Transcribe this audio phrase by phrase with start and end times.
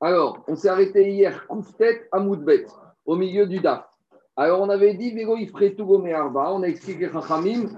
[0.00, 2.66] Alors, on s'est arrêté hier, Kouftet à Moudbet,
[3.04, 3.84] au milieu du DAF.
[4.36, 5.10] Alors, on avait dit,
[5.48, 6.52] ferait tout Arba.
[6.52, 7.70] On a expliqué Chachamim,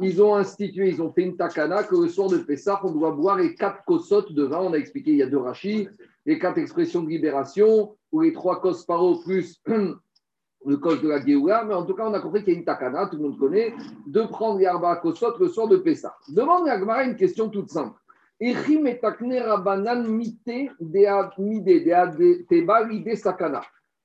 [0.00, 3.10] ils ont institué, ils ont fait une takana que le soir de Pessah, on doit
[3.12, 4.60] boire les quatre kosot de vin.
[4.60, 5.86] On a expliqué, il y a deux rachis,
[6.24, 11.22] les quatre expressions de libération, ou les trois kos paro plus le cos de la
[11.22, 11.64] Géoula.
[11.64, 13.38] Mais en tout cas, on a compris qu'il y a une takana, tout le monde
[13.38, 13.74] connaît,
[14.06, 16.16] de prendre les arba kosot le soir de Pessah.
[16.28, 17.98] Demande à Gmara une question toute simple.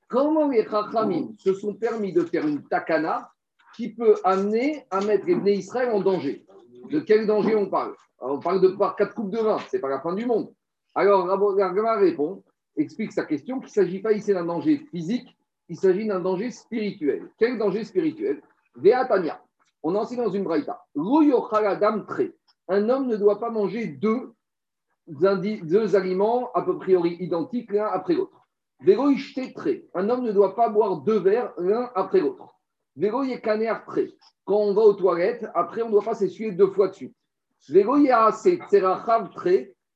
[0.08, 3.30] Comment les Chachamim se sont permis de faire une takana
[3.76, 6.46] qui peut amener à mettre les Israël en danger?
[6.90, 7.94] De quel danger on parle?
[8.20, 10.50] On parle de quatre coupes de vin, c'est pas la fin du monde.
[10.94, 12.42] Alors, Ragama répond,
[12.76, 15.36] explique sa question qu'il ne s'agit pas ici d'un danger physique,
[15.68, 17.28] il s'agit d'un danger spirituel.
[17.38, 18.40] Quel danger spirituel?
[18.76, 19.42] Veatania.
[19.82, 20.82] On enseigne dans une braïta.
[20.94, 22.32] tre
[22.68, 24.34] un homme ne doit pas manger deux,
[25.94, 28.46] aliments à près identiques l'un après l'autre.
[29.94, 32.58] Un homme ne doit pas boire deux verres l'un après l'autre.
[34.44, 37.16] Quand on va aux toilettes, après, on ne doit pas s'essuyer deux fois de suite.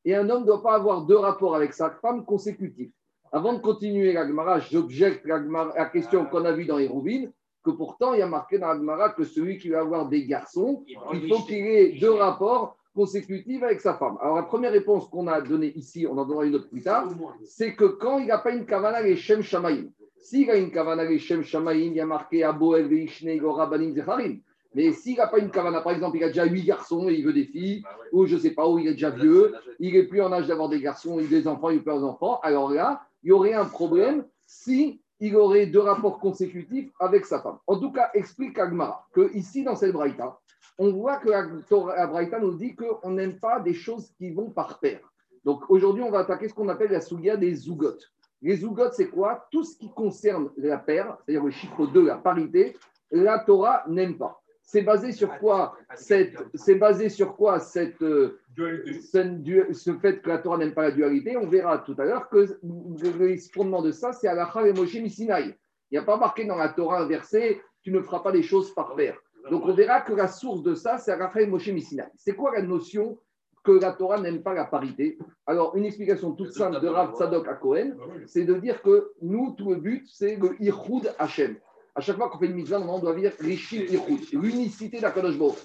[0.04, 2.92] Et un homme ne doit pas avoir deux rapports avec sa femme consécutifs.
[3.32, 7.32] Avant de continuer l'agmara, j'objecte la question qu'on a vue dans les rouvines,
[7.66, 10.84] que pourtant, il y a marqué dans l'agmara que celui qui va avoir des garçons,
[11.12, 14.16] il faut qu'il ait deux rapports consécutifs avec sa femme.
[14.22, 17.08] Alors, la première réponse qu'on a donnée ici, on en donnera une autre plus tard,
[17.44, 19.90] c'est que quand il n'a pas une kavana, les shem shamaïm.
[20.16, 24.40] S'il a une kavana, les shem shamaïm, il y a marqué Aboel, Veishne, Gorabanim, Zecharim.
[24.74, 27.24] Mais s'il n'a pas une kavana, par exemple, il a déjà huit garçons et il
[27.26, 30.04] veut des filles, ou je ne sais pas, où il est déjà vieux, il n'est
[30.04, 32.70] plus en âge d'avoir des garçons, il a des enfants, il veut des enfants, alors
[32.70, 37.58] là, il y aurait un problème si il aurait deux rapports consécutifs avec sa femme.
[37.66, 40.38] En tout cas, explique Agmara que ici, dans cette braïta,
[40.78, 44.78] on voit que la braïta nous dit qu'on n'aime pas des choses qui vont par
[44.78, 45.00] paire.
[45.44, 48.12] Donc aujourd'hui, on va attaquer ce qu'on appelle la souga des zougotes.
[48.42, 49.46] Les zougotes, c'est quoi?
[49.50, 52.76] Tout ce qui concerne la paire, c'est-à-dire le chiffre 2, la parité,
[53.10, 54.42] la Torah n'aime pas.
[54.68, 60.58] C'est basé sur quoi cette, C'est basé sur quoi cette, ce fait que la Torah
[60.58, 61.36] n'aime pas la dualité.
[61.36, 65.54] On verra tout à l'heure que le fondement de ça, c'est Alachar et Moshe Misinaï.
[65.90, 68.42] Il n'y a pas marqué dans la Torah un verset tu ne feras pas les
[68.42, 69.16] choses par paire.
[69.52, 72.08] Donc on verra que la source de ça, c'est Alachar et Moshe Misinaï.
[72.16, 73.20] C'est quoi la notion
[73.62, 75.16] que la Torah n'aime pas la parité?
[75.46, 77.92] Alors une explication toute simple de Rav Tzadok à Cohen,
[78.26, 81.56] c'est de dire que nous, tout le but, c'est le Ichud Hashem
[81.96, 85.56] à chaque fois qu'on fait une mitzvah, on doit dire l'unicité d'Akadosh Baruch.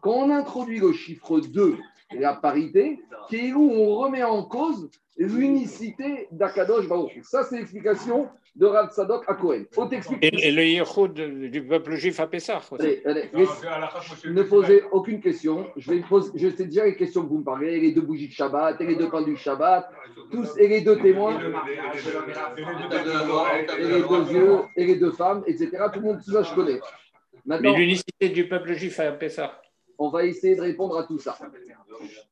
[0.00, 1.76] Quand on introduit le chiffre 2
[2.18, 7.20] la parité, qui est où on remet en cause l'unicité d'Akadosh Baruch.
[7.22, 9.64] Ça, c'est l'explication de Rav Sadok à Cohen.
[10.22, 11.14] Et, le Yehoud
[11.50, 12.60] du peuple juif à Pessah.
[12.78, 15.66] ne posez aucune question.
[15.76, 18.28] Je vais poser, je sais déjà les questions que vous me parlez, les deux bougies
[18.28, 19.90] de Shabbat, et les deux pains du Shabbat,
[20.30, 21.44] tous, et les deux témoins, et
[23.82, 25.70] les deux yeux, et les deux femmes, etc.
[25.92, 26.80] Tout le monde, tout ça, je connais.
[27.46, 29.60] Mais l'unicité du peuple juif à Pessah.
[29.98, 31.36] On va essayer de répondre à tout ça.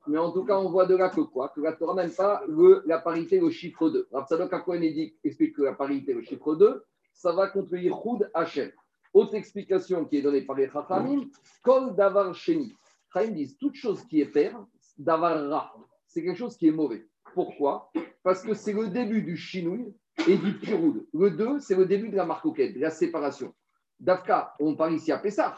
[0.07, 1.51] Mais en tout cas, on voit de là que quoi?
[1.55, 4.09] Que la Torah n'aime pas le, la parité au chiffre 2.
[4.13, 4.83] Rapsadok Akohen
[5.25, 8.71] explique que la parité au chiffre 2, ça va contre Yichud Hachem.
[9.15, 11.27] Autre explication qui est donnée par les Chachamim,
[11.63, 12.75] Kol Davar Sheni.
[13.13, 14.65] Chachamim disent toute chose qui est père,
[14.99, 15.75] Davar Ra,
[16.07, 17.07] c'est quelque chose qui est mauvais.
[17.35, 17.91] Pourquoi?
[18.23, 19.95] Parce que c'est le début du Shinouï
[20.29, 21.07] et du Piroud.
[21.15, 23.55] Le 2, c'est le début de la marcoquette, de la séparation.
[24.01, 25.55] Dafka, on parle ici à Pessah.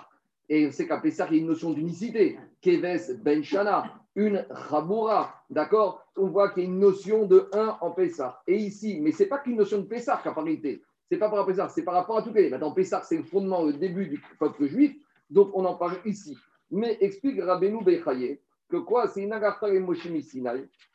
[0.48, 2.38] Et on sait qu'à Pessah, il y a une notion d'unicité.
[2.60, 3.84] Keves Ben Shana,
[4.14, 5.42] une Chaboura.
[5.50, 6.04] D'accord?
[6.16, 8.42] On voit qu'il y a une notion de 1 en Pessah.
[8.46, 10.82] Et ici, mais ce n'est pas qu'une notion de Pessah qu'à parité.
[11.08, 12.50] Ce n'est pas par rapport à c'est par rapport à tout les.
[12.50, 14.94] Maintenant, Pessah, c'est le fondement, le début du peuple juif.
[15.30, 16.36] Donc, on en parle ici.
[16.70, 19.08] Mais explique Rabbeinu Bechaye que quoi?
[19.08, 20.08] C'est une et Moshe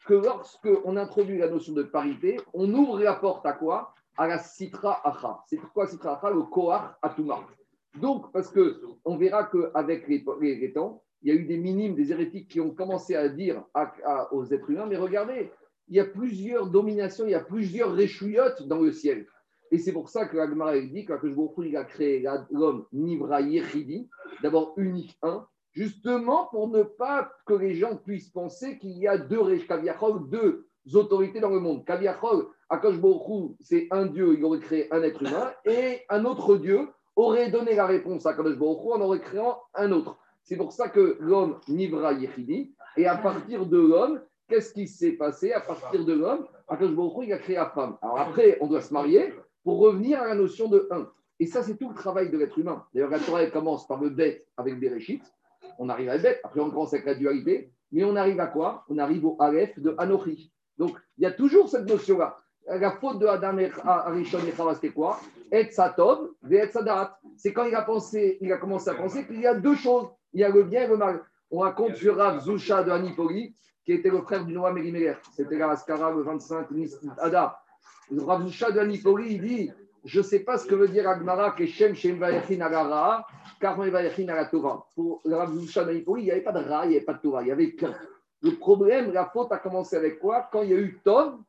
[0.06, 3.94] que lorsque on introduit la notion de parité, on ouvre la porte à quoi?
[4.18, 5.40] À la Sitra Acha.
[5.48, 6.30] C'est pourquoi Sitra Acha?
[6.30, 7.48] Le Kohar Atumar.
[7.98, 12.12] Donc, parce qu'on verra qu'avec les, les, temps, il y a eu des minimes, des
[12.12, 13.64] hérétiques qui ont commencé à dire
[14.32, 15.52] aux êtres humains, mais regardez,
[15.88, 19.26] il y a plusieurs dominations, il y a plusieurs réchouillottes dans le ciel.
[19.72, 21.14] Et c'est pour ça que l'Agmara dit que
[21.76, 24.09] a créé l'homme Nivra Yechidi,
[24.42, 29.18] d'abord unique un, justement pour ne pas que les gens puissent penser qu'il y a
[29.18, 29.42] deux
[30.32, 31.85] deux autorités dans le monde.
[31.85, 32.96] Kaviachol, Akash
[33.62, 36.88] c'est un dieu, il aurait créé un être humain, et un autre dieu,
[37.20, 39.42] aurait donné la réponse à Kadosh Baruch en aurait créé
[39.76, 40.18] un autre.
[40.44, 45.12] C'est pour ça que l'homme Nivra Yechidi, et à partir de l'homme, qu'est-ce qui s'est
[45.14, 47.98] passé À partir de l'homme, Kadosh Baruch il a créé la femme.
[48.02, 49.34] Alors après, on doit se marier
[49.64, 51.08] pour revenir à la notion de un.
[51.40, 52.86] Et ça, c'est tout le travail de l'être humain.
[52.94, 55.24] D'ailleurs, la Torah commence par le bête avec Bereshit.
[55.78, 57.72] On arrive à bête, après on commence avec la dualité.
[57.92, 58.86] Mais on arrive à quoi?
[58.90, 60.52] On arrive au Aleph de Anochi.
[60.78, 62.38] Donc, il y a toujours cette notion-là.
[62.78, 65.20] La faute de Adam Arishon et Chava, c'était quoi?
[65.52, 67.18] Et Satov et Sadat.
[67.36, 70.08] C'est quand il a, pensé, il a commencé à penser qu'il y a deux choses.
[70.34, 71.24] Il y a le bien et le mal.
[71.50, 75.16] On raconte sur Rav Zusha de Anipoli, qui était le frère du Noah Merimeler.
[75.36, 76.68] C'était la Ascara le 25
[77.18, 77.60] Ada.
[78.16, 79.72] Rav Zusha de Anipoli, il dit
[80.06, 83.26] Je ne sais pas ce que veut dire Agmara, que Shem Vayachin Agara,
[83.60, 84.86] car Vayachin Torah.
[84.94, 87.14] Pour Rav Zusha de Anipoli, il n'y avait pas de Ra, il n'y avait pas
[87.14, 87.96] de Torah, il y avait qu'un.
[88.42, 90.48] Le problème, la faute a commencé avec quoi?
[90.52, 91.40] Quand il y a eu Tov,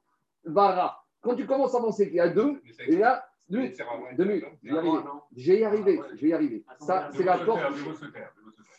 [0.45, 1.00] Vara.
[1.21, 3.71] Quand tu commences à penser qu'il y a deux, et là, deux,
[4.17, 6.01] deux minutes, je vais y arriver.
[6.15, 6.65] Je vais y arriver.
[6.81, 7.61] Ça, c'est la porte.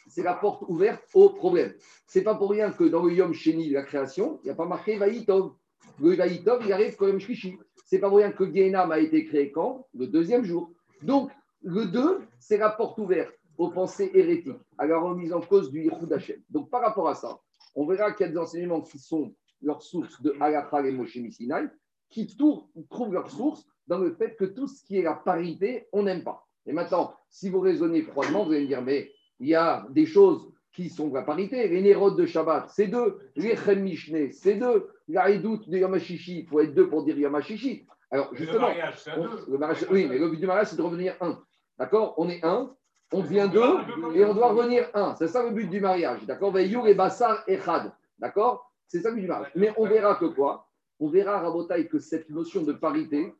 [0.07, 1.73] C'est la porte ouverte au problème.
[2.05, 4.65] C'est pas pour rien que dans le Yom Sheni, la création, il n'y a pas
[4.65, 5.53] marqué Vaïtov.
[6.01, 7.57] Le Vaïtov, il arrive quand même Shlishi.
[7.85, 10.71] C'est pas pour rien que Gehenam a été créé quand Le deuxième jour.
[11.01, 15.71] Donc, le 2, c'est la porte ouverte aux pensées hérétiques, à la remise en cause
[15.71, 16.41] du Yichud Hashem.
[16.49, 17.39] Donc, par rapport à ça,
[17.75, 21.17] on verra qu'il y a des enseignements qui sont leur source de Halakha et Moshe
[21.31, 21.67] Sinai,
[22.11, 26.03] qui trouvent leur source dans le fait que tout ce qui est la parité, on
[26.03, 26.45] n'aime pas.
[26.65, 30.05] Et maintenant, si vous raisonnez froidement, vous allez me dire, mais il y a des
[30.05, 31.67] choses qui sont la parité.
[31.67, 33.19] Les nérodes de Shabbat, c'est deux.
[33.35, 34.89] Les Chem Mishneh, c'est deux.
[35.07, 37.85] La Redoute de Yamashishi, il faut être deux pour dire Yamashishi.
[38.11, 39.51] Alors, justement, le mariage, deux.
[39.51, 41.41] le mariage, oui, mais le but du mariage, c'est de revenir un.
[41.79, 42.13] D'accord?
[42.17, 42.73] On est un,
[43.11, 45.15] on devient deux, et on doit revenir un.
[45.15, 46.25] C'est ça le but du mariage.
[46.25, 46.57] D'accord?
[46.57, 47.91] Et Bassar Echad.
[48.19, 48.71] D'accord?
[48.87, 49.51] C'est ça le but du mariage.
[49.55, 50.67] Mais on verra que quoi?
[51.01, 53.33] On verra, Rabotaï, que cette notion de parité,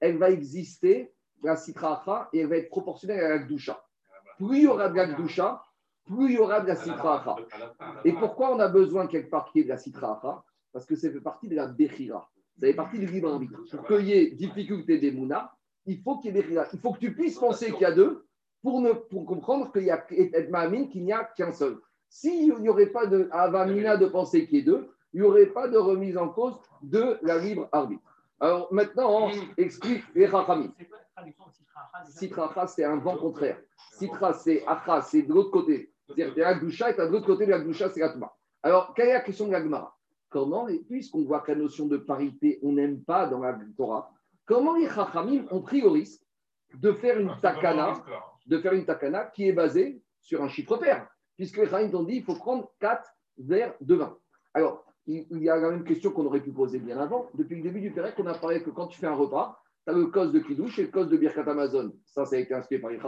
[0.00, 3.82] elle va exister, la Sitra et elle va être proportionnelle à la Gdusha.
[4.38, 5.62] Plus il y aura de la Gdusha,
[6.04, 7.36] plus il y aura de la Sitra
[8.04, 10.94] Et pourquoi on a besoin quelque part qu'il y ait de la Sitra Parce que
[10.94, 12.30] ça fait partie de la Bechira.
[12.60, 13.40] Ça fait partie du libre.
[13.70, 15.52] Pour qu'il y ait difficulté des Mouna,
[15.86, 16.46] il faut qu'il y ait.
[16.72, 18.26] Il faut que tu puisses penser qu'il y a deux
[18.62, 21.78] pour, ne, pour comprendre qu'il y a qu'il n'y a qu'un seul.
[22.08, 25.46] S'il n'y aurait pas de Avamina de penser qu'il y ait deux, il n'y aurait
[25.46, 28.02] pas de remise en cause de la libre arbitre.
[28.40, 30.72] Alors maintenant, on explique les Rachamim.
[32.08, 33.58] Sitra c'est un vent contraire.
[33.92, 35.90] Sitra, c'est Acha, c'est de l'autre côté.
[36.06, 38.32] C'est-à-dire que Agdusha est de l'autre côté de l'Agdusha, c'est Gatma.
[38.62, 39.96] Alors, quelle est la question de l'Agmara
[40.28, 44.12] Comment, puisqu'on voit que la notion de parité, on n'aime pas dans la Torah,
[44.44, 46.22] comment les Chachamim ont pris le risque
[46.74, 47.94] de faire une takana,
[48.46, 51.08] de faire une takana qui est basée sur un chiffre pair?
[51.36, 53.02] Puisque les Chachamim ont dit il faut prendre 4
[53.38, 54.16] verres de vin.
[54.52, 57.28] Alors, il y a la même question qu'on aurait pu poser bien avant.
[57.34, 59.92] Depuis le début du Pérec, on a parlé que quand tu fais un repas, tu
[59.92, 61.92] as le cos de Kidouche et le cos de Birkat Amazon.
[62.04, 62.98] Ça, ça a été inspiré par les.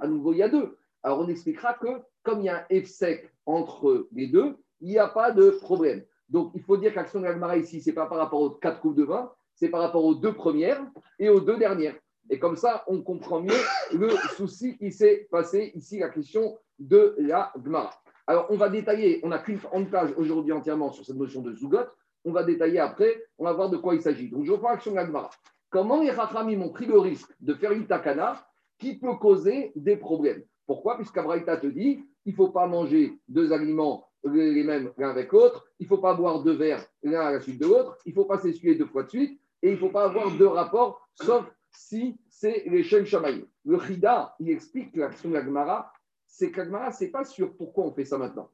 [0.00, 0.76] À nouveau, il y a deux.
[1.02, 1.88] Alors, on expliquera que
[2.22, 5.50] comme il y a un F sec entre les deux, il n'y a pas de
[5.50, 6.04] problème.
[6.28, 8.96] Donc, il faut dire qu'Action Gagmara ici, ce n'est pas par rapport aux quatre coupes
[8.96, 10.84] de vin, c'est par rapport aux deux premières
[11.18, 11.96] et aux deux dernières.
[12.30, 13.56] Et comme ça, on comprend mieux
[13.92, 17.90] le souci qui s'est passé ici, la question de la Gmara.
[18.28, 19.58] Alors, on va détailler, on n'a qu'une
[19.90, 21.78] page aujourd'hui entièrement sur cette notion de Zougot.
[22.26, 24.28] On va détailler après, on va voir de quoi il s'agit.
[24.28, 25.30] Donc, je reprends l'action Gagmara.
[25.70, 28.46] Comment les Rachamim ont pris le risque de faire une takana
[28.78, 30.42] qui peut causer des problèmes?
[30.66, 30.96] Pourquoi?
[30.96, 35.66] Puisqu'Abraïta te dit il ne faut pas manger deux aliments les mêmes l'un avec l'autre,
[35.78, 38.14] il ne faut pas boire deux verres l'un à la suite de l'autre, il ne
[38.14, 41.08] faut pas s'essuyer deux fois de suite, et il ne faut pas avoir deux rapports,
[41.14, 43.46] sauf si c'est les Shem Shamaï.
[43.64, 45.92] Le Chida, il explique l'action de la Gemara,
[46.28, 48.50] c'est que la ce n'est pas sûr pourquoi on fait ça maintenant.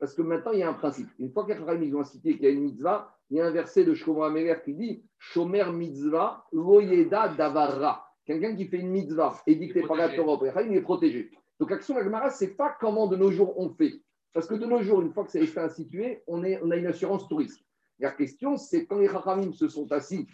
[0.00, 1.08] Parce que maintenant, il y a un principe.
[1.18, 3.84] Une fois qu'Abraham ont cité qu'il y a une mitzvah, il y a un verset
[3.84, 8.04] de Shlomo Améler qui dit Shomer mitzvah, loyeda davarra.
[8.24, 11.30] Quelqu'un qui fait une mitzvah édictée par la Torah, il est protégé.
[11.58, 13.94] Donc, l'action de la ce n'est pas comment de nos jours on fait.
[14.32, 16.76] Parce que de nos jours, une fois que c'est été institué, on, est, on a
[16.76, 17.60] une assurance touriste.
[17.98, 20.28] La question, c'est quand les Chachamim se sont assis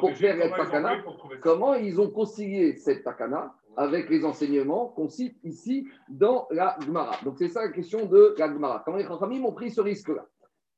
[0.00, 1.02] pour faire la takana,
[1.40, 7.16] comment ils ont concilié cette takana avec les enseignements qu'on cite ici dans la Gemara.
[7.24, 8.82] Donc c'est ça la question de la Gemara.
[8.84, 10.26] Comment les Chachamim ont pris ce risque-là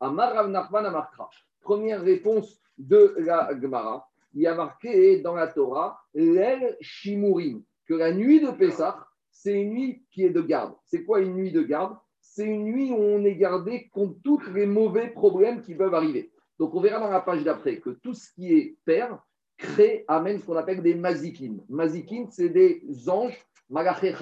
[0.01, 1.29] Amar Nachman Amarkra.
[1.61, 4.09] Première réponse de la Gemara.
[4.35, 9.61] Il y a marqué dans la Torah l'El Shimurim, que la nuit de Pessah, c'est
[9.61, 10.75] une nuit qui est de garde.
[10.85, 11.97] C'est quoi une nuit de garde?
[12.21, 16.33] C'est une nuit où on est gardé contre tous les mauvais problèmes qui peuvent arriver.
[16.59, 19.19] Donc on verra dans la page d'après que tout ce qui est père
[19.65, 21.61] crée, amène ce qu'on appelle des mazikim.
[21.69, 23.39] Mazikim, c'est des anges,
[23.71, 24.15] malaché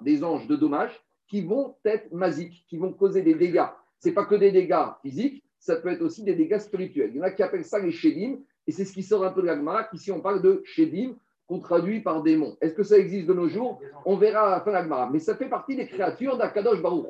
[0.00, 3.66] des anges de dommages, qui vont être mazik, qui vont causer des dégâts.
[4.00, 7.10] Ce n'est pas que des dégâts physiques, ça peut être aussi des dégâts spirituels.
[7.14, 9.30] Il y en a qui appellent ça les shedim, et c'est ce qui sort un
[9.30, 11.14] peu de la Ici, on parle de shedim,
[11.46, 12.56] qu'on traduit par démons.
[12.60, 13.80] Est-ce que ça existe de nos jours?
[14.04, 17.06] On verra à la fin de la Mais ça fait partie des créatures d'Akadosh Baruch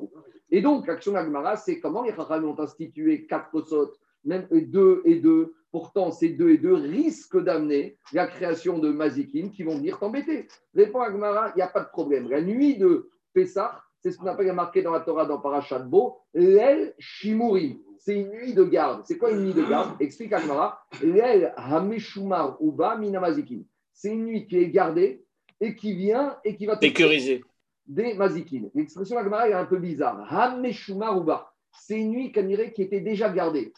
[0.50, 5.16] Et donc, l'action de c'est comment les Chachamim ont institué quatre sautes, même deux et
[5.16, 5.54] deux.
[5.72, 10.46] Pourtant, ces deux et deux risquent d'amener la création de mazikim qui vont venir t'embêter.
[10.74, 12.28] Répond Agmara, il n'y a pas de problème.
[12.28, 16.18] La nuit de Pessah, c'est ce qu'on appelle marqué dans la Torah dans Parashat Bo,
[16.34, 17.78] l'el shimurim.
[17.96, 19.02] c'est une nuit de garde.
[19.06, 19.96] C'est quoi une nuit de garde?
[19.98, 20.84] Explique Agmara.
[21.02, 23.62] L'el hameshumar uba minamazikin.
[23.94, 25.24] C'est une nuit qui est gardée
[25.58, 27.42] et qui vient et qui va sécuriser
[27.86, 28.64] des mazikin.
[28.74, 30.26] L'expression Agmara est un peu bizarre.
[30.30, 31.52] Hameshumar uba.
[31.70, 33.72] C'est une nuit qui était déjà gardée.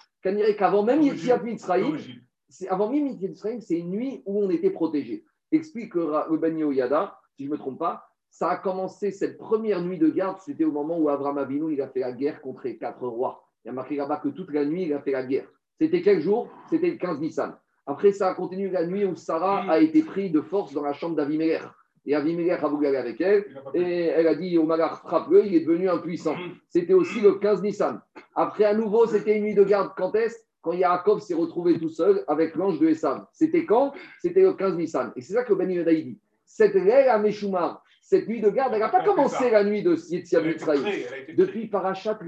[0.56, 1.96] Qu'avant même Mitzrayim,
[2.68, 3.16] avant même
[3.60, 5.24] c'est une nuit où on était protégé.
[5.52, 9.80] Explique le Ben Yada, si je ne me trompe pas, ça a commencé cette première
[9.80, 12.62] nuit de garde, c'était au moment où Abraham Avinu il a fait la guerre contre
[12.64, 13.44] les quatre rois.
[13.64, 15.48] Il y a marqué là-bas que toute la nuit, il a fait la guerre.
[15.80, 16.48] C'était quel jour?
[16.68, 17.56] C'était le 15 Nissan.
[17.86, 20.92] Après, ça a continué la nuit où Sarah a été prise de force dans la
[20.92, 21.62] chambre d'Avimelech.
[22.06, 23.44] Et Avimelech a voulu aller avec elle.
[23.74, 26.36] Et elle a dit au Malach, frappe-le, il est devenu impuissant.
[26.68, 28.00] C'était aussi le 15 Nissan.
[28.34, 29.92] Après, à nouveau, c'était une nuit de garde.
[29.96, 33.26] Quand est-ce Quand Yaakov s'est retrouvé tout seul avec l'ange de Esav.
[33.32, 33.92] C'était quand?
[34.20, 35.12] C'était le 15 Nissan.
[35.16, 36.18] Et c'est ça que Ben dit.
[36.46, 40.44] Cette à Meshumar, cette nuit de garde, elle n'a pas commencé la nuit de Yitzhak
[40.44, 40.84] Mitzrayim.
[41.36, 42.18] Depuis Parachat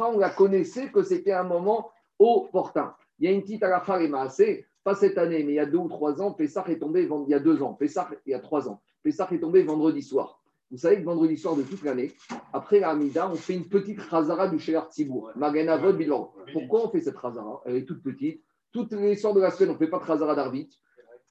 [0.00, 2.94] on la connaissait que c'était un moment opportun.
[3.18, 5.78] Il y a une petite alacha assez, pas cette année, mais il y a deux
[5.78, 8.40] ou trois ans, Pessah est tombé, il y a deux ans, Pessah, il y a
[8.40, 10.40] trois ans, Pessah est tombé vendredi soir.
[10.70, 12.12] Vous savez que vendredi soir de toute l'année,
[12.52, 16.34] après la Hamida, on fait une petite Khazara du Shelar Tzibour, Maganavod Bilor.
[16.52, 17.60] Pourquoi on fait cette Khazara?
[17.66, 18.42] Elle est toute petite.
[18.72, 20.66] Toutes les soirs de la semaine, on ne fait pas de.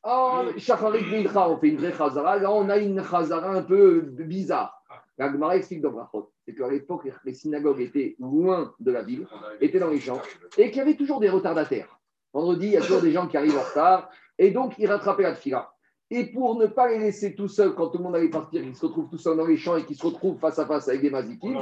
[0.04, 2.38] Oh, Shacharit Mincha, on fait une vraie Khazara.
[2.38, 4.84] Là, on a une Khazara un peu bizarre.
[5.18, 9.28] La Gemara explique dans Brachot, c'est qu'à l'époque, les synagogues étaient loin de la ville,
[9.60, 10.22] étaient dans les champs,
[10.58, 12.00] et qu'il y avait toujours des retardataires.
[12.34, 14.10] Vendredi, il y a toujours des gens qui arrivent en retard,
[14.40, 15.72] et donc ils rattrapaient la fila.
[16.14, 18.76] Et pour ne pas les laisser tout seuls quand tout le monde allait partir, ils
[18.76, 21.02] se retrouvent tout seuls dans les champs et qu'ils se retrouvent face à face avec
[21.02, 21.58] des mazikim,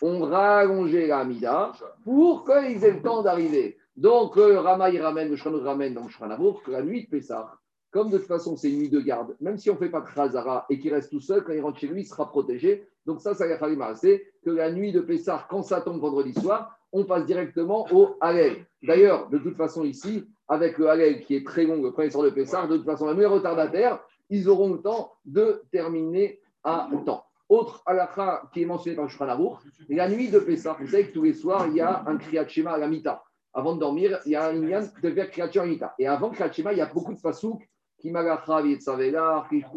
[0.00, 1.72] on rallongeait la Amida
[2.04, 3.76] pour qu'ils aient le temps d'arriver.
[3.96, 7.08] Donc, euh, Rama, il ramène, le Shranot ramène dans le Shranavour que la nuit de
[7.10, 7.52] Pessah,
[7.90, 10.00] comme de toute façon c'est une nuit de garde, même si on ne fait pas
[10.00, 12.86] de Khazara et qu'il reste tout seul, quand il rentre chez lui, il sera protégé.
[13.04, 16.32] Donc, ça, ça a fallu c'est que la nuit de Pessah, quand ça tombe vendredi
[16.34, 18.66] soir, on passe directement au Halel.
[18.82, 22.24] D'ailleurs, de toute façon, ici, avec le Halel qui est très long, le premier soir
[22.24, 26.88] de Pessah, de toute façon, même les retardataires, ils auront le temps de terminer à
[27.04, 27.24] temps.
[27.48, 31.22] Autre halakha qui est mentionné par le la nuit de Pessah, vous savez que tous
[31.22, 33.22] les soirs, il y a un Kriyat Shema à la Mita.
[33.54, 35.94] Avant de dormir, il y a un Inyan de faire Kriyat Shema à la Mita.
[35.98, 37.62] Et avant Kriyat Shema, il y a beaucoup de pasouk
[37.98, 38.12] qui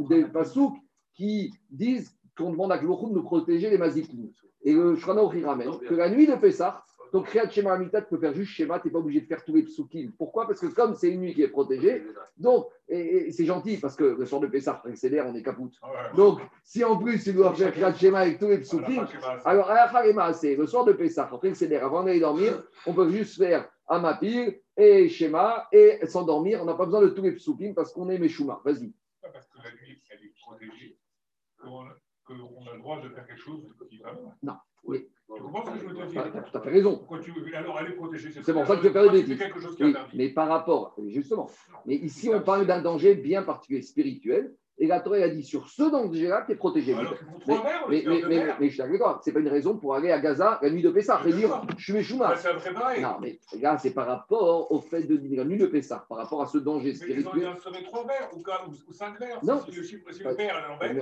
[0.10, 0.75] des pasouk
[1.13, 4.30] qui disent qu'on demande à Klouchoum de nous protéger les mazikim.
[4.63, 8.18] Et le Shranah ramène que la nuit de Pessah, donc, Kriyat Shema Amita, tu peux
[8.18, 10.12] faire juste Shema, tu n'es pas obligé de faire tous les psukim.
[10.18, 10.48] Pourquoi?
[10.48, 12.03] Parce que comme c'est une nuit qui est protégée,
[12.38, 15.80] donc, et, c'est gentil parce que le soir de Pessah précédent, on est capoute.
[16.15, 19.06] Donc, si en plus tu dois faire Kriyat Shema avec tous les psukim,
[19.44, 23.70] alors à c'est le soir de Pessah, après avant d'aller dormir, on peut juste faire
[23.88, 26.62] Amapir et Shema et s'endormir.
[26.62, 28.62] On n'a pas besoin de tous les psukim parce qu'on est Meshuma.
[28.63, 28.94] Vas-y.
[29.22, 30.98] Parce que la nuit, elle est protégée,
[31.58, 34.13] qu'on a le droit de faire quelque chose qui va.
[34.41, 34.56] Non.
[34.84, 35.10] Oui.
[35.35, 37.07] Tu comprends ce que je veux te dire Tu as tout à fait raison.
[37.53, 38.29] Alors, elle est protégée.
[38.43, 39.43] C'est pour ça que je fais des bêtises.
[39.79, 41.50] Oui, mais par rapport, justement,
[41.85, 45.68] mais ici on parle d'un danger bien particulier spirituel et la Torah a dit sur
[45.68, 46.96] ce danger-là, tu es protégé.
[46.96, 47.56] mais,
[47.90, 50.12] mais, mais, mais, mais, je suis avec toi, ce n'est pas une raison pour aller
[50.12, 52.36] à Gaza la nuit de Pessah et dire je suis Meshouma.
[53.00, 56.18] Non, mais là, c'est par rapport au fait de dire la nuit de Pessah, par
[56.18, 57.32] rapport à ce danger spirituel.
[57.36, 59.40] Ils ont trois verres ou, ou cinq verres.
[59.44, 60.36] Non, si le chiffre, si le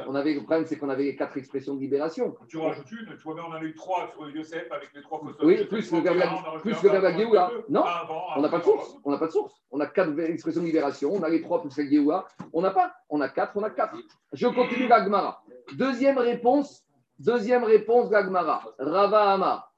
[0.07, 2.35] on avait, le problème, c'est qu'on avait les quatre expressions de libération.
[2.47, 5.21] Tu rajoutes une, tu vois, on en a eu trois sur Yosef avec les trois
[5.43, 7.51] Oui, plus le verbe la Géoula.
[7.69, 7.83] Non,
[8.35, 8.97] on n'a pas de source.
[9.03, 9.53] On n'a pas de source.
[9.71, 12.25] On a quatre expressions de libération, on a les trois plus la Géoula.
[12.53, 12.93] On n'a pas.
[13.09, 13.97] On a quatre, on a 4.
[14.33, 15.43] Je continue l'Agmara.
[15.73, 16.83] Deuxième réponse,
[17.19, 18.63] deuxième réponse l'Agmara.
[18.79, 19.73] Rava Amar.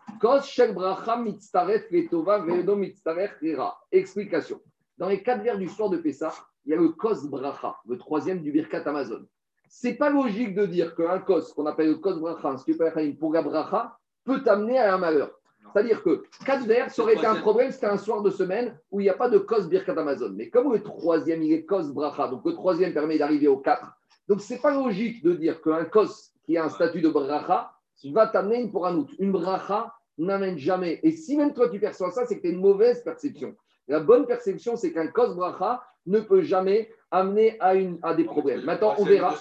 [3.92, 4.62] Explication.
[4.98, 6.34] Dans les quatre vers du soir de Pessah,
[6.66, 9.26] il y a le kos bracha, le troisième du Birkat Amazon.
[9.68, 13.98] C'est pas logique de dire qu'un kos, qu'on appelle le kos bracha, peut pour bracha,
[14.24, 15.32] peut amener à un malheur.
[15.74, 19.00] C'est-à-dire que quatre vers, ça aurait été un problème, c'était un soir de semaine où
[19.00, 20.32] il n'y a pas de cause Birkat Amazon.
[20.34, 23.96] Mais comme le troisième, il est cause Bracha, donc le troisième permet d'arriver au quatre,
[24.28, 27.72] donc ce n'est pas logique de dire qu'un cos qui a un statut de Bracha
[28.06, 29.14] va t'amener pour un autre.
[29.20, 31.00] Une Bracha n'amène jamais.
[31.04, 33.56] Et si même toi tu perçois ça, c'est que tu as une mauvaise perception.
[33.88, 38.24] La bonne perception, c'est qu'un cos Bracha ne peut jamais amener à, une, à des
[38.24, 38.64] problèmes.
[38.64, 39.36] Maintenant, on verra,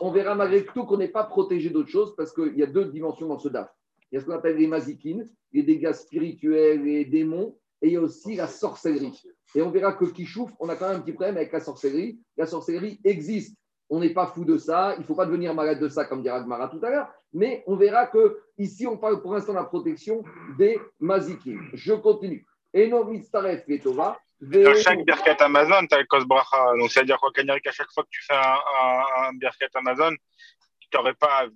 [0.00, 2.86] on verra malgré tout qu'on n'est pas protégé d'autre chose parce qu'il y a deux
[2.86, 3.72] dimensions dans ce DAF.
[4.10, 7.92] Il y a ce qu'on appelle les mazikines, les dégâts spirituels, les démons, et il
[7.92, 9.22] y a aussi la sorcellerie.
[9.54, 12.18] Et on verra que Kishouf, on a quand même un petit problème avec la sorcellerie.
[12.36, 13.56] La sorcellerie existe.
[13.88, 14.94] On n'est pas fou de ça.
[14.96, 17.08] Il ne faut pas devenir malade de ça, comme dira Gmara tout à l'heure.
[17.32, 20.24] Mais on verra que ici, on parle pour l'instant de la protection
[20.58, 21.60] des mazikines.
[21.74, 22.44] Je continue.
[22.74, 23.64] Eno mitzaref.
[24.38, 26.72] Dans chaque Birkat Amazon, tu as le Kos Bracha.
[26.78, 27.18] Donc, c'est-à-dire
[27.62, 30.14] qu'à chaque fois que tu fais un, un, un Birkat Amazon,
[30.80, 31.46] tu n'aurais pas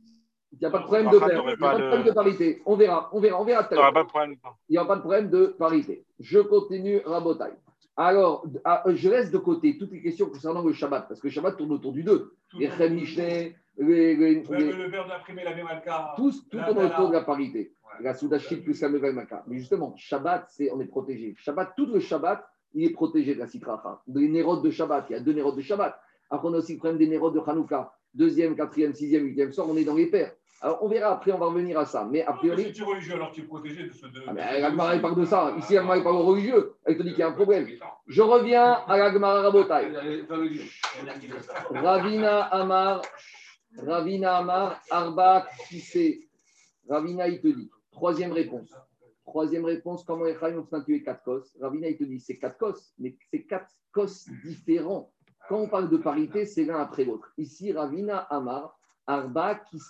[0.53, 1.29] Il n'y a pas de problème de paire.
[1.31, 2.63] Il n'y a pas de problème de parité.
[2.67, 4.07] On verra, on verra, on verra tout à l'heure.
[4.69, 6.05] Il n'y a pas de problème de parité.
[6.19, 7.53] Je continue, Rabotai.
[7.97, 11.33] Alors, ah, je laisse de côté toutes les questions concernant le Shabbat, parce que le
[11.33, 12.33] Shabbat tourne autour du 2.
[12.59, 16.15] Les Chem Mishneh, les, les, le verbe d'imprimer la Memalka.
[16.17, 17.73] Tout, tout tourne autour de la parité.
[18.01, 19.45] La Soudachit plus la Memalka.
[19.47, 21.35] Mais justement, Shabbat, c'est, on est protégé.
[21.39, 22.43] Shabbat, tout le Shabbat,
[22.75, 24.01] il est protégé de la Sitracha.
[24.09, 26.01] Les nérodes de Shabbat, il y a deux nérodes de Shabbat.
[26.31, 27.93] Après, on a aussi le problème des nérodes de Hanouka.
[28.15, 30.33] Deuxième, quatrième, sixième, huitième soir, on est dans les pères.
[30.63, 32.05] Alors, on verra après, on va revenir à ça.
[32.05, 32.65] Mais a priori.
[32.65, 34.07] Si tu es religieux, alors tu es protégé de ce.
[34.07, 34.23] De...
[34.27, 35.55] Ah, mais l'Agmara, parle de ça.
[35.59, 36.75] Ici, l'Agmara, parle religieux.
[36.85, 37.67] Elle te dit qu'il y a un problème.
[38.07, 39.93] Je reviens à l'Agmara Rabotai.
[41.71, 43.01] Ravina Amar,
[43.79, 46.29] Ravina Amar, Arba Kissé.
[46.89, 47.71] Ravina, il te dit.
[47.91, 48.75] Troisième réponse.
[49.25, 52.75] Troisième réponse, comment Echaim ont statué quatre cos Ravina, il te dit c'est quatre cos,
[52.99, 55.13] mais c'est quatre cos différents.
[55.49, 57.33] Quand on parle de parité, c'est l'un après l'autre.
[57.39, 58.80] Ici, Ravina Amar,
[59.11, 59.81] Arba qui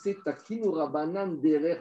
[0.65, 1.77] Rabanan derer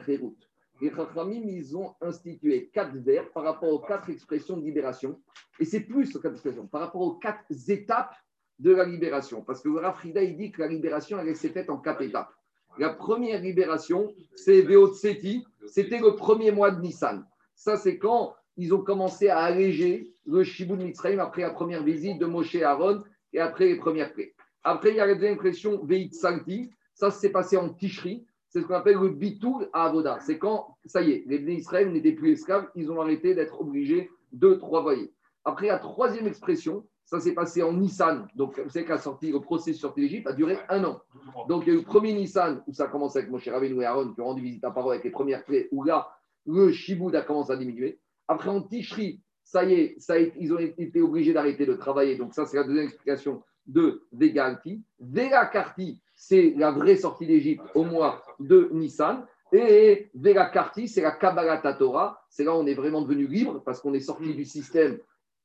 [0.82, 5.18] Les Chachamim, ils ont institué quatre vers par rapport aux quatre expressions de libération.
[5.58, 8.14] Et c'est plus quatre expressions, par rapport aux quatre étapes
[8.58, 9.40] de la libération.
[9.42, 12.30] Parce que Rafrida, il dit que la libération, elle s'est faite en quatre étapes.
[12.76, 17.26] La première libération, c'est Veotseti, c'était le premier mois de Nissan.
[17.54, 22.18] Ça, c'est quand ils ont commencé à alléger le Shibud Mitzrayim après la première visite
[22.18, 24.34] de Moshe Aaron et après les premières plaies.
[24.62, 26.70] Après, il y a la deuxième expression Veit Santi,
[27.00, 28.26] ça, s'est passé en Tishri.
[28.50, 30.18] C'est ce qu'on appelle le bitoul à Avoda.
[30.20, 34.10] C'est quand, ça y est, les Israël n'étaient plus esclaves, ils ont arrêté d'être obligés
[34.32, 35.12] de travailler.
[35.44, 38.28] Après, la troisième expression, ça s'est passé en Nissan.
[38.34, 41.00] Donc, vous savez qu'à sorti, le procès sur l'Égypte a duré un an.
[41.48, 43.80] Donc, il y a eu le premier Nissan où ça a commencé avec Moshe Rabbeinu
[43.80, 46.08] et Aaron qui ont rendu visite à Paro avec les premières clés, où là,
[46.46, 47.98] le Shiboud a commencé à diminuer.
[48.28, 49.96] Après, en Tishri, ça y est,
[50.38, 52.16] ils ont été obligés d'arrêter de travailler.
[52.16, 54.82] Donc, ça, c'est la deuxième explication de Vegalti.
[55.00, 59.26] Vegakarti, c'est la vraie sortie d'Égypte au mois de Nissan.
[59.52, 62.22] Et Velakarti, c'est la Kabbalah Torah.
[62.28, 64.98] C'est là où on est vraiment devenu libre parce qu'on est sorti du système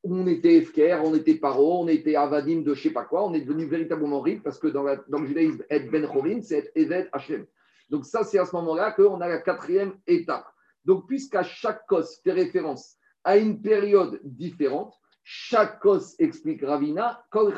[0.03, 3.25] où on était Efker, on était Paro, on était Avadim de je sais pas quoi.
[3.25, 7.07] On est devenu véritablement libre parce que dans, le judaïsme, Et Ben Chorin, c'est Evet
[7.13, 7.45] Hashem.
[7.89, 10.45] Donc, ça, c'est à ce moment-là qu'on a la quatrième étape.
[10.83, 17.53] Donc, puisqu'à chaque cause fait référence à une période différente, chaque cause explique Ravina, Kol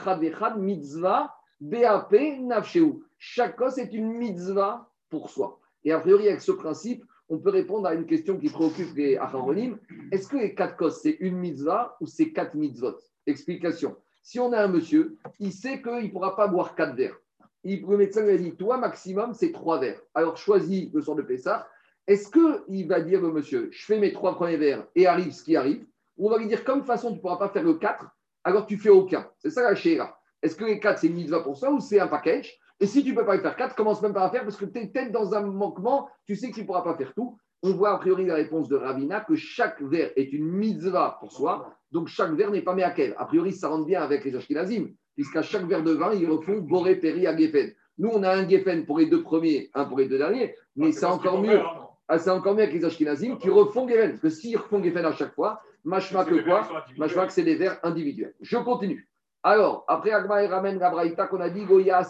[0.59, 3.06] Mitzvah, BAP, Nafsheu.
[3.17, 5.59] Chaque cause est une mitzvah pour soi.
[5.83, 9.17] Et a priori, avec ce principe, on peut répondre à une question qui préoccupe les
[9.17, 9.77] Acharonim.
[10.11, 12.97] Est-ce que les quatre causes, c'est une mitzvah ou c'est quatre mitzvot?
[13.25, 13.95] Explication.
[14.21, 17.19] Si on a un monsieur, il sait qu'il ne pourra pas boire quatre verres.
[17.63, 20.01] le médecin lui a dit, toi, maximum, c'est trois verres.
[20.13, 21.67] Alors, choisis le sort de Pessah.
[22.07, 25.43] Est-ce qu'il va dire au monsieur, je fais mes trois premiers verres et arrive ce
[25.43, 25.85] qui arrive?
[26.17, 28.05] Ou on va lui dire, comme façon, tu ne pourras pas faire le quatre,
[28.43, 29.29] alors tu fais aucun.
[29.37, 30.17] C'est ça la chéra.
[30.41, 32.57] Est-ce que les quatre, c'est une mitzvah pour ça ou c'est un package?
[32.79, 34.57] Et si tu ne peux pas y faire 4, commence même pas à faire parce
[34.57, 37.13] que tu es peut-être dans un manquement, tu sais que tu ne pourras pas faire
[37.13, 37.37] tout.
[37.63, 41.31] On voit a priori la réponse de Ravina que chaque verre est une mitzvah pour
[41.31, 43.15] soi, donc chaque verre n'est pas quel.
[43.17, 46.59] A priori, ça rentre bien avec les Ashkenazim, puisqu'à chaque verre de vin, ils refont
[46.59, 47.73] Boré, Péri, à Geffen.
[47.97, 50.91] Nous, on a un Geffen pour les deux premiers, un pour les deux derniers, mais
[50.91, 51.59] c'est encore mieux.
[52.07, 54.11] Ah, c'est encore mieux avec les Ashkenazim qui refont Geffen.
[54.11, 57.55] Parce que s'ils refont Geffen à chaque fois, machma que quoi Machma que c'est des
[57.55, 58.35] verres individuels.
[58.39, 59.09] Je continue.
[59.43, 62.01] Alors, après Agma et ramène la qu'on a dit Goya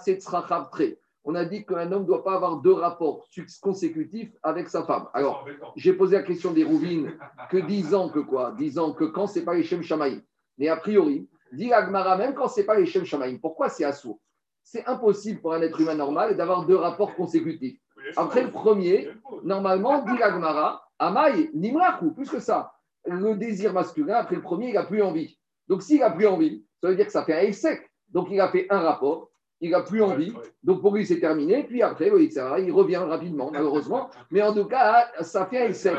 [1.23, 3.27] On a dit qu'un homme ne doit pas avoir deux rapports
[3.61, 5.07] consécutifs avec sa femme.
[5.13, 7.17] Alors, j'ai posé la question des Rouvines
[7.49, 8.53] que disant que quoi?
[8.57, 10.21] Disant que quand c'est pas les Shem Shamaïm.
[10.57, 13.39] Mais a priori, dit Agmara même quand c'est pas les Shem Shamaïm.
[13.39, 14.19] Pourquoi c'est assourd?
[14.63, 17.79] C'est impossible pour un être humain normal d'avoir deux rapports consécutifs.
[18.15, 19.09] Après le premier,
[19.43, 22.73] normalement, dit Agmara, Amaï, Nimraku, plus que ça.
[23.05, 25.36] Le désir masculin, après le premier, il n'a plus envie.
[25.67, 27.81] Donc, s'il n'a plus envie, ça veut dire que ça fait un sec.
[28.09, 30.33] Donc il a fait un rapport, il n'a plus envie.
[30.63, 31.63] Donc pour lui, c'est terminé.
[31.63, 34.09] Puis après, oui, il revient rapidement, malheureusement.
[34.31, 35.97] Mais en tout cas, ça fait un sec.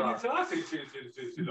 [1.35, 1.41] C'est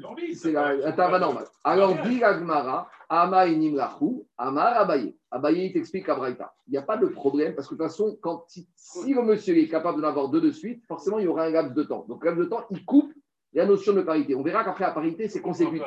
[0.00, 0.34] l'envie.
[0.34, 1.44] C'est un tabac normal.
[1.62, 5.14] Alors, dit Agmara, Ama Inimlachu, Amar Abaye.
[5.30, 6.52] Abaye, il t'explique à Braïta.
[6.66, 9.56] Il n'y a pas de problème parce que de toute façon, quand, si le monsieur
[9.56, 12.06] est capable d'en avoir deux de suite, forcément, il y aura un laps de temps.
[12.08, 13.12] Donc, laps de temps, il coupe
[13.52, 14.34] la notion de parité.
[14.34, 15.82] On verra qu'après la parité, c'est consécutif.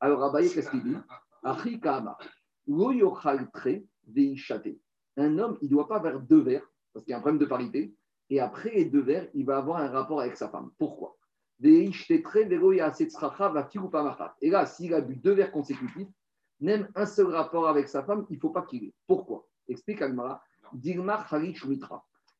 [0.00, 0.96] Alors, Abaye, qu'est-ce qu'il dit
[5.16, 7.38] un homme, il ne doit pas avoir deux verres, parce qu'il y a un problème
[7.40, 7.94] de parité,
[8.30, 10.70] et après les deux verres, il va avoir un rapport avec sa femme.
[10.78, 11.16] Pourquoi?
[11.62, 11.90] Et
[14.50, 16.08] là, s'il a bu deux verres consécutifs,
[16.60, 18.94] même un seul rapport avec sa femme, il ne faut pas qu'il ait.
[19.06, 19.46] Pourquoi?
[19.68, 20.42] Explique Agmara.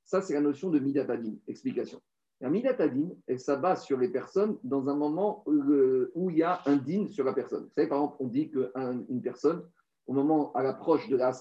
[0.04, 1.34] Ça, c'est la notion de midatadin.
[1.46, 2.00] Explication.
[2.40, 6.60] La midatadin, elle s'abat sur les personnes dans un moment euh, où il y a
[6.64, 7.64] un din sur la personne.
[7.64, 9.62] Vous savez, par exemple, on dit qu'une personne,
[10.06, 11.32] au moment, à l'approche de la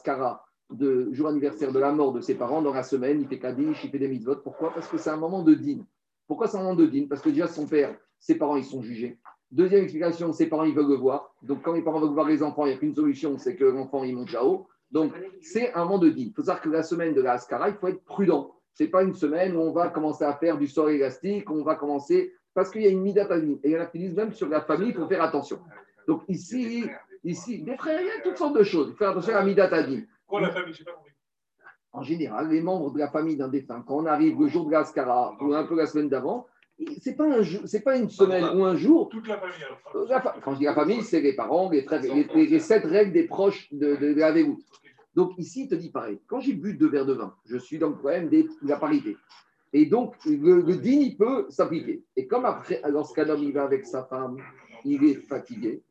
[0.72, 3.84] de jour anniversaire de la mort de ses parents, dans la semaine, il fait Kaddish,
[3.84, 4.36] il fait des mitzvot.
[4.36, 4.72] Pourquoi?
[4.74, 5.86] Parce que c'est un moment de dîne.
[6.28, 8.82] Pourquoi c'est un moment de dîne Parce que déjà, son père, ses parents, ils sont
[8.82, 9.20] jugés.
[9.52, 11.34] Deuxième explication, ses parents, ils veulent le voir.
[11.42, 13.64] Donc, quand les parents veulent voir les enfants, il n'y a qu'une solution, c'est que
[13.64, 14.68] l'enfant, il monte là-haut.
[14.92, 16.28] Donc, c'est un moment de dîne.
[16.28, 18.59] Il faut savoir que la semaine de la Ascara, il faut être prudent.
[18.80, 21.64] Ce n'est pas une semaine où on va commencer à faire du sort élastique, on
[21.64, 22.34] va commencer.
[22.54, 23.60] Parce qu'il y a une midatavine.
[23.62, 25.60] Et il y en a qui disent même sur la famille, il faut faire attention.
[26.08, 26.86] Donc, ici,
[27.26, 28.88] ici, des frères, il y a toutes sortes de choses.
[28.88, 30.08] Il faut faire attention à la midatavine.
[30.26, 31.12] Pourquoi la famille Je pas compris.
[31.92, 34.72] En général, les membres de la famille d'un défunt, quand on arrive le jour de
[34.72, 36.48] la Ascara ou un peu la semaine d'avant,
[37.02, 39.10] c'est pas un jour- c'est pas une semaine ou un jour.
[39.10, 39.80] Toute la famille alors.
[39.96, 42.48] Euh, la fa- Quand je dis la famille, c'est les parents, les frères, les, les-
[42.48, 44.62] les sept règles des proches de, de, de la Véroute.
[45.20, 46.18] Donc ici, il te dit pareil.
[46.28, 49.18] Quand j'ai bu deux verres de vin, je suis dans le problème de la parité.
[49.74, 52.06] Et donc, le, le digne, il peut s'appliquer.
[52.16, 54.38] Et comme après, lorsqu'un homme il va avec sa femme,
[54.86, 55.84] il est fatigué,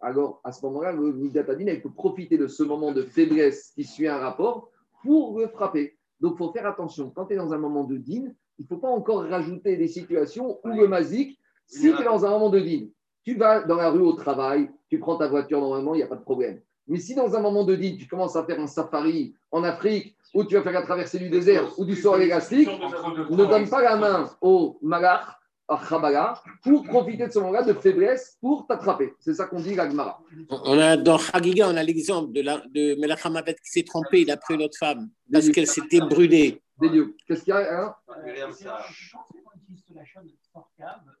[0.00, 3.84] alors à ce moment-là, le midatadine, il peut profiter de ce moment de faiblesse qui
[3.84, 4.72] suit un rapport
[5.04, 5.96] pour le frapper.
[6.18, 7.10] Donc, il faut faire attention.
[7.10, 9.86] Quand tu es dans un moment de dîne, il ne faut pas encore rajouter des
[9.86, 12.90] situations où le mazik, si tu es dans un moment de dîne,
[13.22, 16.08] tu vas dans la rue au travail, tu prends ta voiture normalement, il n'y a
[16.08, 16.60] pas de problème.
[16.86, 20.16] Mais si dans un moment de dîne, tu commences à faire un safari en Afrique,
[20.34, 23.82] ou tu vas faire la traversée du désert, ou du sort élastique, ne donne pas
[23.82, 29.14] la main au malach, à Khabala, pour profiter de ce moment-là de faiblesse pour t'attraper.
[29.18, 30.20] C'est ça qu'on dit l'Agmara.
[30.50, 34.36] On a, dans Chagiga, on a l'exemple de, la, de qui s'est trompé, il a
[34.36, 36.60] pris une autre femme parce qu'elle s'était brûlée.
[36.80, 36.90] Des.
[37.26, 37.94] Qu'est-ce qu'il y a hein?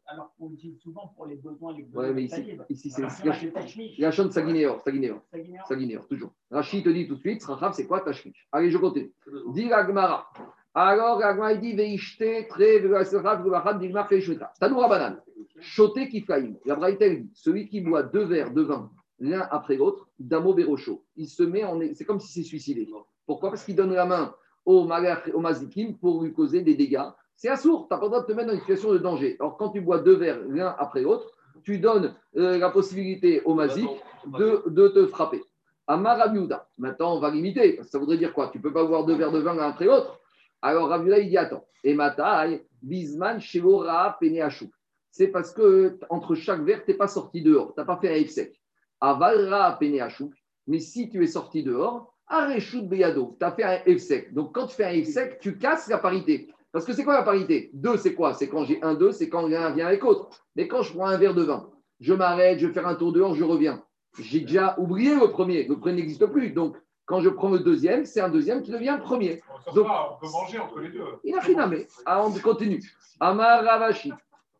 [0.06, 3.26] Alors qu'on l'utilise souvent pour les besoins les Ouais, mais ici, ici c'est Alors, c'est
[3.26, 3.98] vrai, c'est Tachmich.
[3.98, 5.20] il y a Shon Saguinéor, Saguinéor,
[5.66, 6.06] Saguinéor.
[6.06, 6.32] Toujours.
[6.50, 9.12] Rachid te dit tout de suite, Sracham, c'est quoi Tashkich Allez, je continue.
[9.52, 10.30] Dit l'Agmara.
[10.74, 14.52] Alors, l'Agmara, il dit Veishte, Tre, Vegasera, Vevachad, Dilma, Feishmetra.
[14.60, 15.20] Tanoura banane.
[15.60, 16.54] Choté Kiflaim.
[16.64, 20.52] La Braïta, elle dit celui qui boit deux verres de vin l'un après l'autre, Damo
[20.54, 21.80] Berocho, il se met en.
[21.94, 22.88] C'est comme si c'est suicidé.
[23.26, 23.50] Pourquoi?
[23.50, 24.34] Parce qu'il donne la main
[24.66, 27.08] au, malach- au mazikim pour lui causer des dégâts.
[27.36, 29.36] C'est assourd, tu n'as pas le droit de te mettre dans une situation de danger.
[29.40, 31.30] Alors, quand tu bois deux verres l'un après l'autre,
[31.62, 33.88] tu donnes euh, la possibilité au mazik
[34.26, 35.42] de, de te frapper.
[35.86, 36.68] Amar Rabiouda.
[36.78, 37.74] Maintenant, on va limiter.
[37.74, 38.48] parce que Ça voudrait dire quoi?
[38.48, 40.20] Tu ne peux pas boire deux verres de vin l'un après l'autre?
[40.62, 41.64] Alors, Rabiouda, il dit attends.
[41.82, 44.70] Et Mataï, Bisman, Shevora, Peneachou.
[45.10, 47.74] C'est parce que entre chaque verre, tu n'es pas sorti dehors.
[47.74, 48.58] Tu n'as pas fait un sec.
[49.00, 50.32] Avalra, Peneachou.
[50.66, 54.32] Mais si tu es sorti dehors, Areshut Beyado, tu as fait un sec.
[54.32, 56.48] Donc, quand tu fais un sec, tu casses la parité.
[56.74, 57.70] Parce que c'est quoi la parité?
[57.72, 58.34] Deux, c'est quoi?
[58.34, 60.28] C'est quand j'ai un, deux, c'est quand l'un vient avec l'autre.
[60.56, 63.12] Mais quand je prends un verre de vin, je m'arrête, je vais faire un tour
[63.12, 63.84] dehors, je reviens.
[64.18, 65.68] J'ai déjà oublié le premier.
[65.68, 66.50] Le premier n'existe plus.
[66.50, 69.40] Donc, quand je prends le deuxième, c'est un deuxième qui devient premier.
[69.66, 71.04] Ça Donc- on peut manger entre les deux.
[71.22, 71.86] Il a finamé.
[72.06, 72.82] Ah, on continue.
[73.20, 74.12] Amar Ravashi.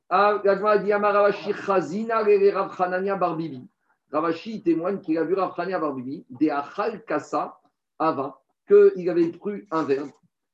[0.08, 0.40] Ah,
[0.84, 3.66] dit Amar Ravashi Chazina Rav Hanania Barbibi.
[4.12, 7.58] Ravashi témoigne qu'il a vu Rav Hanania Barbibi, des Achal Kassa
[7.98, 10.04] Ava, qu'il avait pris un verre.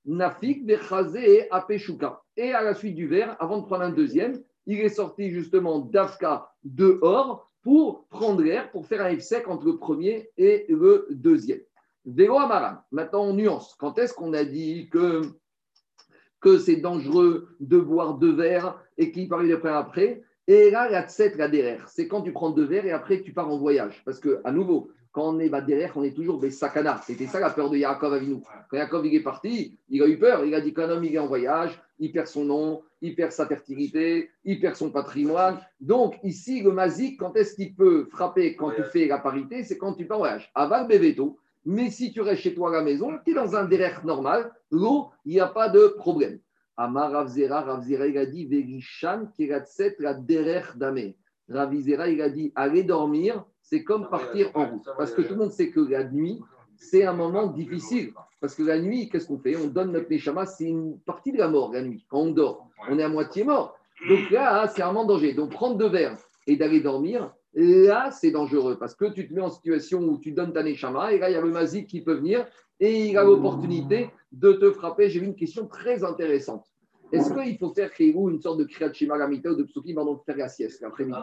[0.06, 2.22] Nafik Bechazé Apeshuka.
[2.36, 5.80] Et à la suite du verre, avant de prendre un deuxième, il est sorti justement
[5.80, 11.60] d'Afka dehors pour prendre l'air, pour faire un sec entre le premier et le deuxième.
[12.06, 12.80] Vélo Amaram.
[12.90, 13.74] Maintenant, on nuance.
[13.78, 15.22] Quand est-ce qu'on a dit que
[16.40, 20.22] que c'est dangereux de boire deux verres et qu'il parlait prendre après?
[20.46, 23.32] Et là, la tset, la derrière, c'est quand tu prends deux verres et après tu
[23.34, 24.02] pars en voyage.
[24.06, 27.00] Parce que, à nouveau, quand on est bah, derrière, on est toujours des sakana.
[27.04, 28.42] C'était ça la peur de Yaakov Avinu.
[28.68, 30.44] Quand Yaakov est parti, il a eu peur.
[30.44, 33.32] Il a dit qu'un homme il est en voyage, il perd son nom, il perd
[33.32, 35.58] sa fertilité, il perd son patrimoine.
[35.80, 39.64] Donc, ici, le mazik, quand est-ce qu'il peut frapper quand tu fais la parité?
[39.64, 40.50] C'est quand tu pars en voyage.
[40.54, 41.38] Aval Beveto.
[41.64, 44.50] Mais si tu restes chez toi à la maison, tu es dans un derrière normal,
[44.70, 46.38] l'eau, il n'y a pas de problème.
[46.76, 51.18] Amar Ravzera, Ravzera, il a dit Verishan kiratset la derrière damé.
[51.48, 54.88] Ravizera, il a dit aller dormir, c'est comme partir en route.
[54.98, 56.40] Parce que tout le monde sait que la nuit,
[56.76, 58.12] c'est un moment difficile.
[58.40, 59.56] Parce que la nuit, qu'est-ce qu'on fait?
[59.56, 62.04] On donne notre neshama, c'est une partie de la mort, la nuit.
[62.08, 63.76] Quand on dort, on est à moitié mort.
[64.08, 65.34] Donc là, c'est un moment danger.
[65.34, 66.16] Donc prendre deux verres
[66.48, 68.76] et d'aller dormir, là, c'est dangereux.
[68.76, 71.34] Parce que tu te mets en situation où tu donnes ta neshama, et là, il
[71.34, 72.44] y a le mazik qui peut venir,
[72.80, 75.10] et il a l'opportunité de te frapper.
[75.10, 76.66] J'ai vu une question très intéressante.
[77.12, 80.22] Est-ce qu'il faut faire une sorte de Kriyat Shema Gamita ou de Psukim avant de
[80.26, 81.18] faire la sieste l'après-midi?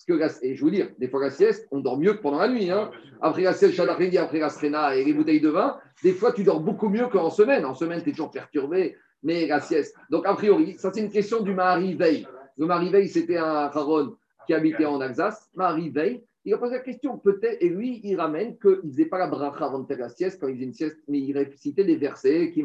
[0.00, 2.22] Parce que, la- et je vous dire, des fois la sieste, on dort mieux que
[2.22, 2.70] pendant la nuit.
[2.70, 2.90] Hein.
[3.20, 6.42] Après la sieste, Shadakhindi, après la Srena et les bouteilles de vin, des fois tu
[6.42, 7.66] dors beaucoup mieux qu'en semaine.
[7.66, 9.94] En semaine, tu es toujours perturbé, mais la sieste.
[10.08, 12.26] Donc, a priori, ça c'est une question du Mahari Veil.
[12.56, 15.50] Le Mahari Veil, c'était un Haron qui habitait en Alsace.
[15.54, 19.04] Mahari Veil, il a posé la question, peut-être, et lui, il ramène qu'il ne faisait
[19.04, 21.36] pas la bracha avant de faire la sieste, quand il faisait une sieste, mais il
[21.36, 22.64] récitait des versets, qui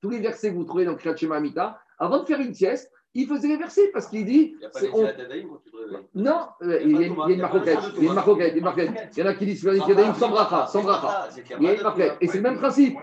[0.00, 1.78] Tous les versets que vous trouvez dans Kriyat Shema Amita.
[2.00, 4.54] Avant de faire une sieste, Il faisait les versets parce qu'il dit.
[4.54, 6.06] Il n'y a pas Yadadaïm quand tu te réveilles.
[6.14, 7.78] Non, euh, il y a une marquette.
[7.96, 8.14] Il y a une
[8.62, 8.92] marquette.
[9.16, 11.28] Il y en a qui disent qu'il y a une sans bracha, sans bracha.
[11.58, 12.16] Il y a une marquette.
[12.20, 12.96] Et c'est le même principe.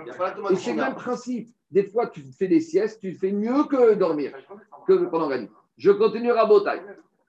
[0.52, 1.50] Et c'est le même principe.
[1.70, 4.34] Des fois, tu fais des siestes, tu fais mieux que dormir,
[4.88, 5.50] que pendant la nuit.
[5.78, 6.82] Je continue Rabotai.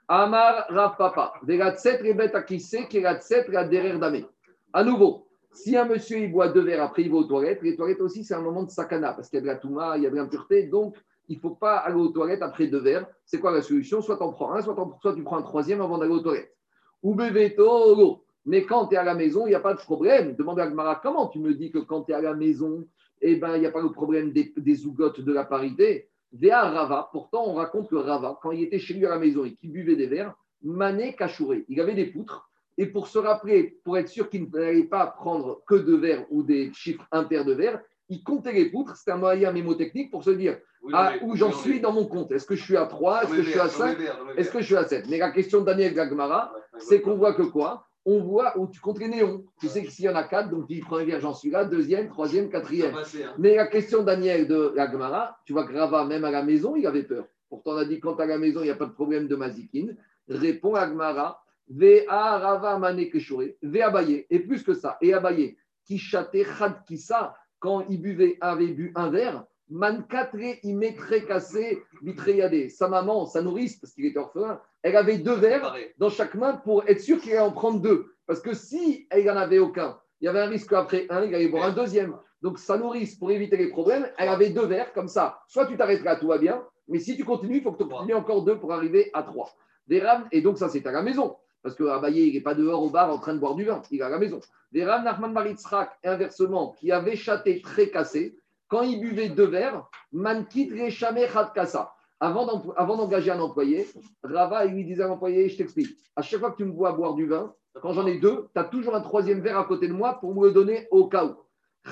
[0.08, 1.34] Amar Rav Papa.
[1.42, 4.24] Vegatset rebet akise, keratset la derer dame.
[4.72, 7.76] À nouveau, si un monsieur il boit deux verres, après il va aux toilettes, les
[7.76, 10.04] toilettes aussi, c'est un moment de sakana, parce qu'il y a de la touma, il
[10.04, 10.96] y a de l'impureté, donc
[11.30, 13.06] il ne faut pas aller aux toilettes après deux verres.
[13.24, 14.02] C'est quoi la solution?
[14.02, 14.74] Soit tu en prends un, soit,
[15.14, 16.56] tu prends un troisième avant d'aller aux toilettes.
[17.04, 18.24] Ou beveto, l'eau.
[18.46, 20.34] Mais quand tu es à la maison, il n'y a pas de problème.
[20.34, 22.84] Demande à Gmara, comment tu me dis que quand tu es à la maison,
[23.20, 26.08] eh ben, il n'y a pas le problème des, zougotes de la parité?
[26.32, 29.44] Véa Rava, pourtant on raconte que Rava, quand il était chez lui à la maison
[29.44, 31.64] et qu'il buvait des verres, mané cachouré.
[31.68, 32.50] Il avait des poutres.
[32.76, 36.42] Et pour se rappeler, pour être sûr qu'il n'allait pas prendre que deux verres ou
[36.42, 38.96] des chiffres impairs de verres, il comptait les poutres.
[38.96, 40.58] C'était un moyen mémotechnique pour se dire
[40.92, 42.32] ah, où j'en suis dans mon compte?
[42.32, 43.98] Est-ce que je suis à 3 Est-ce que je suis à 5
[44.36, 47.34] Est-ce que je suis à 7 Mais la question de Daniel Gagmara, c'est qu'on voit
[47.34, 47.86] que quoi?
[48.06, 49.44] On voit où tu comptes les néons.
[49.60, 51.50] Tu sais que s'il y en a 4, donc tu prends un verre, j'en suis
[51.50, 52.94] là, deuxième, troisième, quatrième.
[53.38, 56.76] Mais la question Daniel de la Gemara, tu vois que Rava, même à la maison,
[56.76, 57.26] il avait peur.
[57.48, 59.36] Pourtant, on a dit quand à la maison, il n'y a pas de problème de
[59.36, 59.96] mazikine.
[60.28, 64.26] Répond à Gemara, Vea Rava Mane Keshore, Abaye.
[64.30, 65.56] Et plus que ça, et Abaye,
[65.98, 71.84] chatait Chad Kissa, quand il buvait, avait bu un verre, Man Katre, il mettrait cassé,
[72.02, 72.68] vitreyade.
[72.70, 76.54] Sa maman, sa nourrice, parce qu'il était orphelin, elle avait deux verres dans chaque main
[76.54, 78.12] pour être sûr qu'il allait en prendre deux.
[78.26, 81.24] Parce que si il n'y en avait aucun, il y avait un risque qu'après un,
[81.24, 82.16] il allait boire un deuxième.
[82.42, 85.40] Donc sa nourrice, pour éviter les problèmes, elle avait deux verres comme ça.
[85.46, 88.14] Soit tu t'arrêteras, tout va bien, mais si tu continues, il faut que tu continues
[88.14, 89.54] encore deux pour arriver à trois.
[89.86, 91.36] Des rames, et donc ça c'est à la maison.
[91.62, 93.82] Parce que Abaye, il n'est pas dehors au bar en train de boire du vin,
[93.90, 94.40] il est à la maison.
[94.72, 98.36] Des rames Nachman Baritzrak, inversement, qui avait châté très cassé,
[98.68, 101.92] quand il buvait deux verres, Mankit Rechame Khatkasa.
[102.20, 103.88] Avant d'engager un employé,
[104.22, 107.14] Rava lui disait à l'employé, je t'explique, à chaque fois que tu me vois boire
[107.14, 109.92] du vin, quand j'en ai deux, tu as toujours un troisième verre à côté de
[109.92, 111.36] moi pour me le donner au cas où.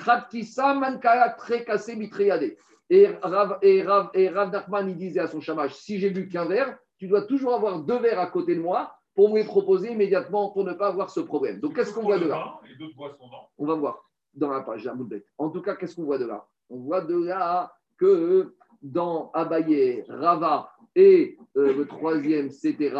[0.05, 2.59] Khatkisa Mankaya très cassé mitriadé.
[2.91, 6.29] Et Rav, et Rav, et Rav Nachman, il disait à son chamage, si j'ai bu
[6.29, 9.45] qu'un verre, tu dois toujours avoir deux verres à côté de moi pour me les
[9.45, 11.59] proposer immédiatement pour ne pas avoir ce problème.
[11.59, 12.61] Donc qu'est-ce qu'on voit de là?
[13.59, 15.25] On va voir dans la page Amoudbet.
[15.39, 16.47] En tout cas, qu'est-ce qu'on voit de là?
[16.71, 22.93] On voit de là que dans Abaye, Rava et euh, le troisième, c'était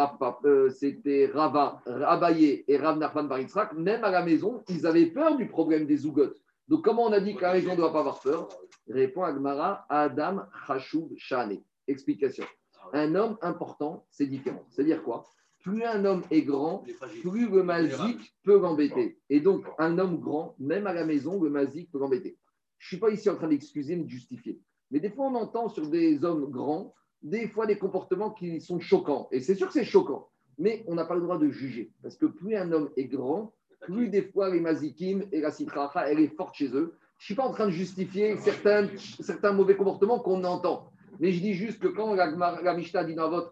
[0.43, 5.05] euh, c'était Rava, Abaye et Rav Nachman Bar Yitzhak, même à la maison, ils avaient
[5.05, 6.35] peur du problème des zougotes.
[6.67, 8.49] Donc, comment on a dit que la maison ne doit pas avoir peur?
[8.89, 11.61] Répond Agmara, Adam Chashuv Shane.
[11.87, 12.43] Explication.
[12.91, 14.65] Un homme important, c'est différent.
[14.67, 15.23] C'est-à-dire quoi?
[15.59, 16.85] Plus un homme est grand,
[17.21, 19.19] plus le mazik peut l'embêter.
[19.29, 22.37] Et donc, un homme grand, même à la maison, le mazik peut l'embêter.
[22.77, 24.61] Je ne suis pas ici en train d'excuser de justifier.
[24.91, 28.79] Mais des fois, on entend sur des hommes grands, des fois des comportements qui sont
[28.79, 29.27] choquants.
[29.31, 30.29] Et c'est sûr que c'est choquant.
[30.57, 31.91] Mais on n'a pas le droit de juger.
[32.01, 36.09] Parce que plus un homme est grand, plus des fois les mazikim et la sitracha,
[36.09, 36.95] elle est forte chez eux.
[37.17, 38.87] Je ne suis pas en train de justifier certains,
[39.19, 40.88] certains mauvais comportements qu'on entend.
[41.19, 43.51] Mais je dis juste que quand la, Mishnah dit dans votre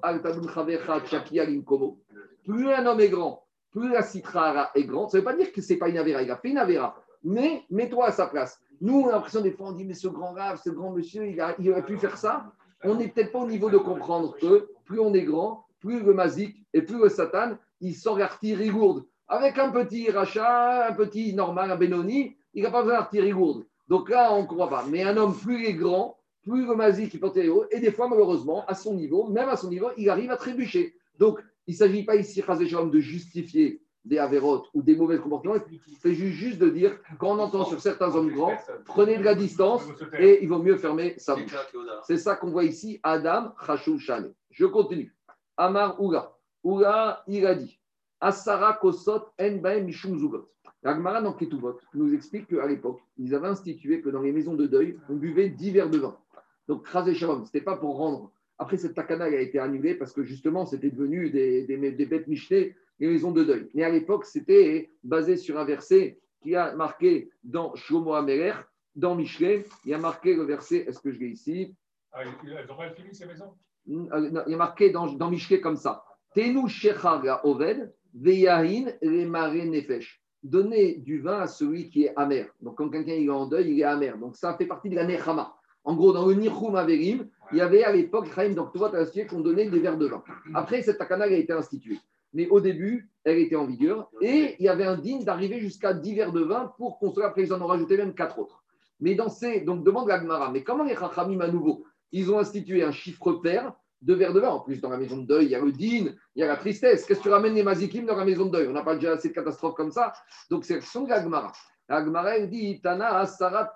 [1.31, 1.99] Limkomo,
[2.45, 5.51] plus un homme est grand, plus la citra est grande, ça ne veut pas dire
[5.51, 6.95] que ce n'est pas une avéra, il a fait une avéra.
[7.23, 8.59] Mais mets-toi à sa place.
[8.79, 11.27] Nous, on a l'impression des fois, on dit, mais ce grand rave, ce grand monsieur,
[11.27, 12.51] il, a- il aurait pu faire ça.
[12.83, 16.13] On n'est peut-être pas au niveau de comprendre que plus on est grand, plus le
[16.13, 19.03] mazik et plus le satan, il sort l'artillerie lourde.
[19.27, 23.65] Avec un petit rachat, un petit normal, un Benoni, il n'a pas besoin d'artillerie lourde.
[23.87, 24.85] Donc là, on ne croit pas.
[24.89, 26.16] Mais un homme plus est grand,
[26.47, 29.49] plus le mazik il porte les hauts, et des fois, malheureusement, à son niveau, même
[29.49, 30.95] à son niveau, il arrive à trébucher.
[31.19, 35.55] Donc, il ne s'agit pas ici, de justifier des avérotes ou des mauvais comportements.
[36.01, 38.55] C'est juste, juste de dire, quand on entend sur certains hommes grands,
[38.85, 39.83] prenez de la distance
[40.17, 41.55] et il vaut mieux fermer sa bouche.
[42.03, 44.33] C'est ça qu'on voit ici, Adam Chashou Shane.
[44.51, 45.13] Je continue.
[45.57, 46.37] Amar Oula.
[46.63, 47.79] Oula, il a dit
[48.21, 50.49] Asara Kosot En Baem Mishum Zugot.
[50.83, 54.53] La Gemara dans Ketuvot nous explique qu'à l'époque, ils avaient institué que dans les maisons
[54.53, 56.17] de deuil, on buvait 10 verres de vin.
[56.67, 58.31] Donc, Chazé Shalom, ce n'était pas pour rendre.
[58.57, 62.27] Après, cette takana a été annulée parce que justement, c'était devenu des, des, des bêtes
[62.27, 63.69] michetées, les maisons de deuil.
[63.73, 68.53] Mais à l'époque, c'était basé sur un verset qui a marqué dans Shlomo Ameler,
[68.95, 71.75] dans Michelet, il y a marqué le verset, est-ce que je l'ai ici?
[72.11, 73.53] Ah, elles ont mal fini ces maisons?
[73.89, 76.03] Euh, Il y a marqué dans, dans Michelet comme ça
[76.33, 80.21] Tenu Shechaga Oved, Veyahin Remare Nefesh.
[80.41, 82.47] Donnez du vin à celui qui est amer.
[82.61, 84.17] Donc, quand quelqu'un est en deuil, il est amer.
[84.17, 85.55] Donc, ça fait partie de la Nechama.
[85.87, 89.39] En gros, dans le Nichum Averim, il y avait à l'époque, Chaim, as institué qu'on
[89.39, 90.21] donnait des verres de vin.
[90.53, 91.97] Après, cette takana a été instituée.
[92.33, 95.93] Mais au début, elle était en vigueur et il y avait un digne d'arriver jusqu'à
[95.93, 97.27] 10 verres de vin pour construire.
[97.27, 98.65] Après, ils en ont rajouté même 4 autres.
[98.99, 99.61] Mais dans ces.
[99.61, 103.31] Donc, demande la Gemara, mais comment les Chachamim à nouveau Ils ont institué un chiffre
[103.41, 103.71] pair
[104.01, 104.49] deux verres de vin?
[104.49, 106.47] En plus, dans la maison de deuil, il y a le din, il y a
[106.47, 107.05] la tristesse.
[107.05, 108.67] Qu'est-ce que tu ramènes les mazikim dans la maison de deuil?
[108.67, 110.11] On n'a pas déjà assez de catastrophes comme ça.
[110.49, 111.53] Donc, c'est l'action de l'Agmara.
[111.89, 113.73] L'Agmara, elle dit Tana asarat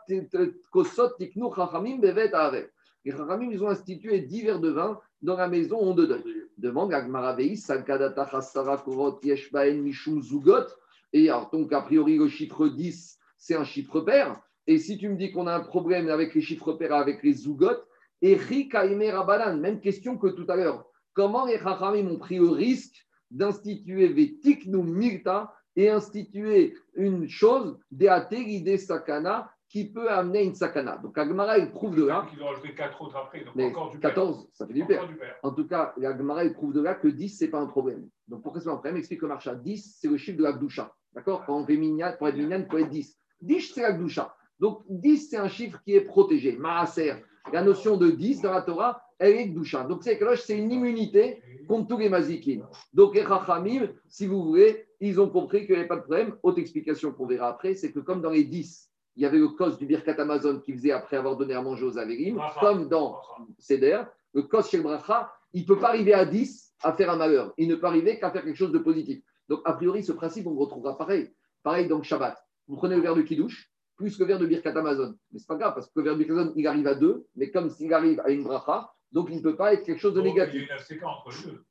[0.72, 2.72] kosot tiknu chachamim bevet avec.
[3.06, 6.48] Les chachamim, ils ont institué dix verres de vin dans la maison de deuil.
[6.58, 10.68] Demande l'Agmara Veis, Salkadata chasara korot yeshbaen mishum zugot.
[11.14, 14.40] Et alors, donc, a priori, le chiffre 10, c'est un chiffre pair.
[14.68, 17.34] Et si tu me dis qu'on a un problème avec les chiffres pairs, avec les
[17.34, 17.78] zugot,
[18.22, 20.86] et Rabanan, même question que tout à l'heure.
[21.14, 28.78] Comment les Chachamim ont pris le risque d'instituer Vetiknu Milta et instituer une chose, des
[28.78, 30.98] sakana, qui peut amener une sakana.
[30.98, 32.28] Donc Agmara, il prouve de là.
[32.36, 35.08] Ils ont ajouté 4 autres après, donc Mais encore du 14, ça fait du père.
[35.08, 35.38] du père.
[35.44, 38.10] En tout cas, l'Agmara, il prouve de là que 10, ce n'est pas un problème.
[38.28, 38.98] Donc pourquoi c'est pas un problème?
[38.98, 39.56] Explique le marcha.
[39.56, 40.94] 10, c'est le chiffre de la Gdusha.
[41.14, 43.18] D'accord Quand on fait minyan, pour être minyan, il faut être 10.
[43.42, 44.36] 10, c'est la Gdusha.
[44.60, 46.58] Donc 10, c'est un chiffre qui est protégé.
[46.58, 47.14] Maaser.
[47.54, 49.86] La notion de 10 dans la Torah, elle est Gdusha.
[49.86, 52.68] Donc c'est c'est une immunité contre tous les mazikim.
[52.94, 56.36] Donc les Chachamim, si vous voulez, ils ont compris qu'il n'y avait pas de problème.
[56.44, 59.50] Autre explication qu'on verra après, c'est que comme dans les 10, il y avait le
[59.50, 63.20] cos du Birkat Amazon qui faisait après avoir donné à manger aux Averim, comme dans
[63.58, 67.10] Seder, le cos chez le Bracha, il ne peut pas arriver à 10 à faire
[67.12, 67.54] un malheur.
[67.58, 69.22] Il ne peut arriver qu'à faire quelque chose de positif.
[69.50, 71.30] Donc, a priori, ce principe, on le retrouvera pareil.
[71.64, 72.38] Pareil dans le Shabbat.
[72.68, 75.16] Vous prenez le verre de Kiddush, plus le verre de Birkat Amazon.
[75.32, 76.96] Mais ce n'est pas grave, parce que le verre de Birkat Amazon, il arrive à
[76.96, 80.00] 2, mais comme s'il arrive à une Bracha, donc il ne peut pas être quelque
[80.00, 80.62] chose de négatif.
[80.62, 81.64] Il y a une FCK entre les deux.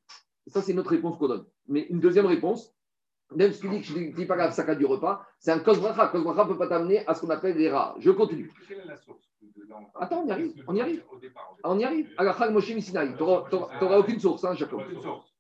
[0.49, 1.47] Ça, c'est notre réponse qu'on donne.
[1.69, 2.75] Mais une deuxième réponse,
[3.37, 5.59] même ce qui dit que je ne dis pas la saccade du repas, c'est un
[5.61, 6.09] kosbracha.
[6.09, 7.95] Kosbracha ne peut pas t'amener à ce qu'on appelle les rats.
[7.99, 8.51] Je continue.
[8.69, 11.03] Quelle est la source de- de- Attends, on y arrive, on y arrive.
[11.65, 12.11] On y arrive.
[12.19, 13.15] À la Chag Moshe Missinaï.
[13.17, 14.81] Tu n'auras aucune source, hein, Jacob.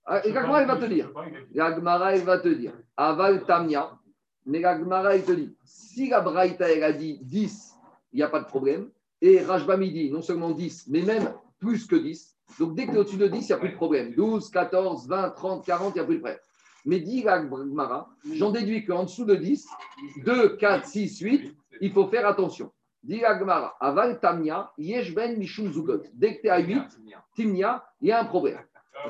[0.04, 1.10] Ah, Et la Gemara, elle va te dire.
[1.54, 2.72] La Gemara, elle va te dire.
[2.96, 3.90] Aval Tamia.
[4.46, 5.54] Mais la Gemara, elle te dit.
[5.64, 7.74] Si la Braïta, elle a dit 10,
[8.12, 8.88] il n'y a pas de problème.
[9.20, 12.34] Et Rajbami dit non seulement 10, mais même plus que 10.
[12.58, 14.14] Donc dès que tu es au-dessus de 10, il n'y a plus de problème.
[14.14, 16.40] 12, 14, 20, 30, 40, il n'y a plus de problème.
[16.84, 19.66] Mais dit la Gemara, j'en déduis qu'en dessous de 10,
[20.24, 22.72] 2, 4, 6, 8, il faut faire attention.
[23.02, 26.02] Dit la Gemara, Aval Tamia, Yeshben Mishum Zugot.
[26.14, 26.82] Dès que tu es à 8,
[27.34, 28.58] Timnia, il y a un problème.
[28.94, 29.08] Ah.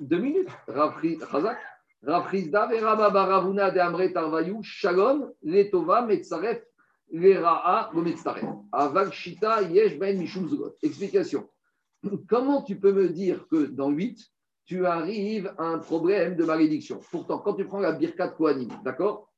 [0.00, 0.48] Deux minutes.
[0.68, 1.58] Rafri- Chazak.
[2.04, 6.60] Rafrizda veraba baravuna de amre tarvayu shalom letova metzaref
[7.12, 8.44] lera'a gometzaref.
[8.72, 10.74] Aval shita yesh ben mishum zugot.
[10.82, 11.48] Explication.
[12.28, 14.31] Comment tu peux me dire que dans 8,
[14.64, 19.32] tu arrives à un problème de malédiction Pourtant, quand tu prends la birkat kohanim, d'accord?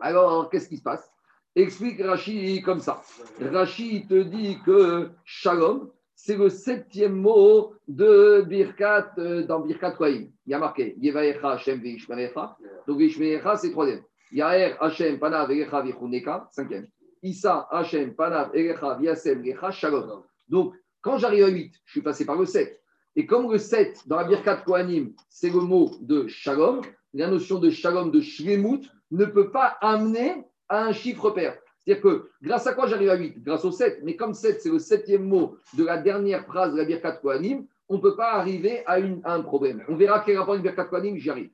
[0.00, 1.10] Alors, qu'est-ce qui se passe?
[1.54, 3.02] Explique Rashi comme ça.
[3.40, 10.28] Rashi te dit que shalom, c'est le septième mot de Birkat euh, dans Birkat Kohaim.
[10.46, 12.56] Il y a marqué Yevaecha Hashem Veishmerecha.
[12.86, 14.02] Donc Veishmerecha, c'est troisième.
[14.32, 16.88] Yaher Hashem Panav Erecha Vichuneka, cinquième.
[17.22, 20.22] Issa Hashem Panav Erecha Viasem Erecha Shalom.
[20.48, 22.80] Donc, quand j'arrive à 8, je suis passé par le 7.
[23.18, 27.58] Et comme le 7, dans la Birkat Kohanim, c'est le mot de Shalom, la notion
[27.58, 31.58] de Shalom, de Shlemut, ne peut pas amener à un chiffre pair.
[31.78, 34.02] C'est-à-dire que grâce à quoi j'arrive à 8 Grâce au 7.
[34.04, 37.66] Mais comme 7, c'est le septième mot de la dernière phrase de la Birkat Kohanim,
[37.88, 39.82] on ne peut pas arriver à, un problème.
[39.88, 41.50] On verra quel rapport avec Birkat Kohanim, j'y arrive.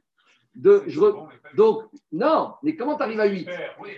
[0.55, 3.91] De, je re- Donc, non, mais comment tu arrives à 8 Père, oui.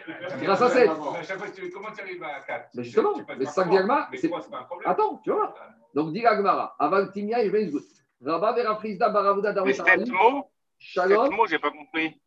[0.42, 0.88] Grâce à sept.
[0.88, 3.74] À chaque fois, tu- comment tu arrives à 4 Mais justement, mais par ça, trois.
[3.76, 4.90] Diagma, Mais c'est- c'est pas un problème.
[4.90, 5.54] Attends, tu vois.
[5.94, 7.82] Donc, dit Agmara, Aval Timia et Benzout.
[8.24, 10.46] Rabba Verafrizda Baravuda mots
[10.78, 12.18] Shalom, Sept mots, j'ai pas compris.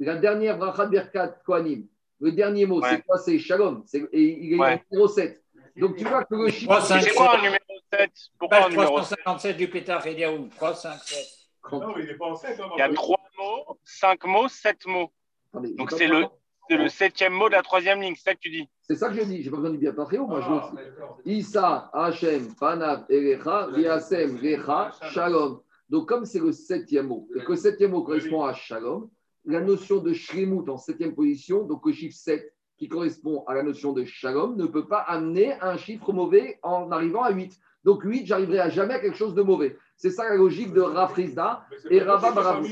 [0.00, 1.00] la dernière bracha de
[1.44, 1.86] Kohanim.
[2.20, 3.02] Le dernier mot, c'est Ouais.
[3.06, 3.18] quoi?
[3.18, 3.82] C'est Shalom.
[3.86, 4.82] C'est- Et il est Ouais.
[4.92, 5.42] en 07.
[5.76, 6.66] Donc, tu vois que le chiffre.
[6.72, 7.16] 3, 5, C'est 7.
[7.16, 10.48] quoi un numéro 7 Pourquoi un numéro 7 357 du Pétard Eliaou.
[10.56, 11.39] 3, 5, 7.
[11.72, 12.60] Non, mais il n'est pas en 7.
[12.76, 15.10] Il y a 3 mots, 5 mots, 7 mots.
[15.52, 16.26] Attendez, Donc c'est le,
[16.70, 19.16] le septième mot de la troisième ligne, c'est ça que tu dis C'est ça que
[19.16, 19.42] je dis.
[19.42, 20.40] J'ai pas besoin du bien patrio, moi.
[20.40, 21.18] je Ah, d'accord.
[21.24, 25.60] Issa, Hachem, Panav, Erecha, Viasem, Recha, Shalom.
[25.88, 29.10] Donc, comme c'est le septième mot, et que le septième mot correspond à Shalom,
[29.44, 33.62] la notion de Shlemut en septième position, donc le chiffre 7 qui correspond à la
[33.64, 37.58] notion de Shalom, ne peut pas amener un chiffre mauvais en arrivant à 8.
[37.84, 39.76] Donc 8, j'arriverai à jamais à quelque chose de mauvais.
[39.96, 41.64] C'est ça la logique de Rafrizda.
[41.90, 42.66] Et c'est Barabou.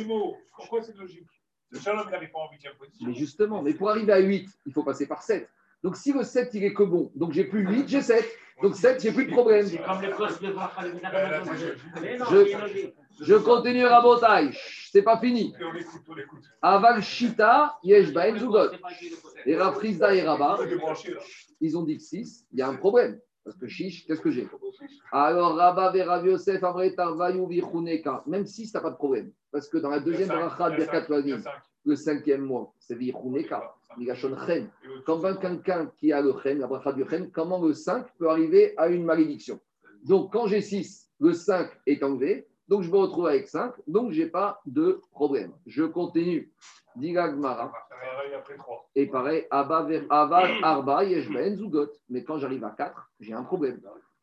[0.57, 1.27] Pourquoi c'est logique?
[1.71, 3.07] Le shalom, il n'arrive pas en huitième position.
[3.07, 5.49] Mais justement, mais pour arriver à 8, il faut passer par 7.
[5.83, 8.25] Donc si le 7, il est que bon, donc j'ai plus 8, j'ai 7.
[8.63, 9.67] Donc 7, j'ai plus de problème.
[9.67, 9.75] Je-
[13.25, 14.53] je- continue à Rabotai.
[14.53, 15.55] Chut, C'est pas fini.
[16.63, 18.71] Aval Shita, Yesh Baen Zugot.
[19.47, 20.59] Et Rafrizda et là.
[21.61, 23.21] ils ont dit que 6, il y a un problème.
[23.49, 24.47] Parce que chiche, qu'est-ce que j'ai
[25.11, 25.59] Alors
[25.95, 28.23] et Rav Yosef, Amre Tarvayou Vichuneka.
[28.27, 29.33] Même 6, t'as pas de problème.
[29.51, 31.07] Parce que dans la deuxième bracha de Birkat
[31.87, 33.75] le cinquième mois, c'est Vichuneka.
[33.97, 34.69] Migashon Chen.
[35.07, 38.75] Quand quelqu'un qui a le Chen, la bracha du Chen, comment le 5 peut arriver
[38.77, 39.59] à une malédiction
[40.05, 44.13] Donc quand j'ai 6 le 5 est enlevé, donc je me retrouve avec 5, donc
[44.13, 45.53] je n'ai pas de problème.
[45.65, 46.53] Je continue.
[46.99, 47.73] Diga Gmara.
[47.89, 48.91] Pareil après 3.
[48.95, 49.87] Et pareil, Abba
[50.63, 51.91] Arba Yeshben Zugot.
[52.09, 53.81] Mais quand j'arrive à 4, j'ai un problème.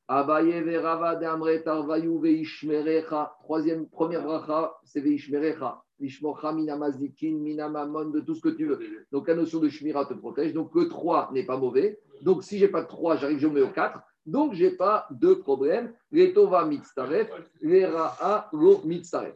[0.08, 3.36] Abba Yeverava de Amre Tarvayu Veishmerecha.
[3.42, 5.82] Troisième, première bracha, c'est Veishmerecha.
[6.00, 8.80] Vishmocha minamazikin, minamamon, de tout ce que tu veux.
[9.12, 10.54] Donc la notion de Shmira te protège.
[10.54, 12.00] Donc le 3 n'est pas mauvais.
[12.22, 14.00] Donc si j'ai pas de 3, j'arrive, je mets au 4.
[14.26, 15.94] Donc j'ai pas de problème.
[16.12, 17.30] Les Tova mitzaref,
[17.62, 17.88] les.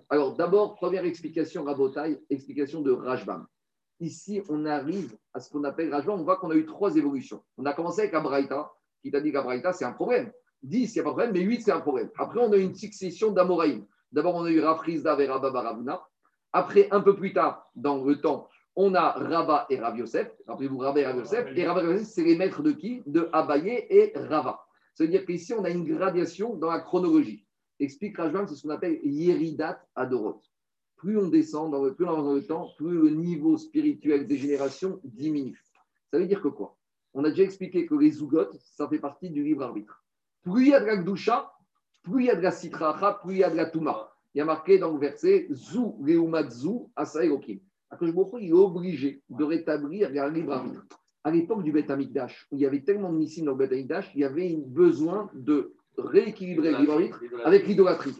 [0.09, 3.45] Alors d'abord, première explication, Rabotai, explication de Rajbam.
[3.99, 6.19] Ici, on arrive à ce qu'on appelle Rajbam.
[6.19, 7.43] On voit qu'on a eu trois évolutions.
[7.57, 8.71] On a commencé avec Abraïta,
[9.03, 10.31] qui t'a dit qu'Abraïta, c'est un problème.
[10.63, 12.09] 10, il n'y a pas de problème, mais 8, c'est un problème.
[12.17, 13.85] Après, on a eu une succession d'Amoraïm.
[14.11, 16.01] D'abord, on a eu Rafrizda et Rabba Baravuna.
[16.51, 20.31] Après, un peu plus tard, dans le temps, on a Rabba et Rav Yosef.
[20.47, 21.17] Rappelez-vous, Rabba et Rav.
[21.55, 23.03] Et Rabba et Rav c'est les maîtres de qui?
[23.05, 24.59] De Abaye et Rava.
[24.99, 27.45] Ça veut dire qu'ici, on a une gradation dans la chronologie.
[27.79, 30.41] Explique Rajbam, c'est ce qu'on appelle Yeridat Adorot.
[30.97, 34.27] Plus on descend dans le, plus on avance dans le temps, plus le niveau spirituel
[34.27, 35.63] des générations diminue.
[36.11, 36.77] Ça veut dire que quoi?
[37.13, 40.03] On a déjà expliqué que les Zougot, ça fait partie du libre arbitre.
[40.41, 41.49] Plus il y a de la Gdusha,
[42.03, 44.13] plus il y a de la Sitracha, plus il y a de la Touma.
[44.33, 47.61] Il y a marqué dans le verset Zou Leumatzu Asaerokim.
[47.89, 50.98] Akash Baruch Hu, il est obligé de rétablir un libre arbitre.
[51.23, 53.71] À l'époque du Beth Amikdash, où il y avait tellement de missiles dans le Beth
[53.71, 58.15] Amikdash, il y avait besoin de rééquilibrer arbitre avec l'idolâtrie.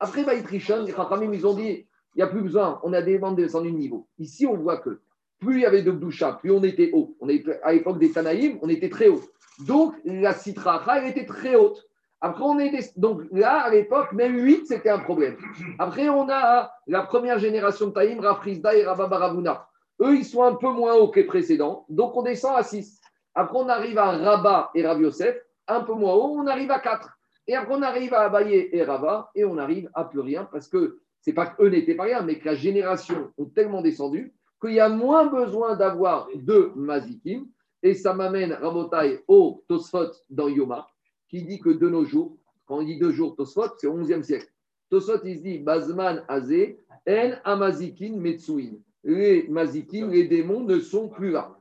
[0.00, 3.02] Après Baït Rishon, les Chachamim, ils ont dit il n'y a plus besoin, on a
[3.02, 4.08] demandé de descendre de niveau.
[4.18, 5.00] Ici, on voit que
[5.38, 7.16] plus il y avait de Gdusha, plus on était haut.
[7.20, 9.22] On était, à l'époque des Tanaïm, on était très haut.
[9.66, 11.86] Donc, la Sitracha, elle était très haute.
[12.20, 12.84] Après, on était.
[12.96, 15.36] Donc là, à l'époque, même 8, c'était un problème.
[15.78, 19.68] Après, on a la première génération de Taïm, Rafrizda et Rabba Baravuna.
[20.02, 21.84] Eux, ils sont un peu moins hauts que les précédents.
[21.88, 23.00] Donc, on descend à 6.
[23.34, 25.36] Après, on arrive à Rabba et Rav Yosef,
[25.68, 27.08] un peu moins haut, on arrive à 4.
[27.46, 30.68] Et après, on arrive à Abaye et Rava, et on arrive à plus rien, parce
[30.68, 34.74] que c'est pas qu'eux n'étaient pas rien, mais que la génération ont tellement descendu qu'il
[34.74, 37.46] y a moins besoin d'avoir deux Mazikim.
[37.82, 40.86] Et ça m'amène, Rabotai, au Tosfot dans Yoma,
[41.28, 42.36] qui dit que de nos jours,
[42.66, 44.48] quand on dit deux jours Tosfot, c'est au XIe siècle.
[44.90, 46.78] Tosfot, il se dit Bazman Azé,
[47.08, 48.74] En Amazikin Metsuin.
[49.04, 51.56] Les Mazikim, les démons ne sont plus là.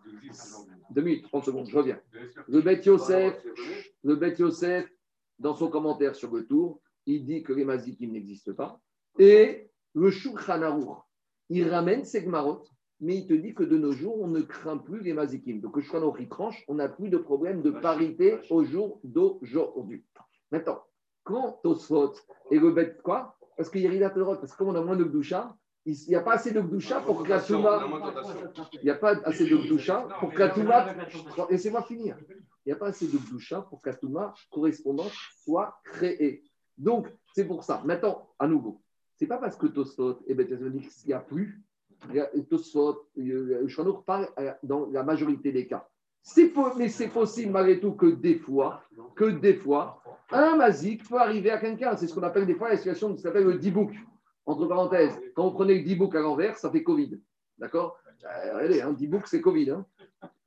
[0.91, 1.99] Deux minutes, 30 secondes, je reviens.
[2.47, 3.43] Le Bet Yosef,
[4.03, 4.85] le
[5.39, 8.79] dans son commentaire sur le tour, il dit que les Mazikim n'existent pas.
[9.17, 11.05] Et le Shulchan
[11.49, 12.63] il ramène ces Gmarot,
[12.99, 15.61] mais il te dit que de nos jours, on ne craint plus les Mazikim.
[15.61, 20.03] Donc le Shulchan tranche, on n'a plus de problème de parité au jour d'aujourd'hui.
[20.51, 20.83] Maintenant,
[21.23, 22.13] quand Tosfot
[22.51, 23.37] et le Bet, quoi?
[23.55, 25.55] Parce qu'il y a Ridat parce que comme on a moins de Gdusha,
[25.91, 27.81] il n'y a pas assez de Gdusha pour que la Touma.
[28.73, 30.87] Il n'y a pas assez de Gdusha pour que la Touma.
[31.49, 32.17] Laissez-moi finir.
[32.65, 35.11] Il n'y a pas assez de Gdusha pour que la Touma correspondante
[35.43, 36.43] soit créée.
[36.77, 37.81] Donc, c'est pour ça.
[37.85, 38.81] Maintenant, à nouveau,
[39.15, 41.61] c'est pas parce que Tosfot et Beth Yosef disent qu'il n'y a plus.
[42.49, 44.29] Tosfot, le Shanour parle
[44.63, 45.87] dans la majorité des cas.
[46.21, 48.83] C'est mais c'est possible malgré tout que des fois,
[49.15, 51.95] que des fois, un mazik peut arriver à quelqu'un.
[51.95, 53.91] C'est ce qu'on appelle des fois la situation qui s'appelle le dibouk.
[54.49, 57.19] Entre parenthèses, quand vous prenez le dibouk à l'envers, ça fait Covid.
[57.59, 59.69] D'accord euh, Regardez, un dibouk, c'est Covid.
[59.69, 59.85] Hein.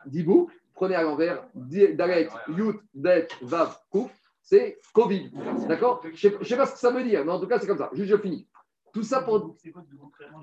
[0.06, 4.10] Dibouk, prenez à l'envers, Dalet, Yut, Bet, Vav, Kouf,
[4.42, 5.30] c'est Covid.
[5.68, 7.68] D'accord Je ne sais pas ce que ça veut dire, mais en tout cas, c'est
[7.68, 7.90] comme ça.
[7.92, 8.48] Juste, je finis.
[8.92, 9.54] Tout ça pour.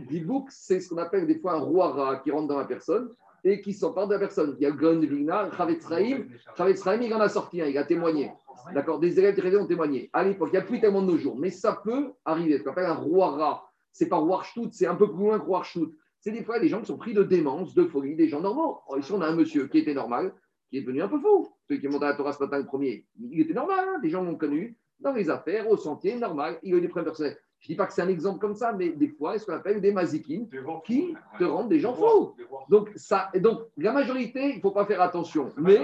[0.07, 3.09] Dibouk, c'est ce qu'on appelle des fois un roi qui rentre dans la personne
[3.43, 4.55] et qui s'empare de la personne.
[4.57, 6.29] Il y a Gon Vigna, Chavetzraïm.
[6.57, 8.31] Chavetzraïm, il en a sorti un, il a témoigné.
[8.73, 10.09] D'accord Des élèves très ont témoigné.
[10.13, 12.57] À l'époque, il n'y a plus tellement de nos jours, mais ça peut arriver.
[12.57, 13.65] Ce qu'on appelle un roi rat.
[13.91, 15.89] C'est pas roi Shtut, c'est un peu plus loin que roi Shtut.
[16.19, 18.79] C'est des fois des gens qui sont pris de démence, de folie, des gens normaux.
[18.87, 20.33] Oh, ici, on a un monsieur qui était normal,
[20.69, 21.47] qui est devenu un peu fou.
[21.67, 23.79] Celui qui est monté à la Torah ce matin, le premier, il était normal.
[23.87, 23.99] hein.
[24.01, 26.59] Des gens l'ont connu dans les affaires, au sentier, normal.
[26.61, 27.37] Il a eu des problèmes personnels.
[27.59, 29.35] Je ne dis pas que c'est un exemple comme ça, mais des fois, il y
[29.35, 30.47] a ce qu'on appelle des mazikim
[30.85, 32.33] qui te rendent des gens fous.
[32.69, 35.51] Donc, ça, et donc, la majorité, il ne faut pas faire attention.
[35.57, 35.81] Mais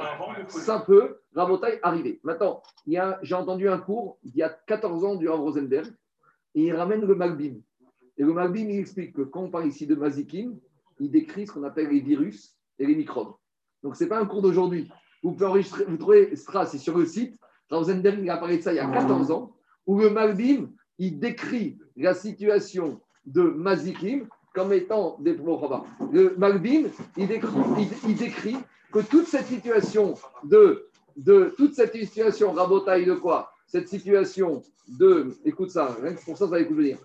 [0.47, 2.21] ça peut, Rabotaille, arriver.
[2.23, 5.88] Maintenant, j'ai entendu un cours il y a 14 ans du Rav Rosenberg,
[6.55, 7.55] et il ramène le Malbim.
[8.17, 10.57] Et le Malbim, il explique que quand on parle ici de mazikim,
[10.99, 13.34] il décrit ce qu'on appelle les virus et les microbes.
[13.84, 14.89] Donc, ce n'est pas un cours d'aujourd'hui.
[15.21, 17.38] Vous pouvez enregistrer, vous trouvez Stra, c'est sur le site.
[17.69, 20.69] Rav Rosenberg, il a parlé de ça il y a 14 ans, où le Malbim,
[21.00, 25.38] il décrit la situation de Mazikim comme étant des.
[26.12, 26.84] Le Malbim,
[27.18, 28.56] il décrit, il- il décrit
[28.91, 30.88] que toute cette situation de,
[31.18, 33.52] de toute cette situation rabotaille de quoi?
[33.68, 37.00] Cette situation de, écoute ça, rien que pour ça, ça va écouter dire.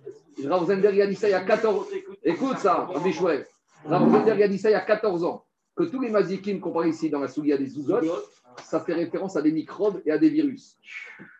[0.49, 1.87] Rav Zenberg a dit ça il y a 14
[2.23, 3.13] Écoute ça, Rabbi.
[3.85, 5.45] Rav Zenberg a dit ça il y a 14 ans.
[5.77, 8.01] que tous les mazikim qu'on parle ici dans la soulia des Zouzot,
[8.63, 10.79] ça fait référence à des microbes et à des virus.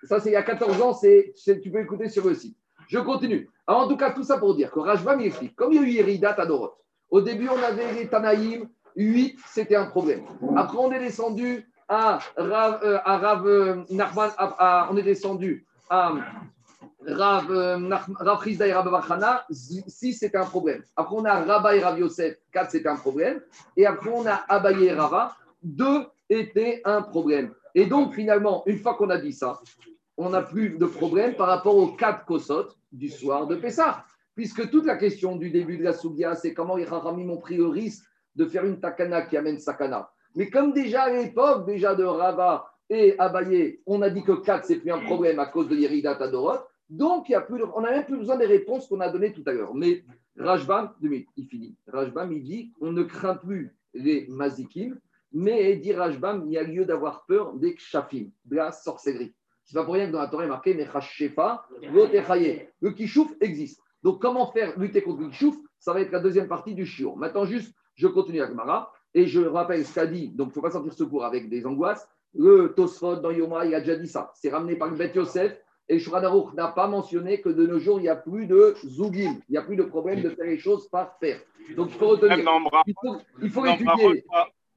[0.05, 1.33] Ça, c'est il y a 14 ans, c'est,
[1.63, 2.57] tu peux écouter sur le site.
[2.89, 3.49] Je continue.
[3.67, 5.91] Alors, en tout cas, tout ça pour dire que explique, comme il y a eu
[5.91, 6.75] Yerida Tadorot,
[7.11, 10.23] au début, on avait les Tanaïm, 8, c'était un problème.
[10.57, 12.99] Après, on est descendu à Rav, euh,
[13.87, 16.13] euh, on est descendu à
[17.07, 20.83] Rav, euh, Rav Chizda et Rav Bachana, 6, c'était un problème.
[20.97, 23.41] Après, on a Rabba et Rav Yosef, 4, c'était un problème.
[23.77, 27.53] Et après, on a Abaye et Rava, 2 était un problème.
[27.75, 29.61] Et donc, finalement, une fois qu'on a dit ça,
[30.17, 34.05] on n'a plus de problème par rapport aux quatre kosot du soir de Pessah.
[34.35, 37.57] Puisque toute la question du début de la Sougia, c'est comment les Chachamim ont pris
[37.57, 38.05] le risque
[38.37, 40.11] de faire une takana qui amène sakana.
[40.35, 44.65] Mais comme déjà à l'époque, déjà de Rava et Abaye, on a dit que 4,
[44.65, 46.61] c'est plus un problème à cause de Yerida Tadorot.
[46.89, 49.33] Donc, il y a plus on n'a même plus besoin des réponses qu'on a données
[49.33, 49.75] tout à l'heure.
[49.75, 50.05] Mais
[50.37, 51.77] Rajbam, il finit.
[51.87, 54.99] Rajbam, il dit on ne craint plus les mazikim,
[55.33, 59.33] mais dit Rajbam, il y a lieu d'avoir peur des kshafim, de la sorcellerie.
[59.65, 61.65] C'est pas pour rien que dans la Torah, il est marqué Mechashefa.
[61.81, 63.81] Le kishouf existe.
[64.03, 65.57] Donc, comment faire lutter contre le kishouf?
[65.79, 67.17] Ça va être la deuxième partie du shiur.
[67.17, 70.29] Maintenant, juste, je continue avec Mara et je rappelle ce qu'a dit.
[70.31, 72.09] Donc, il ne faut pas sentir secours avec des angoisses.
[72.35, 74.33] Le Tosfot dans Yoma, il a déjà dit ça.
[74.35, 75.57] C'est ramené par le Bet Yosef.
[75.89, 78.75] Et Shulchan Aruch n'a pas mentionné que de nos jours, il n'y a plus de
[78.85, 79.41] zougim.
[79.49, 81.41] Il n'y a plus de problème de faire les choses par faire.
[81.77, 82.39] Donc, il faut retenir.
[82.87, 84.25] Il faut, il faut étudier.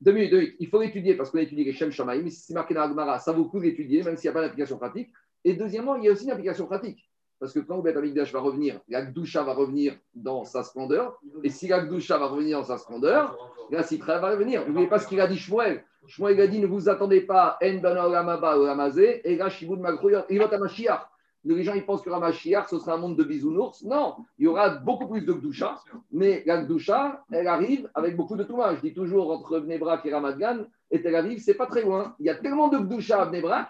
[0.04, 0.56] Brachot, Deux minutes, deux minutes.
[0.60, 2.30] Il faut étudier parce qu'on étudie les Shem Shamaïm.
[2.30, 4.42] Si c'est marqué dans Agmara, ça vaut le coup d'étudier, même s'il n'y a pas
[4.42, 5.10] d'application pratique.
[5.44, 7.10] Et deuxièmement, il y a aussi une application pratique.
[7.40, 11.20] Parce que quand Beth Amikdash va revenir, la Gdusha va revenir dans sa splendeur.
[11.44, 13.38] Et si la Gdusha va revenir dans sa splendeur,
[13.70, 14.66] la Sitra va revenir.
[14.66, 15.84] N'oubliez pas ce qu'il a dit Shmuel.
[16.08, 21.10] Shmuel a dit ne vous attendez pas En ben olamaba olamazé, et là Shibud Mashiach.
[21.46, 23.84] Les gens ils pensent que Ramashiach, ce sera un monde de bisounours.
[23.84, 25.80] Non, il y aura beaucoup plus de Gdusha.
[26.12, 28.76] Mais la Gdusha, elle arrive avec beaucoup de Touma.
[28.76, 30.58] Je dis toujours entre Bnebrak et Ramat Gan
[30.90, 32.16] et Tel Aviv, c'est pas très loin.
[32.20, 33.68] Il y a tellement de Gdusha à Bnebrak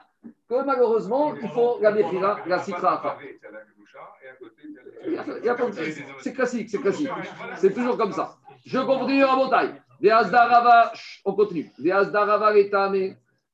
[0.48, 3.18] que malheureusement, il faut la Bechira, la Sitra à part.
[5.06, 5.74] Il y a- il y a pas de-
[6.20, 7.10] C'est classique, c'est classique.
[7.58, 8.36] C'est toujours comme ça.
[8.66, 9.82] Je continue à montagne.
[11.26, 11.70] On continue.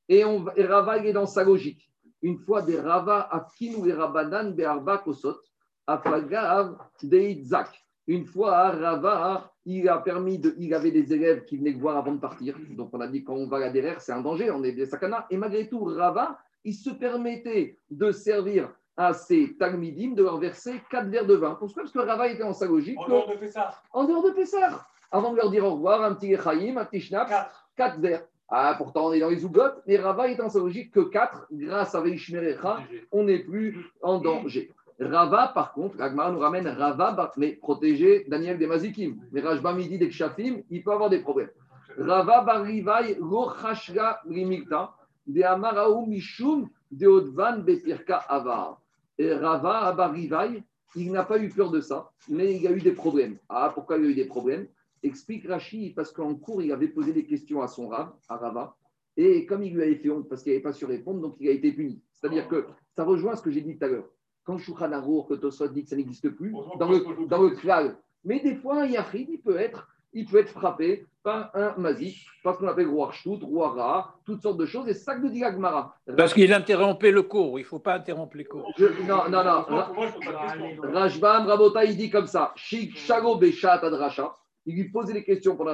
[0.08, 1.89] Et, on, Rava, il est dans sa logique.
[2.22, 5.38] Une fois des Rava Afkinu et Rabanan Be'arba Kosot,
[5.86, 7.84] Afagav Deitzak.
[8.06, 10.54] Une fois, Rava, il a permis de.
[10.58, 12.56] Il avait des élèves qui venaient le voir avant de partir.
[12.70, 14.72] Donc, on a dit quand on va à la derrière, c'est un danger, on est
[14.72, 15.26] des sakana.
[15.30, 20.82] Et malgré tout, Rava, il se permettait de servir à ses Talmidim de leur verser
[20.90, 21.54] quatre verres de vin.
[21.54, 21.84] Pourquoi?
[21.84, 22.98] Parce que Rava était en sa logique.
[22.98, 23.74] En dehors de Pessah.
[23.92, 24.86] en dehors de Pessah.
[25.12, 27.70] Avant de leur dire au revoir, un petit Chaim, un petit Schnapp, Quatre.
[27.76, 28.26] quatre verres.
[28.50, 31.46] Ah, pourtant, on est dans les Zougot, mais Rava est en sa logique que quatre,
[31.52, 32.80] grâce à Veishmerecha,
[33.12, 34.72] on n'est plus en danger.
[34.98, 39.16] Rava, par contre, l'Agmara nous ramène Rava, bar- mais protégé Daniel des Mazikim.
[39.32, 41.50] Mais Rajba Midi des Kshafim, il peut avoir des problèmes.
[41.96, 44.92] Rava Barivai, Rochashra Rimikta,
[45.26, 48.80] de Amaraou Mishum, de Odvan Betirka Avar.
[49.16, 50.62] Et Rava Barivai,
[50.96, 53.36] il n'a pas eu peur de ça, mais il a eu des problèmes.
[53.48, 54.66] Ah, pourquoi il a eu des problèmes?
[55.02, 58.76] Explique Rashi, parce qu'en cours, il avait posé des questions à son Rav, à Rava,
[59.16, 61.48] et comme il lui avait fait honte parce qu'il n'avait pas su répondre, donc il
[61.48, 62.02] a été puni.
[62.12, 64.08] C'est-à-dire que ça rejoint ce que j'ai dit tout à l'heure.
[64.44, 67.96] Quand Shulchan Aruch, que Tosfot dit que ça n'existe plus, dans le, dans le klal.
[68.24, 72.26] Mais des fois, un yachid, il peut être, il peut être frappé par un mazik,
[72.42, 75.20] parce qu'on appelle roi Shtut, roi Ra, toutes sortes de choses, et c'est ça que
[75.20, 75.94] nous dit Agmara.
[76.16, 77.58] Parce qu'il interrompait le cours.
[77.58, 78.72] Il ne faut pas interrompre les cours.
[79.06, 79.60] non, non, non.
[79.62, 80.86] De.
[80.86, 84.34] Rajbam, Rabota, il dit comme ça Shik Shago Beshat Adrasha.
[84.66, 85.68] Il lui posait des questions pour.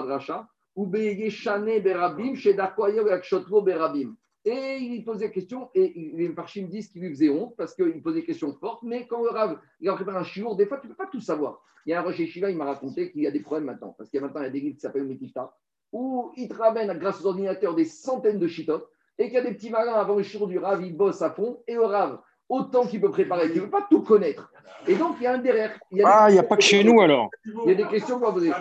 [0.77, 2.35] Ou Beyeshane Berabim,
[3.65, 4.17] Berabim.
[4.45, 7.75] Et il lui posait des questions, et les Parchim disent qu'il lui faisait honte parce
[7.75, 10.67] qu'il posait des questions fortes, mais quand le Rav il a préparé un chiour, des
[10.67, 11.61] fois tu ne peux pas tout savoir.
[11.85, 13.97] Il y a un Rocher Shiva, il m'a raconté qu'il y a des problèmes maintenant,
[13.99, 15.53] parce qu'il y a maintenant des livres qui s'appellent Metifta,
[15.91, 19.43] où il te ramène grâce aux ordinateurs des centaines de chitotes, et qu'il y a
[19.43, 22.21] des petits malins avant le chiour du Rav, ils bossent à fond, et le Rav,
[22.49, 24.53] autant qu'il peut préparer, il ne veut pas tout connaître.
[24.87, 25.79] Et donc il y a un derrière.
[25.91, 27.31] Il y a des Ah, il n'y a pas que chez nous alors.
[27.45, 28.53] Il y a des questions qu'on va poser.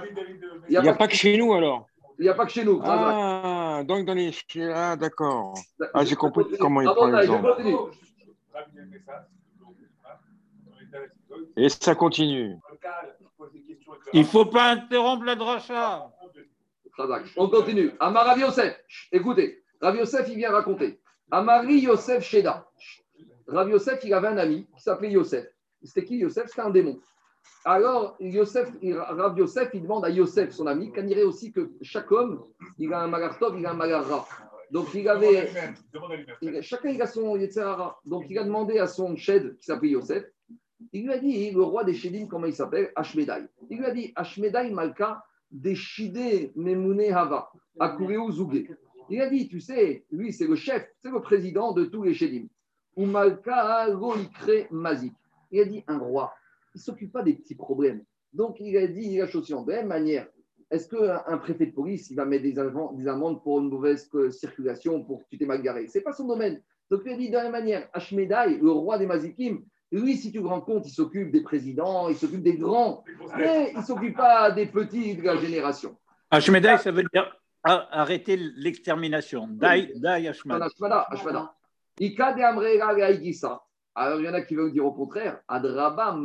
[0.69, 1.88] Il n'y a pas que chez nous alors.
[2.17, 2.81] Il n'y a pas que chez nous.
[2.83, 4.31] Ah, donc dans les.
[4.73, 5.53] Ah, d'accord.
[5.93, 7.55] Ah, j'ai compris comment il prend l'exemple.
[11.57, 12.55] Et ça continue.
[14.13, 16.09] Il ne faut pas interrompre la dracha.
[17.36, 17.91] On continue.
[17.99, 18.79] Amar Yosef.
[19.11, 21.01] Écoutez, Rav Yosef, il vient raconter.
[21.31, 22.65] Amari Yosef Sheda.
[23.47, 25.45] Rav Yosef, il avait un ami qui s'appelait Yosef.
[25.83, 26.47] C'était qui Yosef?
[26.47, 26.99] C'était un démon.
[27.63, 32.11] Alors, Yosef, Rav Yosef, il demande à Yosef, son ami, qu'on dirait aussi que chaque
[32.11, 32.43] homme,
[32.79, 34.27] il a un magartov, il a un magarra.
[34.71, 35.47] Donc, il avait.
[36.41, 37.99] il- chacun il a son Yetzerara.
[38.03, 40.25] Donc il a demandé à son shed qui s'appelait Yosef,
[40.91, 42.91] il lui a dit, le roi des Shedim, comment il s'appelle?
[42.95, 43.45] Ashmedai.
[43.69, 47.51] Il lui a dit, Ashmedai Malka, des Shide Memune Hava.
[47.79, 48.69] Akureu Zougé.
[49.09, 52.13] Il a dit, tu sais, lui, c'est le chef, c'est le président de tous les
[52.15, 52.47] Shedim.
[54.71, 55.13] Mazik.
[55.51, 56.33] Il a dit, un roi,
[56.73, 58.03] il ne s'occupe pas des petits problèmes.
[58.33, 60.27] Donc, il a dit, il a choisi de la même manière.
[60.71, 64.09] Est-ce qu'un préfet de police, il va mettre des, amendes- des amendes pour une mauvaise
[64.15, 65.87] euh, circulation, pour que tu t'es mal garé?
[65.87, 66.61] Ce n'est pas son domaine.
[66.89, 70.31] Donc, il a dit de la même manière, Ashmedai, le roi des Mazikim, lui, si
[70.31, 73.03] tu te rends compte, il s'occupe des présidents, il s'occupe des grands,
[73.37, 75.95] mais il ne s'occupe pas des petits de la génération.
[76.31, 77.31] Hashmedai, ça veut dire
[77.63, 79.47] arrêter l'extermination.
[79.47, 80.63] Dai, Dai Hashmad.
[83.95, 86.17] Alors, il y en a qui veulent dire au contraire, Adraba.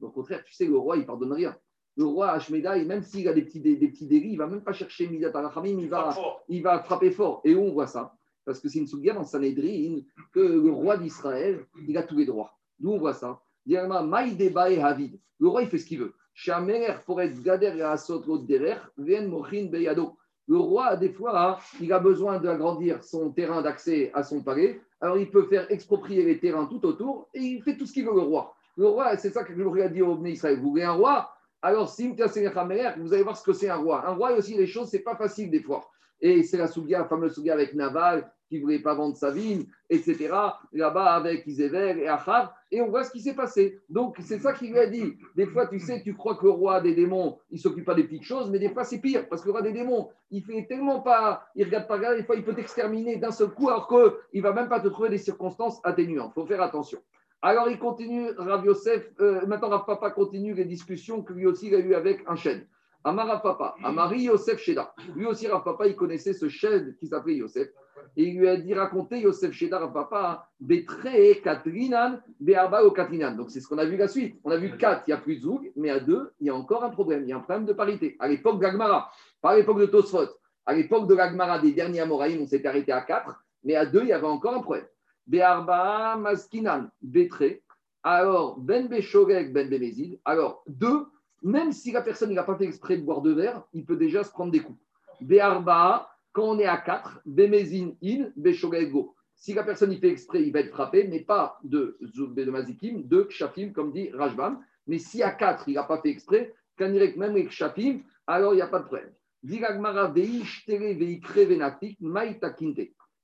[0.00, 1.56] Au contraire, tu sais, le roi, il ne pardonne rien.
[1.96, 4.46] Le roi Ashmeda, même s'il a des petits, des, des petits délits, il ne va
[4.46, 5.32] même pas chercher Midat
[5.66, 6.16] il va,
[6.48, 7.40] il va frapper fort.
[7.44, 10.02] Et où on voit ça Parce que c'est une souga dans Sanhedrin
[10.32, 12.52] que le roi d'Israël, il a tous les droits.
[12.78, 13.40] D'où on voit ça.
[13.66, 16.14] Le roi, il fait ce qu'il veut.
[16.34, 20.18] Shamer pour être gader et asot l'autre derrière, vien mochin beyado.
[20.48, 24.80] Le roi, des fois, hein, il a besoin d'agrandir son terrain d'accès à son palais.
[25.00, 28.04] Alors, il peut faire exproprier les terrains tout autour et il fait tout ce qu'il
[28.04, 28.54] veut, le roi.
[28.76, 30.60] Le roi, c'est ça que je a dit au Bnei Israël.
[30.60, 31.30] Vous voulez un roi?
[31.62, 34.06] Alors, si vous allez voir ce que c'est un roi.
[34.06, 35.84] Un roi, aussi, les choses, c'est pas facile des fois.
[36.20, 39.30] Et c'est la souga, la fameuse souga avec Naval, qui ne voulait pas vendre sa
[39.30, 40.30] vigne, etc.
[40.72, 42.50] Là-bas, avec Isével et Achab.
[42.70, 43.80] Et on voit ce qui s'est passé.
[43.88, 45.14] Donc, c'est ça qu'il lui a dit.
[45.34, 48.04] Des fois, tu sais, tu crois que le roi des démons, il s'occupe pas des
[48.04, 49.28] petites choses, mais des fois, c'est pire.
[49.28, 52.36] Parce que le roi des démons, il fait tellement pas, il regarde pas, des fois,
[52.36, 55.80] il peut t'exterminer d'un seul coup, alors qu'il va même pas te trouver des circonstances
[55.84, 56.32] atténuantes.
[56.36, 56.98] Il faut faire attention.
[57.42, 61.68] Alors, il continue, Rav Yosef, euh, maintenant, Rav Papa continue les discussions que lui aussi
[61.68, 62.66] il a eues avec un chêne.
[63.04, 64.92] Amar Rav Papa, Amari Yosef Sheda.
[65.14, 67.68] Lui aussi, Rav Papa, il connaissait ce chêne qui s'appelait Yosef.
[68.16, 73.32] Et il lui a dit raconter Yosef Sheda, Rav Papa, Betre Katrinan, Bearba ou Katrinan.
[73.32, 74.38] Donc, c'est ce qu'on a vu la suite.
[74.44, 76.50] On a vu 4, il n'y a plus de Zoug, mais à 2, il y
[76.50, 77.22] a encore un problème.
[77.24, 78.16] Il y a un problème de parité.
[78.18, 80.28] À l'époque d'Agmara, pas à l'époque de Tosfot,
[80.64, 83.34] à l'époque de l'Agmara des derniers Amoraïm, on s'était arrêté à 4,
[83.64, 84.86] mais à 2, il y avait encore un problème.
[85.26, 87.60] Be'arba maskinan, betre.
[88.02, 90.20] Alors, ben beshogek, ben bemezid.
[90.24, 91.06] Alors, deux,
[91.42, 94.22] même si la personne n'a pas fait exprès de boire deux verres, il peut déjà
[94.22, 94.78] se prendre des coups.
[95.20, 99.14] Be'arba, quand on est à quatre, bemezin in, beshogek go.
[99.34, 103.08] Si la personne y fait exprès, il va être frappé, mais pas de de mazikim,
[103.08, 104.60] de kshafim, comme dit Rajbam.
[104.86, 108.56] Mais si à quatre, il n'a pas fait exprès, kanirek même les kshafim, alors il
[108.56, 109.10] n'y a pas de problème.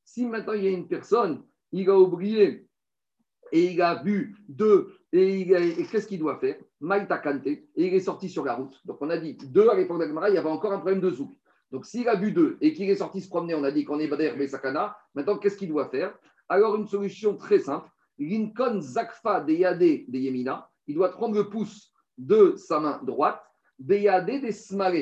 [0.05, 2.67] Si maintenant il y a une personne il a oublié
[3.53, 6.57] et il a vu deux, et, et qu'est-ce qu'il doit faire?
[6.81, 8.81] Maïta Kante, et il est sorti sur la route.
[8.87, 11.11] Donc on a dit deux à l'époque d'Agmara, il y avait encore un problème de
[11.11, 11.31] zouk.
[11.73, 13.99] Donc s'il a vu deux et qu'il est sorti se promener, on a dit qu'on
[13.99, 16.15] est Bader Besakana, maintenant qu'est-ce qu'il doit faire?
[16.49, 21.49] Alors une solution très simple Lincoln Zakfa de Yade de Yemina, il doit prendre le
[21.49, 23.43] pouce de sa main droite,
[23.79, 24.95] de Yade des Smare,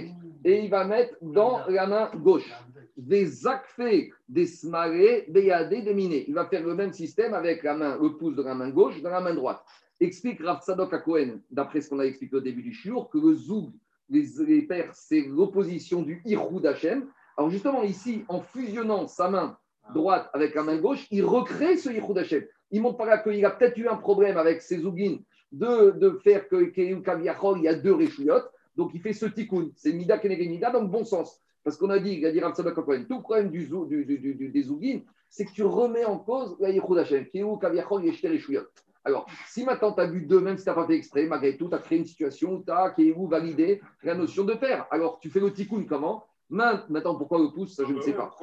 [0.44, 2.50] et il va mettre dans la main gauche
[2.96, 6.24] des akfé, des smaré, des yadé, des minés.
[6.28, 9.20] Il va faire le même système avec le pouce de la main gauche, dans la
[9.20, 9.64] main droite.
[9.98, 13.18] Explique Rav Tzadok à Cohen, d'après ce qu'on a expliqué au début du shiur, que
[13.18, 13.72] le zoug,
[14.10, 17.06] les, les pères, c'est l'opposition du Ichud Hashem.
[17.36, 19.56] Alors justement, ici, en fusionnant sa main
[19.94, 22.44] droite avec la main gauche, il recrée ce Ichud Hashem.
[22.70, 26.10] Il montre par là qu'il a peut-être eu un problème avec ses zougines de, de
[26.22, 28.50] faire que Kéhou Kaviachol, il y a deux réchouillottes.
[28.76, 29.70] Donc il fait ce tikkun.
[29.74, 31.40] C'est Mida Kenegé Mida dans le bon sens.
[31.64, 32.72] Parce qu'on a dit, il a dit Rav tout le
[33.20, 37.26] problème du, du, du, du- des zougines, c'est que tu remets en cause la Hashem,
[37.26, 38.72] Kéhou Kaviachol, Yeshter réchouillottes.
[39.04, 41.56] Alors, si maintenant tu as vu deux, même si tu n'as pas fait exprès, malgré
[41.56, 44.86] tout, tu as créé une situation où tu as Kéhou validé la notion de père.
[44.90, 46.24] Alors, tu fais le tikkun comment?
[46.50, 47.76] Main- Maintenant, pourquoi le pouce?
[47.76, 48.34] Ça, je ne sais pas.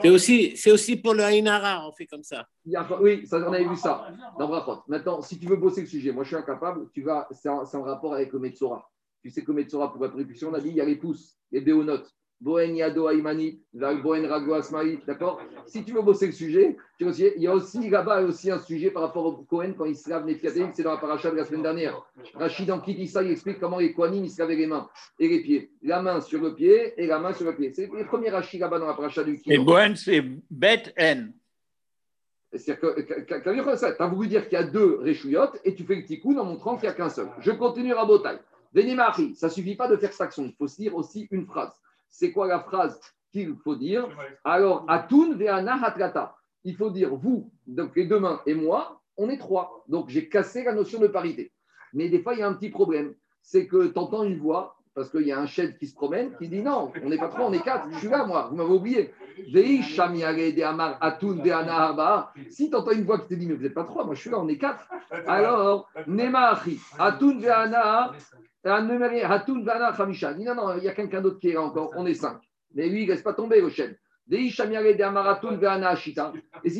[0.00, 2.46] C'est aussi, c'est aussi pour le Haïnara, on fait comme ça.
[2.64, 4.82] Il y a- oui, ça, on avait vu ça dans Brachot.
[4.88, 7.82] Maintenant, si tu veux bosser le sujet, moi je suis incapable, tu vas, c'est en,
[7.82, 8.90] rapport avec le Metzora.
[9.22, 10.96] Tu sais que le Metzora, pour la prédiction, on a dit il y a les
[10.96, 12.10] pouces, les béonotes.
[12.40, 15.40] Bohen Yado Aïmani, Bohen Rago Asmaï, d'accord?
[15.66, 18.58] Si tu veux bosser le sujet, tu aussi- il y a aussi là-bas aussi un
[18.58, 21.30] sujet par rapport au Cohen quand il se lave les pieds, c'est dans la paracha
[21.30, 22.02] de la semaine dernière.
[22.34, 25.40] Rachid en Kitissa, il explique comment les Kohanim ils se lavaient les mains et les
[25.40, 25.70] pieds.
[25.82, 27.72] La main sur le pied et la main sur le pied.
[27.72, 29.64] C'est les premiers Rachid là-bas dans la paracha du Et Kino.
[29.64, 31.32] Bohen, c'est bête haine.
[32.52, 36.04] C'est-à-dire que tu as voulu dire qu'il y a deux réchouillottes et tu fais le
[36.04, 37.28] tikkun en montrant qu'il n'y a qu'un seul.
[37.40, 38.38] Je continue à Botaï.
[38.72, 41.72] Vénémari, ça ne suffit pas de faire action, il faut se dire aussi une phrase.
[42.16, 43.00] C'est quoi la phrase
[43.32, 44.08] qu'il faut dire
[44.44, 46.36] Alors, Atun ve'ana hatrata.
[46.62, 49.84] Il faut dire vous, donc les deux mains et moi, on est trois.
[49.88, 51.52] Donc j'ai cassé la notion de parité.
[51.92, 53.14] Mais des fois, il y a un petit problème.
[53.42, 56.36] C'est que tu entends une voix, parce qu'il y a un chef qui se promène,
[56.36, 57.88] qui dit non, on n'est pas trois, on est quatre.
[57.90, 59.12] Je suis là, moi, vous m'avez oublié.
[62.48, 64.20] Si tu entends une voix qui te dit, mais vous n'êtes pas trois, moi je
[64.20, 64.88] suis là, on est quatre.
[65.26, 68.12] Alors, Nemachi, Atun Ve'ana,
[68.64, 72.40] Dit non, non, il y a quelqu'un d'autre qui est là encore, on est cinq.
[72.74, 73.96] Mais lui, il ne laisse pas tomber le chêne.
[74.30, 74.58] Et s'il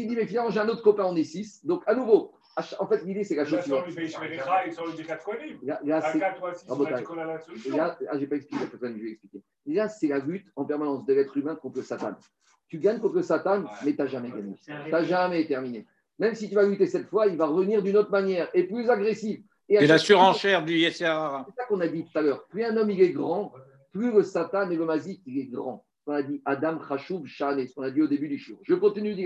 [0.09, 1.64] dit, mais finalement, j'ai un autre copain, on est six.
[1.64, 2.32] Donc, à nouveau,
[2.78, 3.85] en fait, l'idée, c'est la chose Là, suivante.
[5.62, 6.95] Là, là, c'est- 4 ou à 6, on a Rabotai.
[6.97, 7.76] dit qu'on a la Et solution.
[7.76, 9.43] là, ah, j'ai pas expliqué, je vais expliquer.
[9.66, 12.14] Là, c'est la lutte en permanence de l'être humain contre le Satan.
[12.68, 14.55] Tu gagnes contre le Satan, mais tu n'as jamais gagné.
[14.64, 15.87] Tu n'as jamais terminé.
[16.18, 18.89] Même si tu vas lutter cette fois, il va revenir d'une autre manière et plus
[18.89, 19.41] agressif.
[19.69, 21.47] Et la surenchère du Yessara.
[21.49, 22.45] C'est ça qu'on a dit tout à l'heure.
[22.49, 23.53] Plus un homme il est grand,
[23.93, 25.85] plus le Satan et le Mazik il est grand.
[26.07, 28.59] On a dit Adam Khashoub Shane, ce qu'on a dit au début du shiur.
[28.62, 29.25] Je continue, dit.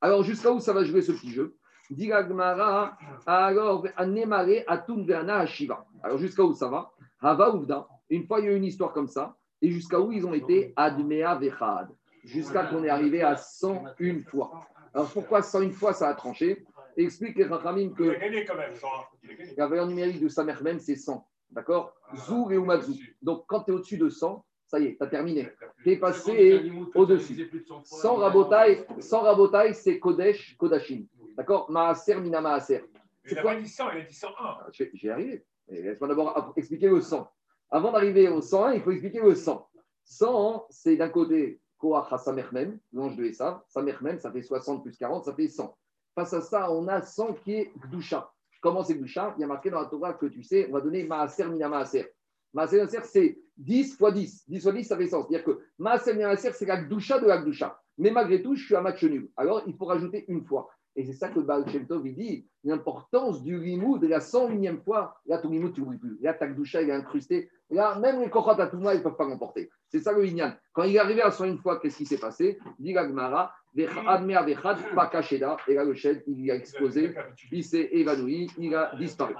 [0.00, 1.56] Alors, jusqu'à où ça va jouer ce petit jeu?
[1.90, 2.96] Dit l'Agmara,
[3.26, 5.84] alors, Anemare Atun Verna Hashiva.
[6.04, 6.92] Alors, jusqu'à où ça va?
[7.20, 7.88] Hava Uvda.
[8.10, 9.34] Une fois, il y a eu une histoire comme ça.
[9.60, 10.72] Et jusqu'à où ils ont été?
[10.76, 11.88] Admea Vechad.
[12.22, 14.64] Jusqu'à qu'on est arrivé à 101 fois.
[14.94, 16.64] Alors, pourquoi 101 fois ça a tranché?
[16.96, 21.26] Explique les Rachamim a que a la valeur numérique de sa mère même, c'est 100.
[21.50, 23.16] D'accord Zou et Umatsu.
[23.22, 25.48] Donc, quand tu es au-dessus de 100, ça y est, tu as terminé.
[25.82, 27.50] Tu es passé au-dessus.
[27.84, 31.06] Sans rabotaille, sans rabotaille, c'est Kodesh, Kodashim.
[31.36, 32.84] D'accord Maaser, Mina Maaser.
[33.28, 34.32] Il n'a pas dit 100, il a dit 101.
[34.38, 34.66] Ah,
[35.10, 35.44] arriver.
[35.68, 37.30] Mais Laisse-moi d'abord expliquer le 100.
[37.70, 39.68] Avant d'arriver au 101, il faut expliquer le 100.
[40.04, 43.60] 100, c'est d'un côté Koach HaSamermem, l'ange de Esav.
[43.68, 45.76] Samermem, ça fait 60 plus 40, ça fait 100.
[46.16, 48.32] Face à ça, on a 100 qui est Gdusha.
[48.62, 49.34] Comment c'est Gdusha?
[49.36, 51.68] Il y a marqué dans la Torah que tu sais, on va donner Maaser Mina
[51.68, 52.06] Maaser.
[52.54, 54.48] Maaser Maaser, c'est 10 fois 10.
[54.48, 55.28] 10 fois 10, ça fait 100.
[55.28, 57.78] C'est-à-dire que Maaser Mina Maaser, c'est la Gdusha de la Gdusha.
[57.98, 59.30] Mais malgré tout, je suis à match nul.
[59.36, 60.70] Alors, il faut rajouter une fois.
[60.98, 65.36] Et c'est ça que Baal Shem Tov, dit, l'importance du limoud, la 101e fois, là,
[65.36, 66.16] ton limoud, tu n'oublies plus.
[66.22, 67.50] Là, ta Gdusha, il est incrusté.
[67.70, 69.70] Là, même les Kochot à Touma, ils ne peuvent pas l'emporter.
[69.88, 70.54] C'est ça le Inyan.
[70.72, 72.58] Quand il est arrivé à 101 fois, qu'est-ce qui s'est passé?
[72.78, 75.56] Dit Vechad, Pakasheda.
[75.66, 77.14] Et là, le chef, il a explosé,
[77.50, 79.34] il s'est évanoui, il a disparu.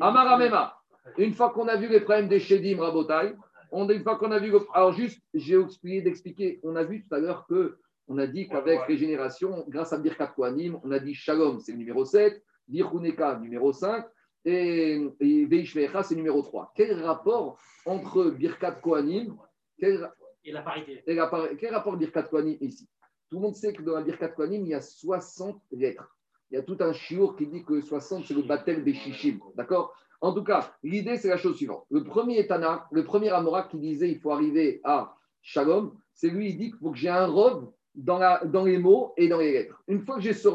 [0.00, 0.76] Amara Mema,
[1.16, 3.34] une fois qu'on a vu les problèmes des Shedim Rabotai,
[3.72, 4.52] on, une fois qu'on a vu.
[4.74, 7.78] Alors, juste, j'ai oublié d'expliquer, on a vu tout à l'heure que.
[8.12, 11.70] On a dit qu'avec les générations, grâce à Birkat Kohanim, on a dit Shalom, c'est
[11.70, 14.04] le numéro 7, Birhuneka, numéro 5,
[14.44, 16.72] et, Veishvecha, c'est numéro 3.
[16.74, 19.36] Quel rapport entre Birkat Kohanim
[19.78, 20.10] quel,
[20.44, 21.02] Et la parité.
[21.06, 22.88] et la- quel rapport Birkat Kohanim ici
[23.30, 26.16] Tout le monde sait que dans la Birkat Kohanim, il y a 60 lettres.
[26.50, 29.38] Il y a tout un chiour qui dit que 60, c'est le Batel des Shishim.
[29.54, 29.94] D'accord?
[30.20, 31.86] En tout cas, l'idée, c'est la chose suivante.
[31.90, 36.50] Le premier Tana, le premier Amora qui disait il faut arriver à Shalom, c'est lui,
[36.50, 39.38] il dit qu'il faut que j'ai un rov dans, la, dans les mots et dans
[39.38, 39.82] les lettres.
[39.88, 40.48] Une fois que j'ai ce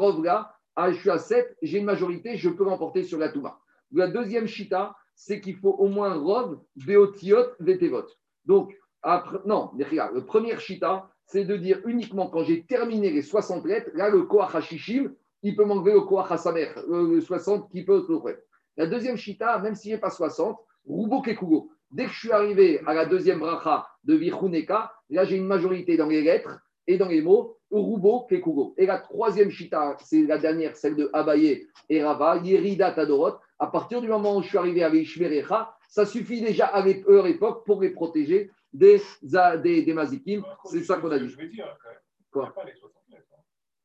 [0.78, 3.58] ah, je suis à 7, j'ai une majorité, je peux l'emporter sur la Touma.
[3.92, 8.06] La deuxième Shita, c'est qu'il faut au moins rov, Beotiot, Vetevot.
[8.44, 13.64] Donc, après, non, le premier Shita, c'est de dire uniquement quand j'ai terminé les 60
[13.66, 15.12] lettres, là, le Koach HaShishim,
[15.42, 18.42] il peut m'enlever le Koach HaSamer, le le 60 qui peut le.
[18.76, 20.58] La deuxième Shita, même si je n'ai pas 60,
[20.88, 21.70] Rubo Kekugo.
[21.90, 25.96] Dès que je suis arrivé à la deuxième bracha de Vichuneka, là, j'ai une majorité
[25.96, 28.74] dans les lettres et dans les mots, Rubo Kekugo.
[28.76, 33.36] Et la troisième Shita, c'est la dernière, celle de Abaye et Rava, Yerida Tadorot.
[33.58, 37.26] À partir du moment où je suis arrivé à Ishmerecha, ça suffit déjà à leur
[37.26, 40.44] époque pour les protéger des, des, des mazikim.
[40.64, 41.28] C'est ça qu'on a dit.
[41.28, 41.98] Je vais dire, quand même.
[42.30, 43.24] Quoi Il y a pas les 60 lettres.
[43.32, 43.40] hein.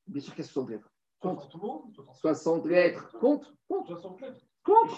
[0.08, 0.90] Bien sûr qu'il y a 60 lettres.
[1.22, 1.40] Compte.
[1.42, 3.18] 60 mots 60 60 lettres.
[3.20, 4.40] Compte, compte, 60 lettres.
[4.64, 4.90] compte.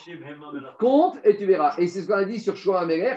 [0.80, 1.76] Compte et tu verras.
[1.78, 3.16] Et c'est ce qu'on a dit sur Shlomo Améler.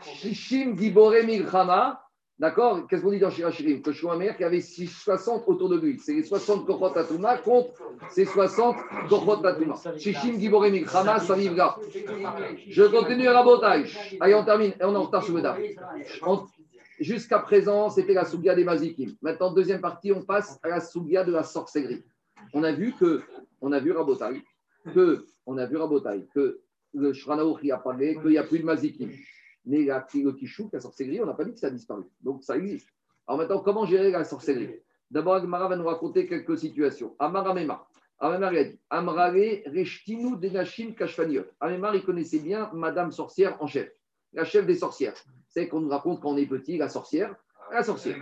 [0.00, 2.04] Shishim Gibore Milchama.
[2.40, 2.86] D'accord?
[2.88, 5.98] Qu'est-ce qu'on dit dans Shirachirim Que Shlomo qui avait 6 60 autour de lui.
[5.98, 6.90] C'est les 60 Kochot
[7.44, 7.74] contre
[8.08, 8.76] ces 60
[9.10, 9.42] Kochot.
[9.98, 11.78] Shishim Gibore Milchama, ça vivra.
[12.66, 14.16] Je continue à rabotage.
[14.20, 14.70] Allez, on termine.
[14.80, 15.42] Et on est en retard sur le
[16.98, 19.14] Jusqu'à présent, c'était la Sougia des Mazikim.
[19.20, 22.02] Maintenant, deuxième partie, on passe à la Sougia de la sorcellerie.
[22.54, 23.20] On a vu que,
[23.60, 24.42] on a vu Rabotai,
[24.94, 26.60] que, on a vu Rabotai, que
[26.94, 29.10] le Shranaouri a parlé qu'il n'y a plus de Mazikim.
[29.64, 32.04] Mais la, le la sorcellerie, on n'a pas dit que ça a disparu.
[32.20, 32.88] Donc, ça existe.
[33.26, 34.80] Alors maintenant, comment gérer la sorcellerie?
[35.10, 37.14] D'abord, Agmara va nous raconter quelques situations.
[37.18, 37.86] Amara Mema.
[38.20, 41.44] Amemar, il a dit Amrare Reshtinu Denashim Kashfaniot.
[41.58, 43.90] Amemar, il connaissait bien Madame sorcière en chef,
[44.32, 45.14] la chef des sorcières.
[45.48, 47.34] C'est qu'on nous raconte quand on est petit, la sorcière,
[47.72, 48.16] la sorcière.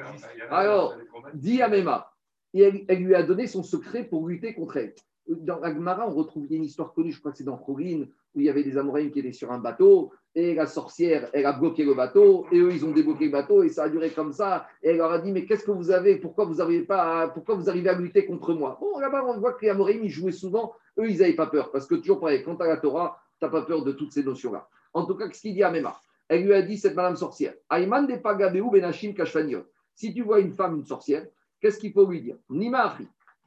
[0.51, 0.97] Alors,
[1.34, 2.12] dit à Mema,
[2.55, 4.95] et elle, elle lui a donné son secret pour lutter contre elle.
[5.26, 8.05] Dans Agmara, on retrouve une histoire connue, je crois que c'est dans Khourin,
[8.39, 11.45] où il y avait des Amoréens qui étaient sur un bateau, et la sorcière, elle
[11.47, 14.11] a bloqué le bateau, et eux, ils ont débloqué le bateau, et ça a duré
[14.11, 14.68] comme ça.
[14.80, 16.16] Et elle leur a dit, mais qu'est-ce que vous avez?
[16.16, 18.78] Pourquoi vous n'arrivez pas à- Pourquoi vous arrivez à lutter contre moi?
[18.80, 21.72] Bon, là-bas, on voit que les Amoréens, ils jouaient souvent, eux, ils n'avaient pas peur,
[21.72, 24.22] parce que toujours pareil, quand tu la Torah, tu n'as pas peur de toutes ces
[24.22, 24.68] notions-là.
[24.93, 25.97] En tout cas, ce qu'il dit à Mema?
[26.28, 29.64] Elle lui a dit, cette madame sorcière, Aïman de Pagabeu Benachim Kashfaniot.
[29.95, 31.26] Si tu vois une femme, une sorcière,
[31.61, 32.36] qu'est-ce qu'il faut lui dire?
[32.49, 32.97] Nima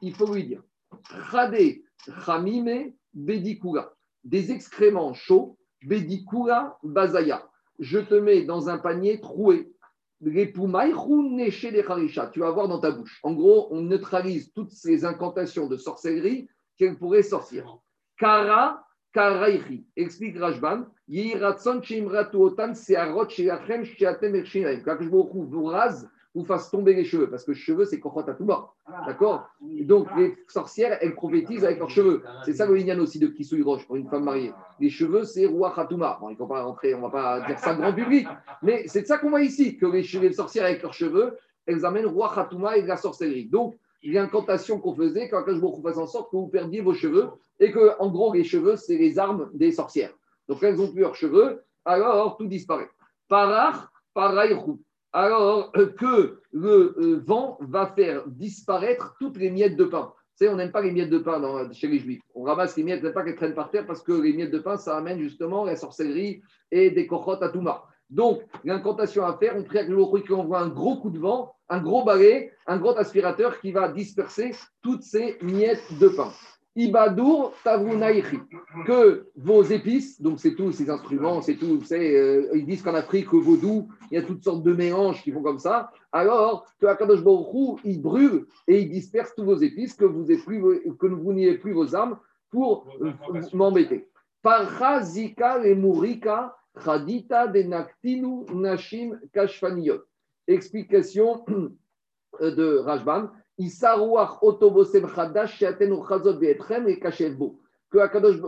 [0.02, 0.60] il faut lui dire
[1.30, 1.56] Chade
[2.26, 3.92] Chamime Bedikula,
[4.24, 7.48] des excréments chauds Bedikura Bazaya.
[7.78, 9.72] Je te mets dans un panier troué.
[10.20, 10.46] Les
[11.82, 12.30] les.
[12.30, 13.18] Tu vas voir dans ta bouche.
[13.24, 16.48] En gros, on neutralise toutes ces incantations de sorcellerie
[16.78, 17.78] qu'elles pourraient sortir.
[18.18, 19.84] Kara, Karaïchi.
[19.96, 20.86] Explique Rajban.
[22.34, 22.72] Otan.
[24.84, 27.28] Quand je vous rase, vous fasse tomber les cheveux.
[27.28, 28.76] Parce que cheveux, c'est kochot mort.
[29.06, 32.22] D'accord Donc, les sorcières, elles prophétisent avec leurs cheveux.
[32.44, 34.52] C'est ça le lignan aussi de Kisui Roche pour une femme mariée.
[34.80, 36.18] Les cheveux, c'est roi Khatouma.
[36.20, 38.26] Bon, il ne faut pas rentrer, on ne va pas dire ça grand public.
[38.62, 41.36] Mais c'est de ça qu'on voit ici, que les, cheveux, les sorcières avec leurs cheveux,
[41.66, 43.46] elles amènent roi Khatouma et de la sorcellerie.
[43.46, 47.28] Donc, l'incantation qu'on faisait quand je vous fasse en sorte que vous perdiez vos cheveux
[47.60, 50.12] et que, en gros, les cheveux, c'est les armes des sorcières.
[50.48, 52.88] Donc, elles ont plus leurs cheveux, alors tout disparaît.
[53.28, 53.76] Parach,
[54.14, 54.80] paraïchou
[55.12, 60.12] alors euh, que le euh, vent va faire disparaître toutes les miettes de pain.
[60.38, 62.22] Tu sais, on n'aime pas les miettes de pain chez les juifs.
[62.34, 64.58] On ramasse les miettes, on pas qu'elles traînent par terre parce que les miettes de
[64.58, 67.88] pain, ça amène justement la sorcellerie et des cochottes à tout marre.
[68.08, 71.80] Donc, l'incantation à faire, on prie le qu'on voit un gros coup de vent, un
[71.80, 74.52] gros balai, un gros aspirateur qui va disperser
[74.82, 76.30] toutes ces miettes de pain.
[76.74, 78.38] Ibadur Tavunaïchi,
[78.86, 83.32] que vos épices, donc c'est tous ces instruments, c'est tout, euh, ils disent qu'en Afrique,
[83.34, 86.86] au vaudou, il y a toutes sortes de mélanges qui font comme ça, alors que
[86.86, 90.62] Akadosh Baruch il brûle et il disperse tous vos épices, que vous, plus,
[90.98, 92.18] que vous n'ayez plus vos armes
[92.50, 92.86] pour
[93.52, 94.08] m'embêter.
[94.42, 100.02] Parcha Zika et Murika Khadita de Naktinu Nashim Kashfaniyot.
[100.46, 101.44] Explication
[102.40, 103.30] de Rajban
[107.90, 108.40] Que Akadosh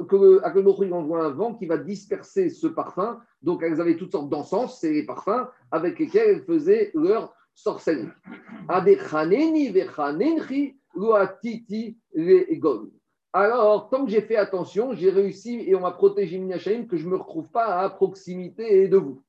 [0.93, 3.21] envoie un vent qui va disperser ce parfum.
[3.43, 8.09] Donc, elles avaient toutes sortes d'encens, ces parfums, avec lesquels elles faisaient leur sorcellerie.
[13.37, 16.39] Alors, tant que j'ai fait attention, j'ai réussi et on m'a protégé
[16.89, 19.24] que je ne me retrouve pas à proximité de vous.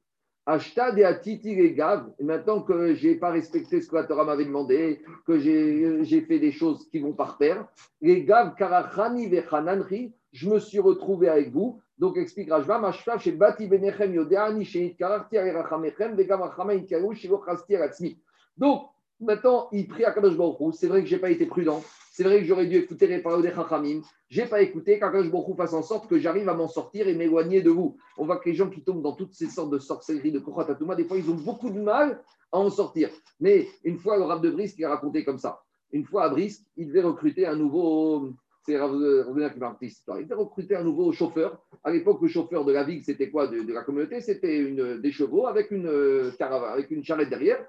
[0.47, 1.75] Ashtad et Atiti et
[2.23, 6.39] maintenant que je n'ai pas respecté ce que la Torah m'avait demandé, que j'ai fait
[6.39, 7.67] des choses qui vont par terre,
[8.01, 11.81] les gaves karachani vechananri, je me suis retrouvé avec vous.
[11.97, 17.27] Donc explique Rajvam, Ashtav chez Bati Benechem Yodeani chez Itkararti Arachamechem, Vegam Achama Inkaru chez
[17.27, 18.19] Lochasti Aratzmi.
[18.57, 18.89] Donc
[19.19, 21.83] maintenant, il prie à Kadosh Baruch C'est vrai que je n'ai pas été prudent.
[22.11, 24.01] C'est vrai que j'aurais dû écouter les paroles des Chachamim.
[24.29, 27.13] Je n'ai pas écouté je Baruch fasse en sorte que j'arrive à m'en sortir et
[27.13, 27.97] m'éloigner de vous.
[28.17, 30.95] On voit que les gens qui tombent dans toutes ces sortes de sorcelleries, de Kochatatouma,
[30.95, 33.09] des fois, ils ont beaucoup de mal à en sortir.
[33.39, 35.61] Mais une fois, le Rav de Brisk, il a raconté comme ça.
[35.91, 38.29] Une fois à Brisk, il devait recruter un nouveau.
[38.65, 40.19] C'est Rav qui m'a histoire.
[40.19, 41.61] Il devait recruter un nouveau chauffeur.
[41.83, 44.21] À l'époque, le chauffeur de la ville, c'était quoi de, la communauté?
[44.21, 47.59] C'était des chevaux avec une euh, caravane, avec une charrette derrière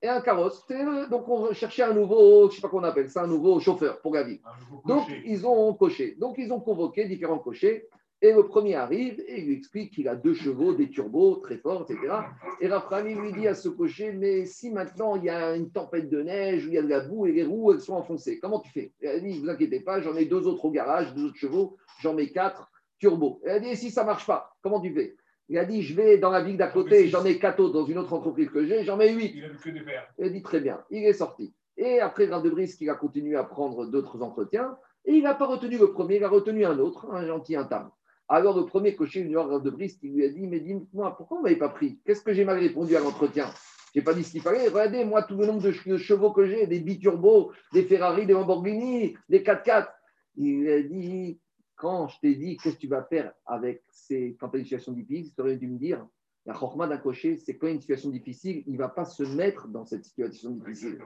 [0.00, 0.64] et un carrosse.
[1.10, 3.60] Donc, on cherchait un nouveau, je ne sais pas comment on appelle ça, un nouveau
[3.60, 4.40] chauffeur pour la ville.
[4.86, 6.16] Donc, ils ont coché.
[6.18, 7.88] Donc, ils ont convoqué différents cochers.
[8.20, 11.56] Et le premier arrive et il lui explique qu'il a deux chevaux, des turbos très
[11.56, 12.14] forts, etc.
[12.60, 16.10] Et Raframi lui dit à ce cocher Mais si maintenant il y a une tempête
[16.10, 18.40] de neige, où il y a de la boue et les roues elles sont enfoncées,
[18.40, 18.92] comment tu fais?
[19.00, 22.14] Elle dit Vous inquiétez pas, j'en ai deux autres au garage, deux autres chevaux, j'en
[22.14, 23.40] mets quatre turbos.
[23.44, 25.16] Elle dit Si ça marche pas, comment tu fais?
[25.50, 27.86] Il a dit, je vais dans la ville d'à côté, j'en ai quatre autres dans
[27.86, 29.32] une autre entreprise que j'ai, j'en ai huit.
[29.34, 29.80] Il a que des
[30.18, 31.54] Il a dit, très bien, il est sorti.
[31.78, 34.76] Et après, Grande de Brice, il a continué à prendre d'autres entretiens.
[35.06, 37.88] Et il n'a pas retenu le premier, il a retenu un autre, un gentil interne.
[38.28, 41.42] Alors, le premier cocher junior de Brice, qui lui a dit, mais dis-moi, pourquoi vous
[41.44, 41.98] ne m'avez pas pris?
[42.04, 43.50] Qu'est-ce que j'ai mal répondu à l'entretien?
[43.94, 44.68] Je n'ai pas dit ce qu'il fallait.
[44.68, 49.16] Regardez, moi, tout le nombre de chevaux que j'ai, des biturbos, des Ferrari, des Lamborghini,
[49.30, 49.88] des 4x4.
[50.36, 51.40] Il a dit,
[51.74, 54.92] quand je t'ai dit qu'est-ce que tu vas faire avec ces, quand tu une situation
[54.92, 56.06] difficile, tu aurais dû me dire
[56.44, 58.88] la chorma d'un cocher, c'est quand il y a une situation difficile, il ne va
[58.88, 60.98] pas se mettre dans cette situation difficile.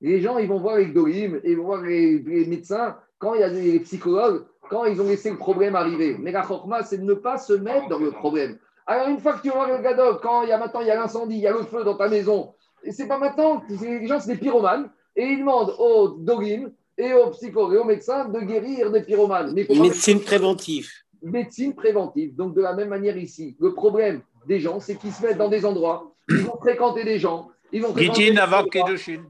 [0.00, 3.44] Les gens, ils vont voir les dorim, ils vont voir les, médecins, quand il y
[3.44, 6.16] a des psychologues, quand ils ont laissé le problème arriver.
[6.18, 8.58] Mais la chorma, c'est de ne pas se mettre dans le problème.
[8.86, 10.90] Alors, une fois que tu vois le gadol, quand il y a maintenant il y
[10.90, 12.52] a l'incendie, il y a le feu dans ta maison,
[12.84, 17.12] et c'est pas maintenant, les gens, c'est des pyromanes, et ils demandent aux dorim, et
[17.12, 19.52] aux psychologues et aux médecins de guérir des pyromanes.
[19.54, 20.88] Mais médecine préventive.
[21.22, 22.34] Médecine préventive.
[22.36, 25.48] Donc, de la même manière ici, le problème des gens, c'est qu'ils se mettent dans
[25.48, 27.92] des endroits, ils vont fréquenter des gens, ils vont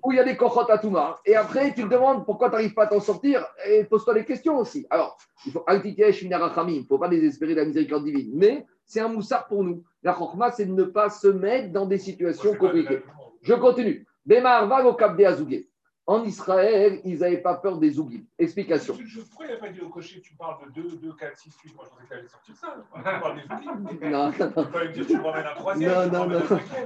[0.02, 1.18] où il y a des cochottes à Touma.
[1.24, 4.24] Et après, tu te demandes pourquoi tu n'arrives pas à t'en sortir et pose-toi des
[4.24, 4.86] questions aussi.
[4.90, 5.16] Alors,
[5.46, 8.30] il faut il ne faut pas désespérer de la miséricorde divine.
[8.34, 9.82] Mais c'est un moussard pour nous.
[10.02, 13.02] La chokma, c'est de ne pas se mettre dans des situations compliquées.
[13.42, 14.06] Je continue.
[14.24, 15.68] Bémar va au Cap des.
[16.08, 18.24] En Israël, ils n'avaient pas peur des oublis.
[18.38, 18.94] Explication.
[18.94, 21.74] pourquoi il n'a pas dit au cocher tu parles de 2, 2, 4, 6, 8
[21.74, 22.76] Moi, je pensais que tu allais sortir ça.
[22.94, 24.10] Tu parles des oublis.
[24.12, 24.64] Non, non, non.
[24.64, 25.90] Tu me dire tu ramènes un troisième.
[25.90, 26.40] Non, non, non.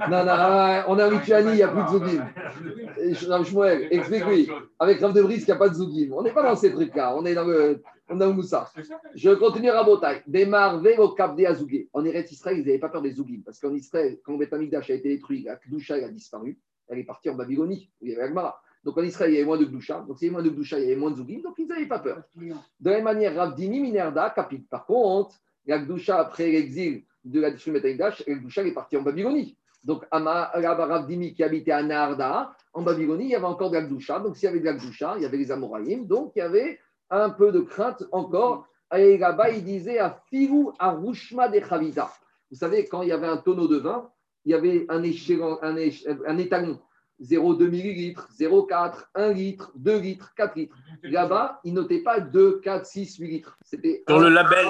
[0.09, 3.43] Non, non, on est en Lituanie, il n'y a plus de zougim.
[3.43, 4.49] Shmuel, explique-lui.
[4.79, 6.13] Avec Rav de Brice, il n'y a pas de zougim.
[6.13, 7.15] On n'est pas dans ces trucs-là.
[7.15, 7.83] On est dans le.
[8.09, 8.71] On a Moussa.
[9.13, 10.23] Je continue à Rabotai.
[10.25, 11.89] Démarre au cap des Azougé.
[11.93, 13.41] En Eretz Israël, ils n'avaient pas peur des Zougim.
[13.45, 16.59] Parce qu'en Israël, quand Beth Amikdash a été détruit, la Kdusha a disparu.
[16.89, 18.61] Elle est partie en Babylonie, où il y avait Agmara.
[18.83, 20.03] Donc en Israël, il y avait moins de Kdusha.
[20.07, 21.41] Donc s'il y avait moins de Kdusha, il y avait moins de Zougim.
[21.41, 22.23] Donc ils n'avaient pas peur.
[22.35, 24.67] De la même manière, Ravdini Minerda, capite.
[24.69, 29.55] Par contre, la Kdusha, après l'exil de la Amikdash, la elle est partie en Babylonie.
[29.83, 34.19] Donc Ravdimi qui habitait à Narda, en Babylonie, il y avait encore de la Kdusha.
[34.19, 36.07] Donc s'il y avait de la Kdusha, il y avait les Amoraïm.
[36.07, 36.79] Donc il y avait
[37.09, 38.67] un peu de crainte encore.
[38.95, 42.11] Et là-bas, il disait à Filou à Rushma de Chavita.
[42.49, 44.09] Vous savez, quand il y avait un tonneau de vin,
[44.43, 46.79] il y avait un, échelon, un, un étalon
[47.21, 50.75] 0,2 millilitres, 0,4, 1 litre, 2 litres, 4 litres.
[51.03, 53.57] Là-bas, il notait pas 2, 4, 6, 8 litres.
[53.63, 54.67] C'était un, le label.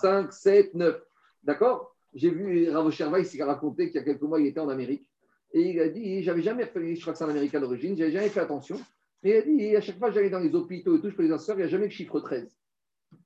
[0.00, 1.00] 5, 7, 9.
[1.44, 1.94] D'accord?
[2.14, 4.68] J'ai vu Ravo Weiss, il a raconté qu'il y a quelques mois, il était en
[4.68, 5.06] Amérique.
[5.52, 8.12] Et il a dit, j'avais jamais fait, je crois que c'est un Américain d'origine, j'avais
[8.12, 8.76] jamais fait attention.
[9.22, 11.14] Et il a dit, à chaque fois que j'allais dans les hôpitaux et tout, je
[11.14, 12.56] faisais un sort, il n'y a jamais le chiffre 13.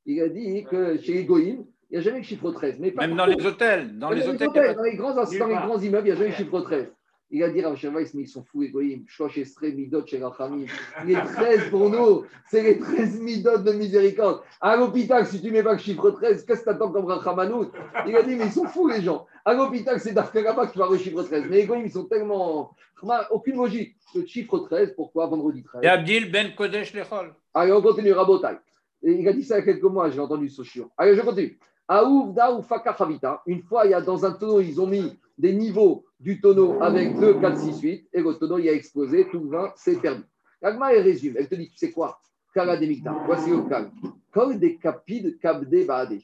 [0.06, 2.78] Il a dit que chez les Goïm, il n'y a jamais le chiffre 13.
[2.80, 3.98] Mais pas Même dans les hôtels.
[3.98, 4.74] Dans les dans hôtels.
[4.74, 6.92] dans les grands, dans les grands immeubles, il n'y a jamais le chiffre 13.
[7.30, 9.04] Il a dit à Weiss, mais ils sont fous, égoïmes.
[9.06, 10.64] Shosh Estre, Midot, chez Rachamim.
[11.04, 14.40] Les 13 pour nous, c'est les 13 Midot de miséricorde.
[14.62, 17.70] À l'hôpital, si tu mets pas le chiffre 13, qu'est-ce que tu attends comme Rachamanout
[18.06, 19.26] Il a dit, mais ils sont fous, les gens.
[19.44, 21.44] À l'hôpital, c'est là-bas que tu vas le chiffre 13.
[21.50, 22.74] Mais les égoïmes, ils sont tellement.
[23.30, 23.96] Aucune logique.
[24.14, 25.26] Le chiffre 13, pourquoi?
[25.26, 27.34] Vendredi 13 Et Abdil Ben Kodesh Lechol.
[27.52, 28.56] Allez, on continue, Rabotai.
[29.02, 30.90] Et il a dit ça il y a quelques mois, j'ai entendu ce chiot.
[30.96, 31.58] Allez, je continue.
[31.89, 33.43] Aouvda ou Faka Chavita.
[33.47, 36.82] Une fois, il y a dans un tonneau, ils ont mis des niveaux du tonneau
[36.82, 38.09] avec 2, 4, 6, 8.
[38.12, 39.28] Et le tonneau, il a explosé.
[39.30, 40.22] Tout le vin, c'est perdu.
[40.61, 41.34] L'agma, elle résume.
[41.39, 42.20] Elle te dit, tu sais quoi?
[42.55, 43.91] Voici le calme.
[44.32, 46.18] Kol des kapides kabde baade.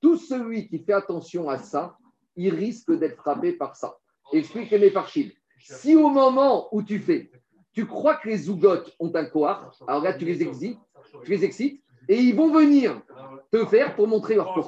[0.00, 1.96] Tout celui qui fait attention à ça,
[2.36, 3.96] il risque d'être frappé par ça.
[4.32, 5.28] Explique les Parchim.
[5.58, 7.30] Si au moment où tu fais,
[7.72, 10.78] tu crois que les zougotes ont un koar, alors là, tu les excites,
[11.24, 13.00] tu les excites, et ils vont venir
[13.50, 14.62] te faire pour montrer leur bien.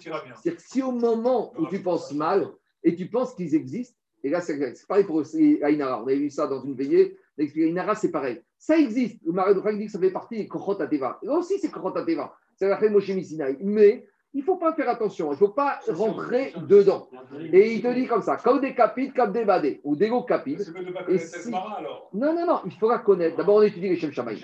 [0.00, 2.48] C'est-à-dire que si au moment où tu penses mal
[2.82, 5.22] et tu penses qu'ils existent, et là c'est pareil pour
[5.62, 9.54] Ainara, on avait vu ça dans une veillée, Ainara c'est pareil, ça existe, le Marais
[9.54, 12.68] de dit que ça fait partie des Kochot Ateva, et aussi c'est Kochot Ateva, c'est
[12.68, 15.80] la fait Moshe Missinaï, mais il ne faut pas faire attention, il ne faut pas
[15.88, 17.08] rentrer dedans.
[17.52, 20.22] Et il te dit comme ça, comme des capites, comme des badés, ou des go
[20.22, 20.70] capites.
[21.08, 21.50] Et si-.
[21.50, 23.36] Non, non, non, il faudra connaître.
[23.36, 24.40] D'abord, on étudie les Shem Je Shamaï.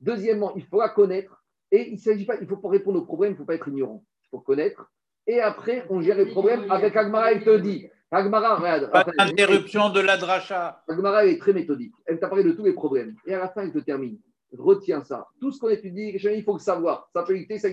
[0.00, 1.43] Deuxièmement, il faudra connaître.
[1.74, 3.66] Et il s'agit pas, il faut pas répondre aux problèmes, il ne faut pas être
[3.66, 4.04] ignorant.
[4.26, 4.88] Il faut connaître.
[5.26, 7.32] Et après, on gère les problèmes avec Agmara.
[7.32, 8.92] Elle te dit Agmara, regarde.
[8.92, 10.84] Pas d'interruption de la dracha.
[10.86, 11.92] Agmara, elle est très méthodique.
[12.06, 13.16] Elle t'a parlé de tous les problèmes.
[13.26, 14.20] Et à la fin, elle te termine.
[14.56, 15.26] Retiens ça.
[15.40, 17.10] Tout ce qu'on étudie, il faut le savoir.
[17.12, 17.66] Ça peut éviter, ça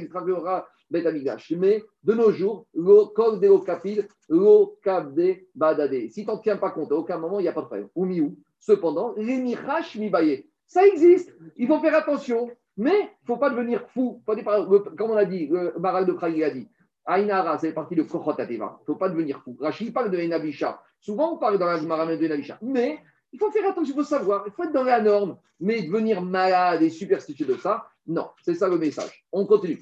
[0.94, 1.52] Amigash.
[1.52, 6.10] Mais de nos jours, lo kol de capil, lo kabde badade.
[6.10, 7.90] Si tu n'en tiens pas compte, à aucun moment, il n'y a pas de problème.
[7.94, 8.36] Ou miou.
[8.60, 10.48] Cependant, les miraches mibaye.
[10.66, 11.32] Ça existe.
[11.56, 12.50] Il faut faire attention.
[12.78, 14.22] Mais il ne faut pas devenir fou.
[14.26, 16.68] Comme on a dit, le Maral de Prague a dit,
[17.06, 18.78] Aïnara, c'est partie de Kochot Ateva.
[18.80, 19.58] Il ne faut pas devenir fou.
[19.60, 20.82] Rachid parle de Enabisha.
[21.00, 22.58] Souvent, on parle dans la Gemara de Enabisha.
[22.62, 23.00] Mais
[23.34, 24.44] il faut faire attention, il faut savoir.
[24.46, 25.38] Il faut être dans la norme.
[25.60, 28.30] Mais devenir malade et superstitieux de ça, non.
[28.44, 29.26] C'est ça le message.
[29.32, 29.82] On continue.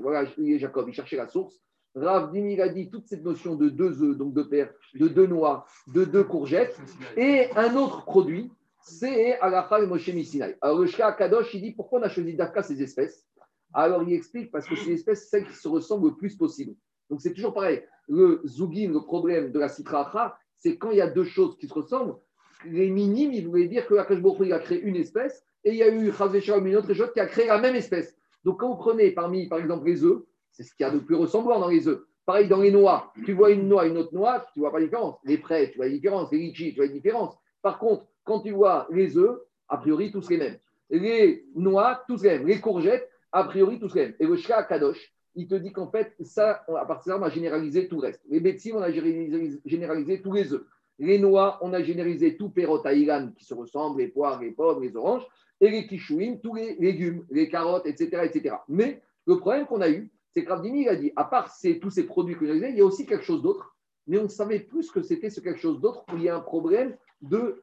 [0.00, 0.24] Voilà,
[0.58, 1.60] Jacob, il cherchait la source.
[1.94, 5.08] Rav Dimi il a dit toute cette notion de deux œufs, donc de père, de
[5.08, 6.78] deux noix, de deux courgettes,
[7.16, 10.56] et un autre produit, c'est Alacha et Moshe Sinai.
[10.60, 13.26] Alors le Kadosh, il dit pourquoi on a choisi d'Afka ces espèces?
[13.74, 16.74] Alors il explique parce que c'est celles qui se ressemblent le plus possible.
[17.10, 17.82] Donc c'est toujours pareil.
[18.08, 21.68] Le zougim, le problème de la citracha, c'est quand il y a deux choses qui
[21.68, 22.16] se ressemblent.
[22.64, 25.82] Les minimes, il voulait dire que Hu, il a créé une espèce et il y
[25.82, 28.16] a eu Chazé Shalom, une autre chose qui a créé la même espèce.
[28.44, 30.22] Donc quand vous prenez parmi, par exemple, les œufs,
[30.58, 32.02] c'est ce qu'il y a de plus ressemblant dans les œufs.
[32.26, 34.80] Pareil dans les noix, tu vois une noix, une autre noix, tu ne vois pas
[34.80, 35.16] la différence.
[35.24, 36.30] Les prêts, tu vois la différence.
[36.32, 37.34] Les litchis, tu vois la différence.
[37.62, 39.38] Par contre, quand tu vois les œufs,
[39.68, 40.58] a priori, tous les mêmes.
[40.90, 42.46] Les noix, tous les mêmes.
[42.46, 44.14] Les courgettes, a priori, tous les mêmes.
[44.18, 47.28] Et le Shka Kadosh, il te dit qu'en fait, ça, à partir de là, on
[47.28, 48.20] a généralisé tout le reste.
[48.28, 50.66] Les bêtises, on a généralisé, tous les œufs.
[50.98, 52.52] Les noix, on a généralisé tout
[52.82, 55.26] taïgan qui se ressemble, les poires, les pommes, les oranges.
[55.60, 58.22] Et les kishouim, tous les légumes, les carottes, etc.
[58.24, 58.56] etc.
[58.68, 61.78] Mais le problème qu'on a eu, c'est que Ravdimi, il a dit, à part ces-
[61.78, 63.74] tous ces produits que j'ai il y a aussi quelque chose d'autre.
[64.06, 66.36] Mais on ne savait plus que c'était ce quelque chose d'autre où il y a
[66.36, 67.60] un problème de,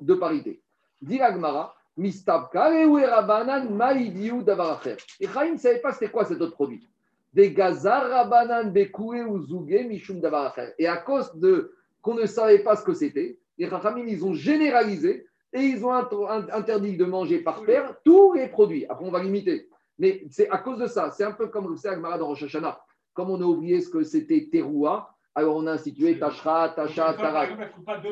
[0.00, 0.62] de parité.
[1.02, 4.96] Dit l'Agmara, Mistabka, Rewe Rabanan, Maïdiou, Davaracher.
[5.20, 6.88] Et Chaim ne savait pas c'était quoi cet autre produit.
[7.34, 10.72] Des gazar Rabanan, Bekoué ou Zougé, Mishum, Davaracher.
[10.78, 14.32] Et à cause de qu'on ne savait pas ce que c'était, les Chachamim, ils ont
[14.34, 18.86] généralisé et ils ont int- int- interdit de manger par paire tous les produits.
[18.86, 19.68] Après, on va limiter.
[20.02, 21.12] Mais c'est à cause de ça.
[21.12, 22.76] C'est un peu comme le Agmara dans Rosh Hashanah.
[23.14, 27.16] Comme on a oublié ce que c'était teroua, alors on a institué Tashra, Tasha, Par
[27.16, 27.50] Tarak.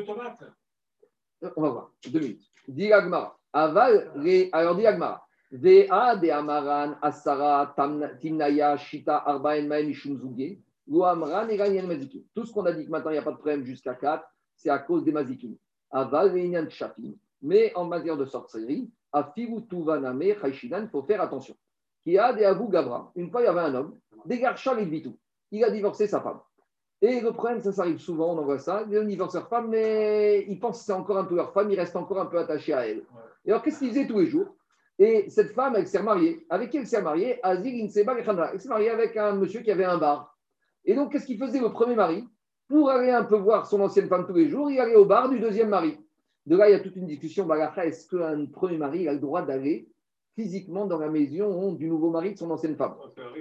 [0.05, 0.43] tomates.
[1.57, 2.49] On va voir, deux minutes.
[2.65, 3.37] Dit l'Agmara.
[3.51, 4.09] Aval,
[4.53, 5.27] alors dit l'Agmara.
[5.51, 7.75] Vea de Amaran, Asara,
[8.21, 12.21] Timnaya, Shita, Arbaen, Maem, Zuge, Amran et Ganyan Mazikim.
[12.33, 14.23] Tout ce qu'on a dit que maintenant il n'y a pas de problème jusqu'à 4,
[14.55, 15.57] c'est à cause des Mazikim.
[15.91, 17.15] Aval, Reinian, Shafim.
[17.41, 21.57] Mais en matière de sorcellerie, Afiru, Tuvaname, Chaishinan, il faut faire attention.
[22.03, 23.11] Qui a des Abu Gabra.
[23.15, 23.97] Une fois, il y avait un homme,
[24.29, 25.17] et Bitou.
[25.51, 26.39] Il a divorcé sa femme.
[27.01, 28.83] Et le problème, ça, ça arrive souvent, on en voit ça.
[28.83, 31.79] Hommes divorcent leur femme, mais ils pensent que c'est encore un peu leur femme, ils
[31.79, 33.03] restent encore un peu attachés à elle.
[33.45, 34.55] Et alors, qu'est-ce qu'ils faisaient tous les jours?
[34.99, 36.45] Et cette femme, elle s'est remariée.
[36.49, 37.39] Avec qui elle s'est mariée?
[37.43, 38.15] Azir Inseba.
[38.53, 40.37] Elle s'est mariée avec un monsieur qui avait un bar.
[40.85, 42.27] Et donc, qu'est-ce qu'il faisait le premier mari?
[42.67, 45.27] Pour aller un peu voir son ancienne femme tous les jours, il allait au bar
[45.27, 45.97] du deuxième mari.
[46.45, 47.45] De là, il y a toute une discussion.
[47.45, 49.89] Balacha, est-ce qu'un premier mari a le droit d'aller
[50.41, 52.95] physiquement dans la maison du nouveau mari de son ancienne femme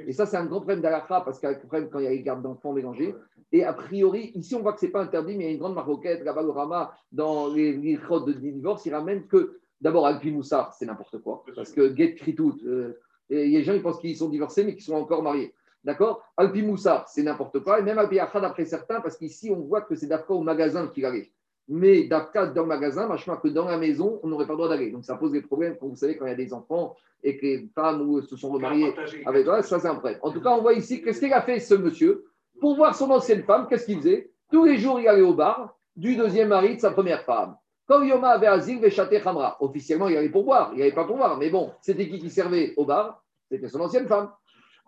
[0.06, 2.04] et ça, c'est un grand problème d'Alakha parce qu'il y a un problème quand il
[2.04, 3.14] y a les gardes d'enfants mélangés.
[3.52, 5.52] Et a priori, ici, on voit que ce n'est pas interdit, mais il y a
[5.52, 10.06] une grande maroquette, là-bas, le Rama, dans les lichot de divorce, il ramène que, d'abord,
[10.06, 11.44] Alpi Moussa, c'est n'importe quoi.
[11.54, 14.28] Parce que Get Kritout, euh, et il y a des gens qui pensent qu'ils sont
[14.28, 15.52] divorcés, mais qui sont encore mariés.
[15.82, 16.22] D'accord?
[16.36, 17.80] Alpi Moussa, c'est n'importe quoi.
[17.80, 20.86] Et même Alpi Achad, après certains, parce qu'ici, on voit que c'est d'Afka au magasin
[20.88, 21.32] qu'il allait.
[21.72, 24.68] Mais d'Afka dans le magasin, machin, que dans la maison, on n'aurait pas le droit
[24.68, 24.90] d'aller.
[24.90, 27.38] Donc ça pose des problèmes, quand vous savez, quand il y a des enfants et
[27.38, 28.92] que les femmes ou se sont remariées
[29.24, 30.18] avec toi, ça c'est un problème.
[30.22, 32.24] En tout cas, on voit ici, qu'est-ce qu'il a fait ce monsieur
[32.60, 34.32] Pour voir son ancienne femme, qu'est-ce qu'il faisait?
[34.50, 37.54] Tous les jours, il allait au bar du deuxième mari de sa première femme.
[37.86, 39.56] Quand Yoma avait Azil, Véchaté Khamra.
[39.60, 41.38] Officiellement, il allait pour boire, il n'y avait pas pour boire.
[41.38, 43.22] Mais bon, c'était qui qui servait au bar?
[43.48, 44.30] C'était son ancienne femme.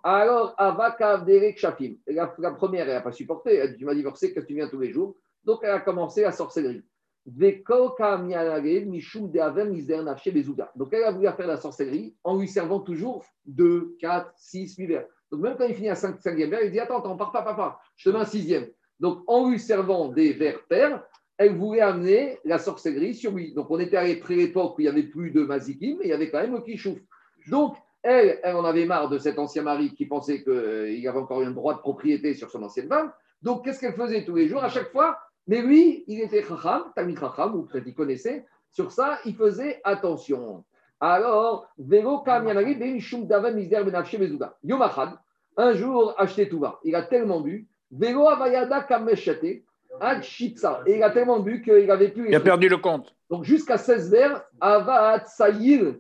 [0.03, 1.95] Alors, Avakav Derek Shafim.
[2.09, 3.55] La première, elle n'a pas supporté.
[3.55, 5.16] Elle dit Tu m'as divorcé, qu'est-ce que tu viens tous les jours?
[5.45, 6.82] Donc, elle a commencé la sorcellerie.
[7.24, 7.62] Donc, elle
[11.05, 15.07] a voulu faire la sorcellerie en lui servant toujours 2, 4, 6, 8 verres.
[15.30, 17.43] Donc, même quand il finit à 5, 5e verre, il dit Attends, attends, pars pas,
[17.43, 18.66] pars pas, je te mets un sixième.
[18.99, 21.05] Donc, en lui servant des verres pairs,
[21.38, 23.55] elle voulait amener la sorcellerie sur lui.
[23.55, 26.12] Donc, on était à l'époque où il n'y avait plus de Mazikim, mais il y
[26.12, 26.99] avait quand même le Kishouf.
[27.49, 31.40] Donc, elle, elle en avait marre de cet ancien mari qui pensait qu'il avait encore
[31.40, 33.12] un droit de propriété sur son ancienne femme.
[33.43, 34.62] Donc, qu'est-ce qu'elle faisait tous les jours?
[34.62, 38.47] À chaque fois, mais lui, il était chacham, Tamit chacham, ou peut-être il connaissait.
[38.70, 40.64] Sur ça, il faisait attention.
[41.01, 42.07] Alors, Ben
[44.80, 45.11] Achad,
[45.57, 46.78] un jour, acheté tout va.
[46.84, 47.66] Il a tellement bu.
[47.90, 49.45] Vero Avayada Kameshate.
[49.45, 52.28] Et il a tellement bu qu'il avait plus.
[52.28, 53.14] Il a perdu le compte.
[53.28, 55.97] Donc jusqu'à 16 vers, Avat Sayir,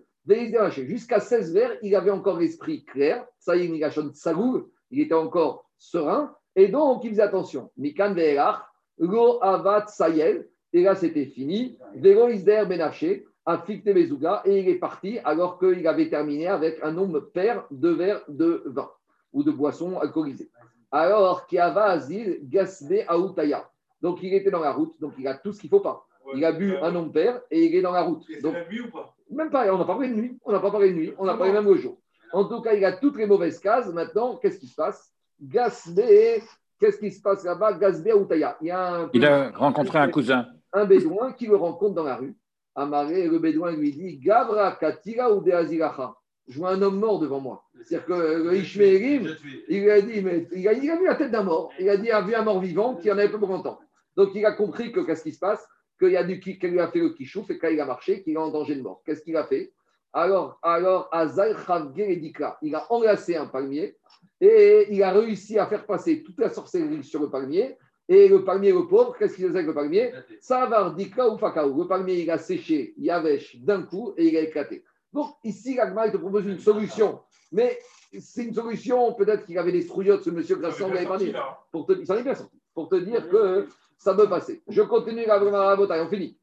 [0.86, 3.26] jusqu'à 16 vers, il avait encore l'esprit clair.
[3.38, 6.34] Sayir Nigashon Tsagoul, il était encore serein.
[6.56, 7.70] Et donc, il faisait attention.
[7.76, 8.62] Mikan Ve'elach,
[8.98, 11.78] Lo Avat Sayel, et là c'était fini.
[11.94, 16.92] Vero Isder Benaché, Afikte Bezuga, et il est parti alors qu'il avait terminé avec un
[16.92, 18.90] nombre pair de verres de vin
[19.32, 20.50] ou de boissons alcoolisées.
[20.90, 23.68] Alors, Kiava Azil, Gasbe Aoutaya.
[24.02, 26.06] Donc, il était dans la route, donc il a tout ce qu'il ne faut pas.
[26.34, 28.24] Il a bu un nombre pair et il est dans la route.
[28.42, 29.16] Donc, la nuit ou pas?
[29.30, 31.26] même pas, on n'a pas parlé de nuit, on n'a pas parlé de nuit, on
[31.26, 31.98] a parlé même au jour.
[32.32, 33.88] En tout cas, il a toutes les mauvaises cases.
[33.88, 35.12] Maintenant, qu'est-ce qui se passe?
[35.40, 36.42] Gasbé,
[36.82, 37.74] qu'est-ce qui se passe là-bas?
[37.74, 38.56] Gasbé Outaya.
[38.60, 40.48] Il y a un, Il a rencontré un cousin.
[40.72, 42.34] un bédouin qui le rencontre dans la rue.
[42.74, 46.14] Amaré, le bédouin lui dit Gavra Katira ou Deaziracha.
[46.48, 47.62] Je vois un homme mort devant moi.
[47.84, 48.12] C'est-à-dire que
[48.42, 49.28] le Ishmaélim,
[49.68, 51.70] il lui a dit, mais il a, il a vu la tête d'un mort.
[51.78, 53.78] Il a dit, il a vu un mort vivant qui en avait pas pour longtemps.
[54.16, 55.64] Donc il a compris que qu'est-ce qui se passe?
[56.00, 58.22] Qu'il y a du qui lui a fait le kishouf et quand il a marché,
[58.24, 59.02] qu'il est en danger de mort.
[59.06, 59.72] Qu'est-ce qu'il a fait?
[60.12, 63.96] Alors, alors Azal Chavgir et Dikla, il a enlacé un palmier
[64.42, 67.78] et il a réussi à faire passer toute la sorcellerie sur le palmier.
[68.08, 70.12] Et le palmier, le pauvre, qu'est-ce qu'il faisait avec le palmier?
[70.40, 71.80] Savar Dikla ou Fakaou.
[71.80, 74.82] Le palmier, il a séché Yavesh d'un coup et il a éclaté.
[75.12, 77.20] Donc ici, l'Agma, il te propose une solution.
[77.52, 77.78] Mais
[78.18, 81.32] c'est une solution, peut-être qu'il avait des strouillottes, ce monsieur Grasson pas dit.
[81.70, 82.60] Pour te, il s'en est bien sorti.
[82.74, 84.60] Pour te dire que ça peut passer.
[84.66, 86.36] Je continue la on finit.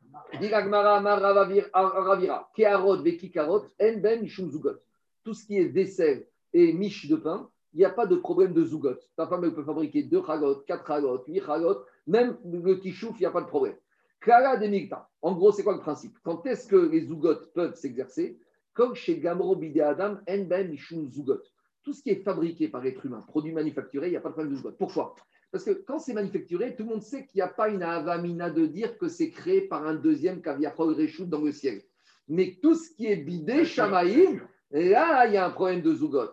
[0.00, 0.20] Ben.
[5.24, 8.54] Tout ce qui est vaisselle et miche de pain, il n'y a pas de problème
[8.54, 8.96] de Zugot.
[9.16, 13.22] Ta femme, elle peut fabriquer deux chagot, quatre chagot, huit chagot, même le tishouf, il
[13.22, 13.74] n'y a pas de problème.
[14.20, 15.08] Kala de Migta.
[15.20, 16.16] En gros, c'est quoi le principe?
[16.22, 18.38] Quand est-ce que les Zugot peuvent s'exercer?
[18.72, 21.42] Comme chez Gamro Bide Adam, En Ben Mishum Zugot.
[21.82, 24.34] Tout ce qui est fabriqué par l'être humain, produit manufacturé, il n'y a pas de
[24.34, 24.72] problème de Zugot.
[24.78, 25.14] Pourquoi?
[25.50, 28.50] Parce que quand c'est manufacturé, tout le monde sait qu'il n'y a pas une avamina
[28.50, 31.82] de dire que c'est créé par un deuxième Kaviachol Réchout dans le ciel.
[32.28, 34.40] Mais tout ce qui est bidé, Shamaïm,
[34.70, 36.30] là, il y a un problème de Zugot.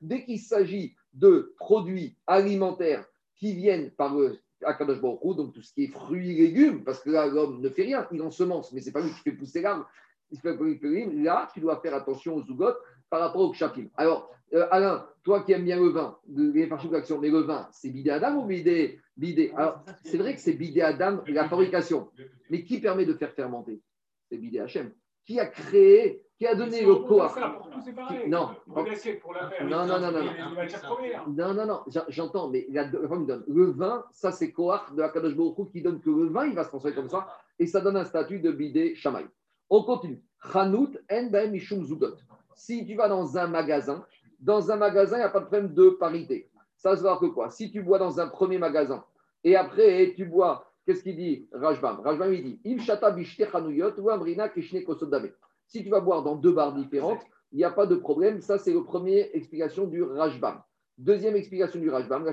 [0.00, 3.04] Dès qu'il s'agit de produits alimentaires
[3.34, 6.84] qui viennent par le Akadosh Baruch Hu, donc tout ce qui est fruits et légumes,
[6.84, 9.20] parce que là, l'homme ne fait rien, il ensemence, mais ce n'est pas lui qui
[9.20, 9.88] fait pousser l'arbre.
[10.32, 12.78] Là, tu dois faire attention aux zougotes.
[13.10, 13.88] par rapport au kshapim.
[13.96, 17.90] Alors, euh, Alain, toi qui aimes bien le vin, les d'action, mais le vin, c'est
[17.90, 19.52] bidé Adam ou bidé, bidé?
[19.56, 22.10] Alors, c'est vrai que c'est bidé Adam, la fabrication.
[22.50, 23.80] Mais qui permet de faire fermenter?
[24.30, 24.90] C'est bidé Hachem.
[25.28, 26.94] Qui a créé, qui a donné le
[27.94, 28.30] pareil.
[28.30, 28.48] Non.
[28.66, 30.24] Non, non, non, non.
[31.28, 33.44] Non, non, non, j'en- j'entends, mais la, femme donne.
[33.46, 36.54] Le vin, ça c'est Koach de la Kadosh Baruch qui donne que le vin, il
[36.54, 37.28] va se transformer comme ça,
[37.58, 39.26] et ça donne un statut de bidé Shamaï.
[39.68, 40.22] On continue.
[40.50, 42.14] Chanout en mishum zugot.
[42.54, 44.06] Si tu vas dans un magasin,
[44.40, 46.48] dans un magasin, il n'y a pas de problème de parité.
[46.78, 47.50] Ça se voit que quoi?
[47.50, 49.04] Si tu bois dans un premier magasin,
[49.44, 52.00] et après tu bois, qu'est-ce qu'il dit Rajbam?
[52.00, 54.50] Rajbam, il dit Im shata bishte chanuyot ou amrina.
[55.66, 57.20] Si tu vas boire dans deux bars différentes,
[57.52, 58.40] il n'y a pas de problème.
[58.40, 60.62] Ça, c'est la première explication du Rajbam.
[60.96, 62.24] Deuxième explication du Rajbam.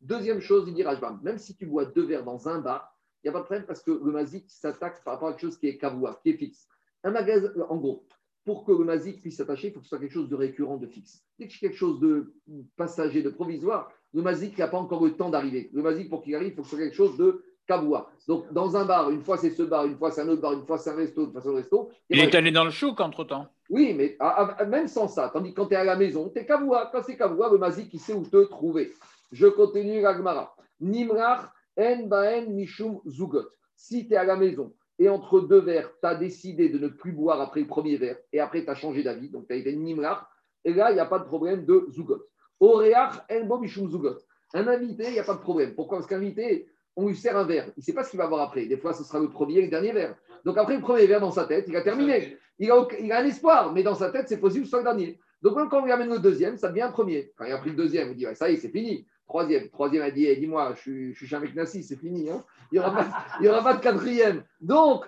[0.00, 3.30] Deuxième chose, il dit Rajbam, même si tu bois deux verres dans un bar, il
[3.30, 5.56] n'y a pas de problème parce que le mazik s'attaque par rapport à quelque chose
[5.56, 6.66] qui est qui est fixe.
[7.04, 8.04] Un magasin, en gros,
[8.44, 10.78] pour que le mazik puisse s'attacher, il faut que ce soit quelque chose de récurrent,
[10.78, 11.24] de fixe.
[11.38, 12.34] Dès que quelque chose de
[12.76, 15.70] passager, de provisoire, le mazik n'a pas encore le temps d'arriver.
[15.72, 18.10] Le mazik, pour qu'il arrive, il faut que ce soit quelque chose de kavoua.
[18.28, 20.52] Donc, dans un bar, une fois c'est ce bar, une fois c'est un autre bar,
[20.52, 21.90] une fois c'est un resto, une fois c'est un resto.
[22.10, 23.46] Il est allé dans le chouk entre-temps.
[23.70, 26.28] Oui, mais ah, ah, même sans ça, tandis que quand tu es à la maison,
[26.28, 26.90] tu es kavoua.
[26.92, 28.92] Quand c'est kavoua, le mazik, il sait où te trouver.
[29.30, 30.54] Je continue l'agmara.
[30.80, 31.48] Nimrach
[31.78, 33.48] en baen mishum zugot.
[33.76, 36.88] Si tu es à la maison et entre deux verres, tu as décidé de ne
[36.88, 39.56] plus boire après le premier verre et après tu as changé d'avis, donc tu as
[39.56, 40.26] été nimrach,
[40.64, 42.22] et là, il n'y a pas de problème de zugot.
[42.62, 44.16] Oreach en bo mishum zugot.
[44.54, 45.74] Un invité, il n'y a pas de problème.
[45.74, 45.98] Pourquoi?
[45.98, 47.66] Parce qu'un invité, on lui sert un verre.
[47.76, 48.66] Il ne sait pas ce qu'il va avoir après.
[48.66, 50.14] Des fois, ce sera le premier et le dernier verre.
[50.44, 52.36] Donc après le premier verre dans sa tête, il a terminé.
[52.58, 54.80] Il a, il a un espoir, mais dans sa tête, c'est possible que ce soit
[54.80, 55.18] le dernier.
[55.42, 57.32] Donc quand on lui amène le deuxième, ça devient un premier.
[57.36, 59.06] Quand il a pris le deuxième, il dit ouais, ça y est, c'est fini.
[59.26, 62.28] Troisième, troisième a dit eh, dis-moi, je suis, je suis mec Nassi, c'est fini.
[62.30, 62.44] hein.
[62.70, 63.08] Il n'y aura, pas-
[63.58, 64.44] aura de quatrième.
[64.60, 65.06] Donc,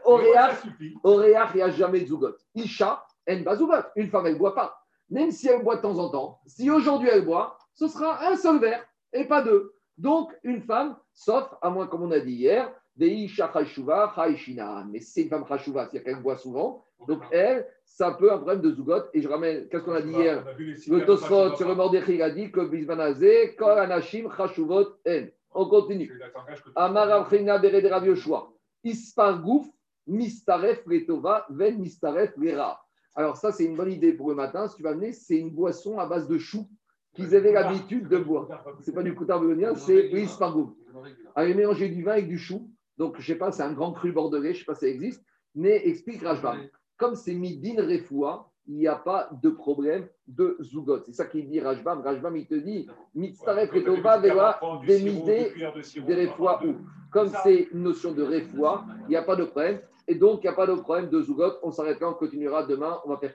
[1.04, 2.34] Oréach, il n'y a jamais de zougot.
[2.54, 3.34] Isha, en.
[3.96, 4.83] Une femme, elle ne boit pas.
[5.14, 8.36] Même si elle boit de temps en temps, si aujourd'hui elle boit, ce sera un
[8.36, 9.72] seul verre et pas deux.
[9.96, 12.72] Donc, une femme, sauf, à moins comme on a dit hier,
[13.28, 14.84] Chashuva, Chaishina.
[14.90, 16.84] Mais c'est une femme Chashuva, c'est-à-dire qu'elle boit souvent.
[17.06, 19.04] Donc, elle, ça peut un problème de zougot.
[19.12, 20.44] Et je ramène, qu'est-ce qu'on a dit hier
[20.88, 25.26] le Tosfot sur le Mordechai a dit que Bismanazé, Kol Anashim, Chashuvot, En.
[25.52, 26.20] On continue.
[26.74, 28.50] Amar Avchina Bered Rav Yoshua.
[28.82, 29.64] Ispar Gouf,
[30.08, 32.83] Mistaref Letova, Ven Mistaref Lera.
[33.14, 34.66] Alors, ça, c'est une bonne idée pour le matin.
[34.68, 36.68] Si tu vas amener, c'est une boisson à base de choux
[37.14, 38.48] qu'ils avaient l'habitude de boire.
[38.80, 40.70] C'est pas du coutar béonien, c'est l'Ispar Gouf.
[41.36, 42.70] Allez mélanger du vin avec du chou.
[42.98, 45.24] Donc, je sais pas, c'est un grand cru bordelais, je sais pas si ça existe.
[45.54, 46.68] Mais explique Rajbam.
[46.96, 51.00] Comme c'est midin refoua, il n'y a pas de problème de zougot.
[51.04, 52.00] C'est ça qu'il dit Rajbam.
[52.00, 53.70] Rajbam, il te dit, mitzaref
[54.58, 55.52] prendre du des midés
[56.06, 56.74] des ou.
[57.10, 59.78] Comme c'est une notion de refoua, il n'y a pas de problème.
[60.06, 61.52] Et donc, il n'y a pas de problème de zougot.
[61.62, 62.98] On s'arrête là, on continuera demain.
[63.04, 63.32] On va faire